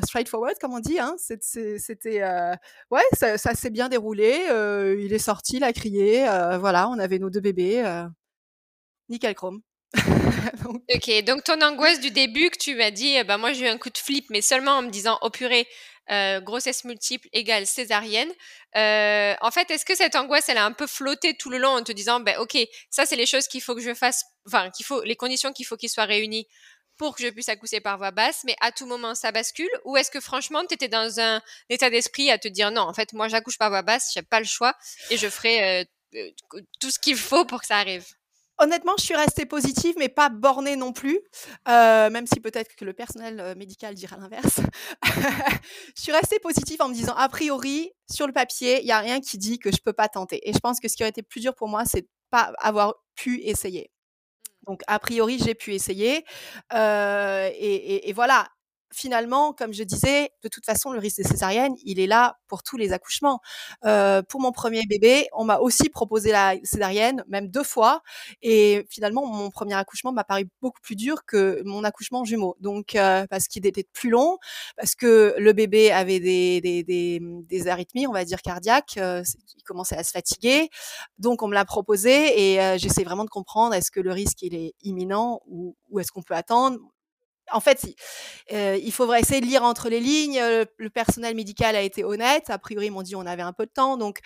straightforward, 0.06 0.56
comme 0.60 0.74
on 0.74 0.80
dit. 0.80 1.00
Hein. 1.00 1.16
C'était, 1.18 2.24
ouais, 2.92 3.02
ça, 3.18 3.38
ça 3.38 3.54
s'est 3.54 3.70
bien 3.70 3.90
déroulé. 3.90 4.46
il 5.00 5.14
est 5.14 5.20
sorti, 5.20 5.58
il 5.58 5.64
a 5.64 5.74
crié. 5.74 6.26
voilà, 6.60 6.90
on 6.90 7.00
avait 7.00 7.20
nos 7.20 7.30
deux 7.30 7.42
bébés. 7.42 7.84
Nickel 9.12 9.36
chrome. 9.36 9.62
Ok, 10.96 11.24
donc 11.24 11.44
ton 11.44 11.62
angoisse 11.62 12.00
du 12.00 12.12
début 12.12 12.50
que 12.50 12.58
tu 12.58 12.76
m'as 12.76 12.92
dit, 12.92 13.22
ben 13.24 13.38
moi 13.38 13.54
j'ai 13.54 13.66
eu 13.66 13.70
un 13.70 13.78
coup 13.78 13.90
de 13.90 13.98
flip, 13.98 14.26
mais 14.30 14.42
seulement 14.42 14.72
en 14.72 14.82
me 14.82 14.90
disant, 14.90 15.18
oh 15.22 15.30
purée, 15.30 15.68
euh, 16.12 16.42
grossesse 16.42 16.84
multiple 16.84 17.28
égale 17.32 17.66
césarienne. 17.66 18.30
Euh, 18.76 19.36
en 19.42 19.52
fait, 19.52 19.70
est-ce 19.72 19.86
que 19.86 19.96
cette 19.96 20.16
angoisse, 20.16 20.50
elle 20.50 20.58
a 20.58 20.66
un 20.66 20.74
peu 20.74 20.88
flotté 20.88 21.36
tout 21.38 21.50
le 21.50 21.58
long 21.58 21.70
en 21.70 21.84
te 21.84 21.92
disant, 21.92 22.20
ben 22.20 22.38
ok, 22.40 22.58
ça 22.90 23.06
c'est 23.06 23.16
les 23.16 23.26
choses 23.26 23.48
qu'il 23.48 23.62
faut 23.62 23.76
que 23.76 23.82
je 23.82 23.94
fasse, 23.94 24.24
enfin 24.48 24.70
qu'il 24.72 24.86
faut, 24.86 25.04
les 25.04 25.16
conditions 25.16 25.54
qu'il 25.54 25.66
faut 25.66 25.78
qu'ils 25.78 25.90
soient 25.90 26.06
réunies 26.06 26.48
pour 26.98 27.16
que 27.16 27.24
je 27.24 27.30
puisse 27.30 27.50
accoucher 27.50 27.80
par 27.80 27.98
voie 27.98 28.12
basse, 28.12 28.42
mais 28.46 28.56
à 28.62 28.72
tout 28.72 28.86
moment 28.86 29.16
ça 29.16 29.32
bascule 29.32 29.70
Ou 29.86 29.98
est-ce 29.98 30.12
que 30.12 30.20
franchement 30.20 30.64
tu 30.68 30.74
étais 30.76 30.88
dans 30.88 31.20
un 31.20 31.42
état 31.70 31.90
d'esprit 31.90 32.30
à 32.30 32.38
te 32.38 32.48
dire, 32.48 32.72
non, 32.72 32.82
en 32.82 32.94
fait 32.94 33.14
moi 33.14 33.28
j'accouche 33.28 33.58
par 33.58 33.70
voie 33.70 33.82
basse, 33.82 34.12
j'ai 34.14 34.22
pas 34.22 34.40
le 34.40 34.46
choix 34.46 34.76
et 35.10 35.18
je 35.18 35.28
ferai 35.30 35.86
euh, 36.14 36.30
tout 36.80 36.92
ce 36.92 37.00
qu'il 37.00 37.16
faut 37.16 37.46
pour 37.46 37.62
que 37.62 37.68
ça 37.68 37.78
arrive 37.78 38.06
honnêtement, 38.62 38.94
je 38.98 39.04
suis 39.04 39.16
restée 39.16 39.46
positive, 39.46 39.96
mais 39.98 40.10
pas 40.10 40.30
bornée 40.30 40.76
non 40.78 40.94
plus. 40.94 41.20
Euh, 41.68 42.10
même 42.10 42.28
si 42.28 42.40
peut-être 42.40 42.76
que 42.76 42.86
le 42.86 42.94
personnel 42.94 43.40
euh, 43.40 43.56
médical 43.56 43.96
dira 43.96 44.18
l'inverse. 44.18 44.62
je 45.98 46.02
suis 46.02 46.12
restée 46.12 46.40
positive 46.40 46.82
en 46.82 46.90
me 46.90 46.94
disant, 46.94 47.14
a 47.16 47.28
priori, 47.30 47.92
sur 48.10 48.28
le 48.28 48.34
papier, 48.34 48.82
il 48.82 48.88
y 48.88 48.92
a 48.92 49.00
rien 49.00 49.20
qui 49.22 49.38
dit 49.38 49.60
que 49.60 49.72
je 49.72 49.78
peux 49.84 49.94
pas 49.94 50.08
tenter. 50.08 50.48
Et 50.50 50.54
je 50.54 50.60
pense 50.60 50.80
que 50.80 50.88
ce 50.88 50.96
qui 50.96 51.04
aurait 51.04 51.10
été 51.10 51.24
plus 51.24 51.42
dur 51.42 51.56
pour 51.56 51.68
moi, 51.68 51.84
c'est 51.86 52.02
de 52.02 52.08
pas 52.30 52.54
avoir 52.60 52.96
pu 53.16 53.42
essayer. 53.44 53.92
Donc, 54.68 54.82
a 54.88 55.00
priori, 55.00 55.40
j'ai 55.44 55.56
pu 55.56 55.74
essayer. 55.74 56.24
Euh, 56.74 57.50
et, 57.54 57.76
et- 57.76 58.10
et 58.10 58.14
voilà. 58.14 58.48
Finalement, 58.94 59.54
comme 59.54 59.74
je 59.74 59.84
disais, 59.84 60.32
de 60.44 60.50
toute 60.50 60.66
façon, 60.66 60.92
le 60.92 61.00
risque 61.00 61.20
de 61.22 61.28
césarienne, 61.28 61.74
il 61.86 62.00
est 62.00 62.08
là 62.08 62.38
pour 62.48 62.62
tous 62.64 62.76
les 62.78 62.92
accouchements. 62.92 63.40
Euh, 63.86 64.22
pour 64.22 64.42
mon 64.42 64.52
premier 64.52 64.84
bébé, 64.86 65.28
on 65.34 65.46
m'a 65.46 65.58
aussi 65.60 65.90
proposé 65.90 66.32
la 66.32 66.56
césarienne, 66.64 67.24
même 67.28 67.48
deux 67.48 67.64
fois. 67.64 68.02
Et 68.42 68.86
finalement, 68.90 69.26
mon 69.26 69.50
premier 69.50 69.76
accouchement 69.76 70.12
m'a 70.12 70.24
paru 70.26 70.50
beaucoup 70.62 70.82
plus 70.82 70.96
dur 70.96 71.26
que 71.26 71.62
mon 71.66 71.84
accouchement 71.86 72.26
jumeau. 72.26 72.56
Donc, 72.60 72.96
euh, 72.96 73.26
parce 73.30 73.48
qu'il 73.48 73.66
était 73.66 73.86
plus 73.94 74.10
long, 74.10 74.38
parce 74.78 74.96
que 74.96 75.36
le 75.38 75.54
bébé 75.54 75.92
avait 75.92 76.20
des, 76.20 76.60
des, 76.62 76.84
des, 76.84 77.20
des 77.22 77.68
arythmies, 77.68 78.08
on 78.08 78.12
va 78.14 78.26
dire 78.26 78.42
cardiaques, 78.42 78.98
euh, 78.98 79.24
il 79.58 79.64
commençait 79.64 79.98
à 79.98 80.04
se 80.04 80.12
fatiguer. 80.12 80.70
Donc, 81.18 81.44
on 81.44 81.48
me 81.48 81.54
l'a 81.54 81.66
proposé 81.66 82.54
et 82.54 82.62
euh, 82.62 82.78
j'essaie 82.78 83.04
vraiment 83.04 83.24
de 83.26 83.30
comprendre 83.30 83.74
est-ce 83.74 83.92
que 83.92 84.00
le 84.00 84.12
risque 84.12 84.42
il 84.42 84.56
est 84.56 84.74
imminent 84.84 85.42
ou, 85.48 85.76
ou 85.90 86.00
est-ce 86.00 86.12
qu'on 86.12 86.24
peut 86.24 86.36
attendre? 86.36 86.78
En 87.52 87.60
fait, 87.60 87.86
euh, 88.54 88.78
il 88.82 88.92
faudrait 88.92 89.20
essayer 89.22 89.42
de 89.42 89.46
lire 89.46 89.64
entre 89.64 89.90
les 89.90 90.00
lignes. 90.00 90.40
Le, 90.40 90.66
le 90.78 90.90
personnel 90.90 91.36
médical 91.36 91.76
a 91.76 91.82
été 91.82 92.04
honnête. 92.04 92.50
A 92.50 92.58
priori, 92.58 92.88
ils 92.88 92.92
m'ont 92.92 93.02
dit 93.02 93.16
on 93.16 93.26
avait 93.26 93.42
un 93.42 93.54
peu 93.54 93.66
de 93.66 93.72
temps, 93.72 93.98
donc 93.98 94.20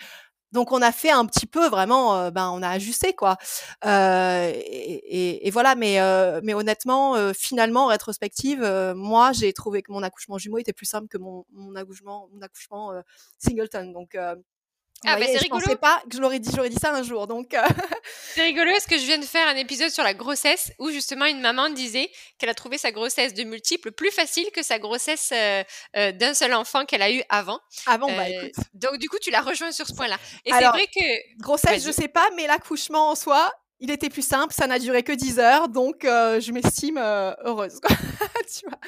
donc 0.52 0.72
on 0.72 0.80
a 0.80 0.92
fait 0.92 1.10
un 1.10 1.26
petit 1.26 1.46
peu 1.46 1.68
vraiment, 1.68 2.30
ben 2.30 2.50
on 2.50 2.62
a 2.62 2.68
ajusté 2.70 3.14
quoi. 3.14 3.36
Euh, 3.84 4.52
et, 4.54 5.46
et, 5.46 5.50
voilà, 5.50 5.74
mais 5.74 5.98
mais 6.42 6.54
honnêtement, 6.54 7.16
finalement 7.34 7.84
en 7.84 7.88
rétrospective, 7.88 8.62
moi 8.96 9.32
j'ai 9.32 9.52
trouvé 9.52 9.82
que 9.82 9.92
mon 9.92 10.02
accouchement 10.02 10.38
jumeau 10.38 10.58
était 10.58 10.72
plus 10.72 10.86
simple 10.86 11.08
que 11.08 11.18
mon, 11.18 11.44
mon 11.52 11.74
accouchement 11.74 12.28
mon 12.32 12.40
accouchement 12.42 12.92
singleton. 13.38 13.92
Donc 13.92 14.16
ah 15.04 15.16
voyez, 15.16 15.26
bah 15.26 15.32
c'est 15.32 15.38
je 15.38 15.42
rigolo. 15.44 15.62
pensais 15.62 15.76
pas 15.76 16.02
que 16.08 16.16
je 16.16 16.20
l'aurais 16.20 16.38
dit, 16.38 16.50
j'aurais 16.54 16.70
dit 16.70 16.78
ça 16.80 16.92
un 16.92 17.02
jour. 17.02 17.26
Donc 17.26 17.54
euh, 17.54 17.62
c'est 18.34 18.42
rigolo 18.42 18.70
parce 18.70 18.86
que 18.86 18.98
je 18.98 19.04
viens 19.04 19.18
de 19.18 19.24
faire 19.24 19.46
un 19.46 19.56
épisode 19.56 19.90
sur 19.90 20.02
la 20.02 20.14
grossesse 20.14 20.72
où 20.78 20.90
justement 20.90 21.26
une 21.26 21.40
maman 21.40 21.68
disait 21.70 22.10
qu'elle 22.38 22.48
a 22.48 22.54
trouvé 22.54 22.78
sa 22.78 22.92
grossesse 22.92 23.34
de 23.34 23.44
multiples 23.44 23.92
plus 23.92 24.10
facile 24.10 24.50
que 24.52 24.62
sa 24.62 24.78
grossesse 24.78 25.30
euh, 25.32 25.62
euh, 25.96 26.12
d'un 26.12 26.34
seul 26.34 26.54
enfant 26.54 26.84
qu'elle 26.86 27.02
a 27.02 27.10
eu 27.10 27.22
avant. 27.28 27.60
Avant, 27.86 28.06
bah 28.08 28.28
écoute. 28.28 28.64
Donc 28.74 28.98
du 28.98 29.08
coup, 29.08 29.18
tu 29.20 29.30
la 29.30 29.42
rejoins 29.42 29.72
sur 29.72 29.86
ce 29.86 29.94
point-là. 29.94 30.18
Et 30.44 30.52
c'est 30.52 30.64
vrai 30.64 30.86
que 30.86 31.42
grossesse, 31.42 31.84
je 31.84 31.92
sais 31.92 32.08
pas, 32.08 32.28
mais 32.36 32.46
l'accouchement 32.46 33.10
en 33.10 33.14
soi, 33.14 33.52
il 33.80 33.90
était 33.90 34.08
plus 34.08 34.26
simple, 34.26 34.54
ça 34.54 34.66
n'a 34.66 34.78
duré 34.78 35.02
que 35.02 35.12
10 35.12 35.38
heures, 35.38 35.68
donc 35.68 36.04
euh, 36.04 36.40
je 36.40 36.52
m'estime 36.52 36.98
euh, 36.98 37.32
heureuse. 37.44 37.80
Tu 38.48 38.64
vois? 38.66 38.78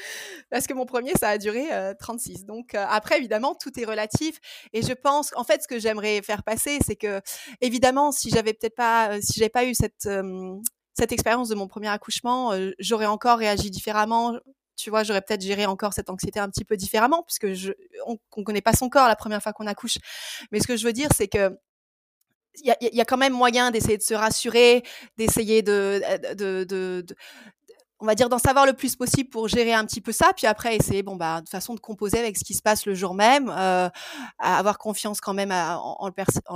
Parce 0.50 0.66
que 0.66 0.74
mon 0.74 0.86
premier, 0.86 1.12
ça 1.18 1.30
a 1.30 1.38
duré 1.38 1.72
euh, 1.72 1.92
36. 1.98 2.44
Donc 2.46 2.74
euh, 2.74 2.84
après, 2.88 3.18
évidemment, 3.18 3.54
tout 3.54 3.78
est 3.78 3.84
relatif. 3.84 4.38
Et 4.72 4.82
je 4.82 4.92
pense, 4.92 5.32
en 5.36 5.44
fait, 5.44 5.62
ce 5.62 5.68
que 5.68 5.78
j'aimerais 5.80 6.22
faire 6.22 6.44
passer, 6.44 6.78
c'est 6.86 6.96
que, 6.96 7.20
évidemment, 7.60 8.12
si 8.12 8.30
j'avais 8.30 8.52
peut-être 8.54 8.76
pas, 8.76 9.10
euh, 9.16 9.18
si 9.20 9.38
j'avais 9.38 9.48
pas 9.48 9.64
eu 9.64 9.74
cette, 9.74 10.08
cette 10.94 11.12
expérience 11.12 11.48
de 11.48 11.54
mon 11.54 11.68
premier 11.68 11.88
accouchement, 11.88 12.52
euh, 12.52 12.70
j'aurais 12.78 13.06
encore 13.06 13.38
réagi 13.38 13.70
différemment. 13.70 14.38
Tu 14.76 14.90
vois, 14.90 15.02
j'aurais 15.02 15.22
peut-être 15.22 15.42
géré 15.42 15.66
encore 15.66 15.92
cette 15.92 16.08
anxiété 16.08 16.38
un 16.38 16.48
petit 16.48 16.64
peu 16.64 16.76
différemment, 16.76 17.24
puisque 17.24 17.52
je, 17.52 17.72
on, 18.06 18.16
on 18.36 18.44
connaît 18.44 18.60
pas 18.60 18.72
son 18.74 18.88
corps 18.88 19.08
la 19.08 19.16
première 19.16 19.42
fois 19.42 19.52
qu'on 19.52 19.66
accouche. 19.66 19.98
Mais 20.52 20.60
ce 20.60 20.68
que 20.68 20.76
je 20.76 20.86
veux 20.86 20.92
dire, 20.92 21.08
c'est 21.16 21.26
que 21.28 21.58
y, 22.64 22.70
a, 22.70 22.76
y 22.80 23.00
a, 23.00 23.04
quand 23.04 23.16
même 23.16 23.32
moyen 23.32 23.70
d'essayer 23.70 23.96
de 23.98 24.02
se 24.02 24.14
rassurer, 24.14 24.82
d'essayer 25.16 25.62
de, 25.62 26.00
de, 26.34 26.64
de, 26.64 27.04
on 28.00 28.06
va 28.06 28.14
dire 28.14 28.28
d'en 28.28 28.38
savoir 28.38 28.64
le 28.66 28.74
plus 28.74 28.94
possible 28.96 29.28
pour 29.28 29.48
gérer 29.48 29.72
un 29.72 29.84
petit 29.84 30.00
peu 30.00 30.12
ça, 30.12 30.30
puis 30.36 30.46
après 30.46 30.76
essayer, 30.76 31.02
bon 31.02 31.16
bah, 31.16 31.40
de 31.40 31.48
façon 31.48 31.74
de 31.74 31.80
composer 31.80 32.18
avec 32.18 32.36
ce 32.36 32.44
qui 32.44 32.54
se 32.54 32.62
passe 32.62 32.86
le 32.86 32.94
jour 32.94 33.14
même, 33.14 33.52
euh, 33.56 33.88
avoir 34.38 34.78
confiance 34.78 35.20
quand 35.20 35.34
même 35.34 35.50
en, 35.52 36.08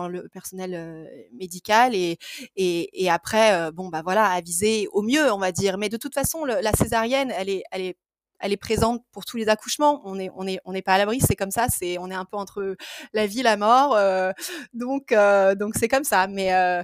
le 0.09 0.29
personnel 0.29 0.75
euh, 0.75 1.05
médical 1.33 1.95
et, 1.95 2.19
et, 2.57 3.05
et 3.05 3.11
après, 3.11 3.55
euh, 3.55 3.71
bon 3.73 3.89
bah 3.89 4.03
voilà, 4.05 4.27
aviser 4.27 4.87
au 4.93 5.03
mieux, 5.03 5.33
on 5.33 5.39
va 5.39 5.53
dire. 5.53 5.79
Mais 5.79 5.89
de 5.89 5.97
toute 5.97 6.15
façon, 6.15 6.45
la 6.45 6.73
césarienne, 6.73 7.33
elle 7.37 7.49
est, 7.49 7.65
elle 7.73 7.83
est 7.83 7.97
elle 8.43 8.53
est 8.53 8.59
présente 8.59 9.03
pour 9.13 9.25
tous 9.25 9.37
les 9.37 9.49
accouchements. 9.49 10.03
On 10.05 10.19
est, 10.19 10.31
on 10.35 10.47
est, 10.47 10.59
on 10.65 10.73
n'est 10.73 10.83
pas 10.83 10.95
à 10.95 10.99
l'abri. 10.99 11.21
C'est 11.21 11.37
comme 11.37 11.53
ça. 11.53 11.69
C'est, 11.69 11.97
on 11.99 12.11
est 12.11 12.15
un 12.15 12.25
peu 12.25 12.37
entre 12.37 12.77
la 13.15 13.27
vie, 13.27 13.43
la 13.43 13.57
mort. 13.57 13.95
Euh, 13.95 14.33
donc, 14.75 15.13
euh, 15.13 15.55
donc 15.55 15.75
c'est 15.79 15.89
comme 15.89 16.05
ça. 16.05 16.27
Mais, 16.27 16.53
euh, 16.53 16.83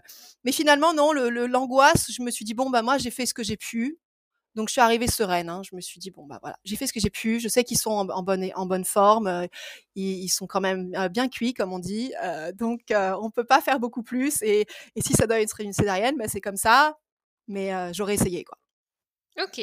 finalement, 0.53 0.95
non. 0.95 1.13
L'angoisse, 1.13 2.11
je 2.11 2.23
me 2.23 2.31
suis 2.31 2.45
dit 2.45 2.55
bon, 2.55 2.71
bah 2.71 2.83
moi, 2.83 2.97
j'ai 2.97 3.11
fait 3.11 3.27
ce 3.27 3.35
que 3.35 3.43
j'ai 3.43 3.57
pu. 3.57 3.99
Donc 4.55 4.69
je 4.69 4.73
suis 4.73 4.81
arrivée 4.81 5.09
sereine. 5.09 5.49
Hein. 5.51 5.63
Je 5.69 5.77
me 5.77 5.81
suis 5.81 6.01
dit 6.01 6.11
bon 6.11 6.27
bah 6.27 6.39
voilà, 6.41 6.57
j'ai 6.65 6.75
fait 6.75 6.87
ce 6.87 6.93
que 6.93 6.99
j'ai 6.99 7.11
pu. 7.11 7.39
Je 7.39 7.49
sais 7.49 7.63
qu'ils 7.63 7.79
sont 7.79 7.91
en, 7.93 8.23
bonne 8.23 8.85
forme. 8.85 9.47
Ils, 9.95 10.29
sont 10.31 10.47
quand 10.49 10.61
même 10.61 10.91
bien 11.11 11.29
cuits 11.29 11.55
comme 11.55 11.73
on 11.73 11.79
dit. 11.79 12.13
donc 12.55 12.81
on 12.91 13.31
peut 13.31 13.45
pas 13.45 13.61
faire 13.61 13.79
beaucoup 13.79 14.03
plus. 14.03 14.43
Et, 14.43 14.67
et 14.97 15.03
si 15.03 15.13
ça 15.13 15.29
doit 15.29 15.41
être 15.41 15.61
une 15.61 15.73
césarienne, 15.73 16.17
bah, 16.17 16.27
c'est 16.27 16.41
comme 16.41 16.57
ça. 16.57 16.97
Mais 17.47 17.93
j'aurais 17.93 18.15
essayé 18.15 18.43
quoi. 18.43 18.59
Ok. 19.41 19.61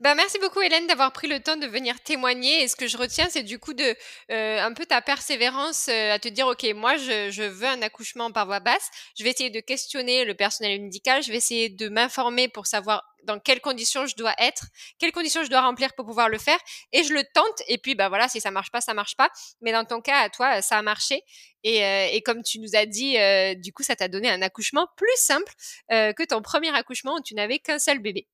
Bah, 0.00 0.14
merci 0.14 0.38
beaucoup 0.38 0.62
Hélène 0.62 0.86
d'avoir 0.86 1.12
pris 1.12 1.28
le 1.28 1.38
temps 1.40 1.56
de 1.58 1.66
venir 1.66 2.00
témoigner. 2.00 2.62
Et 2.62 2.68
ce 2.68 2.76
que 2.76 2.86
je 2.86 2.96
retiens, 2.96 3.26
c'est 3.28 3.42
du 3.42 3.58
coup 3.58 3.74
de 3.74 3.94
euh, 4.30 4.60
un 4.62 4.72
peu 4.72 4.86
ta 4.86 5.02
persévérance 5.02 5.88
euh, 5.90 6.14
à 6.14 6.18
te 6.18 6.28
dire, 6.28 6.46
ok, 6.46 6.64
moi 6.74 6.96
je, 6.96 7.46
veux 7.46 7.66
un 7.66 7.82
accouchement 7.82 8.32
par 8.32 8.46
voie 8.46 8.60
basse. 8.60 8.88
Je 9.18 9.24
vais 9.24 9.30
essayer 9.30 9.50
de 9.50 9.60
questionner 9.60 10.24
le 10.24 10.32
personnel 10.32 10.80
médical. 10.80 11.22
Je 11.22 11.30
vais 11.30 11.36
essayer 11.36 11.68
de 11.68 11.90
m'informer 11.90 12.48
pour 12.48 12.66
savoir 12.66 13.04
dans 13.24 13.38
quelles 13.38 13.60
conditions 13.60 14.06
je 14.06 14.16
dois 14.16 14.32
être, 14.38 14.68
quelles 14.98 15.12
conditions 15.12 15.44
je 15.44 15.50
dois 15.50 15.60
remplir 15.60 15.92
pour 15.92 16.06
pouvoir 16.06 16.30
le 16.30 16.38
faire. 16.38 16.58
Et 16.92 17.04
je 17.04 17.12
le 17.12 17.22
tente. 17.34 17.62
Et 17.66 17.76
puis 17.76 17.94
bah 17.94 18.08
voilà, 18.08 18.28
si 18.28 18.40
ça 18.40 18.50
marche 18.50 18.70
pas, 18.70 18.80
ça 18.80 18.94
marche 18.94 19.14
pas. 19.14 19.28
Mais 19.60 19.72
dans 19.72 19.84
ton 19.84 20.00
cas, 20.00 20.20
à 20.20 20.30
toi, 20.30 20.62
ça 20.62 20.78
a 20.78 20.82
marché. 20.82 21.20
Et, 21.64 21.84
euh, 21.84 22.08
et 22.12 22.22
comme 22.22 22.42
tu 22.42 22.60
nous 22.60 22.74
as 22.74 22.86
dit, 22.86 23.18
du 23.60 23.74
coup, 23.74 23.82
ça 23.82 23.94
t'a 23.94 24.08
donné 24.08 24.30
un 24.30 24.40
accouchement 24.40 24.86
plus 24.96 25.16
simple 25.16 25.52
que 25.90 26.24
ton 26.24 26.40
premier 26.40 26.74
accouchement 26.74 27.16
où 27.16 27.22
tu 27.22 27.34
n'avais 27.34 27.58
qu'un 27.58 27.78
seul 27.78 27.98
bébé. 27.98 28.26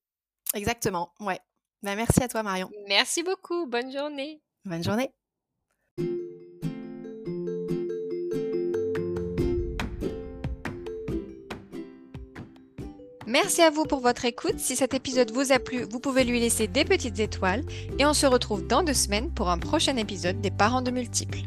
Exactement, 0.52 1.12
ouais. 1.20 1.40
Bah, 1.82 1.96
merci 1.96 2.22
à 2.22 2.28
toi 2.28 2.42
Marion. 2.42 2.70
Merci 2.88 3.22
beaucoup, 3.22 3.66
bonne 3.66 3.92
journée. 3.92 4.42
Bonne 4.64 4.82
journée. 4.82 5.10
Merci 13.26 13.62
à 13.62 13.70
vous 13.70 13.84
pour 13.84 14.00
votre 14.00 14.26
écoute. 14.26 14.58
Si 14.58 14.76
cet 14.76 14.94
épisode 14.94 15.32
vous 15.32 15.50
a 15.50 15.58
plu, 15.58 15.82
vous 15.90 15.98
pouvez 15.98 16.24
lui 16.24 16.38
laisser 16.38 16.68
des 16.68 16.84
petites 16.84 17.18
étoiles 17.18 17.64
et 17.98 18.06
on 18.06 18.14
se 18.14 18.26
retrouve 18.26 18.66
dans 18.66 18.82
deux 18.82 18.94
semaines 18.94 19.32
pour 19.34 19.50
un 19.50 19.58
prochain 19.58 19.96
épisode 19.96 20.40
des 20.40 20.50
parents 20.50 20.82
de 20.82 20.90
multiples. 20.90 21.40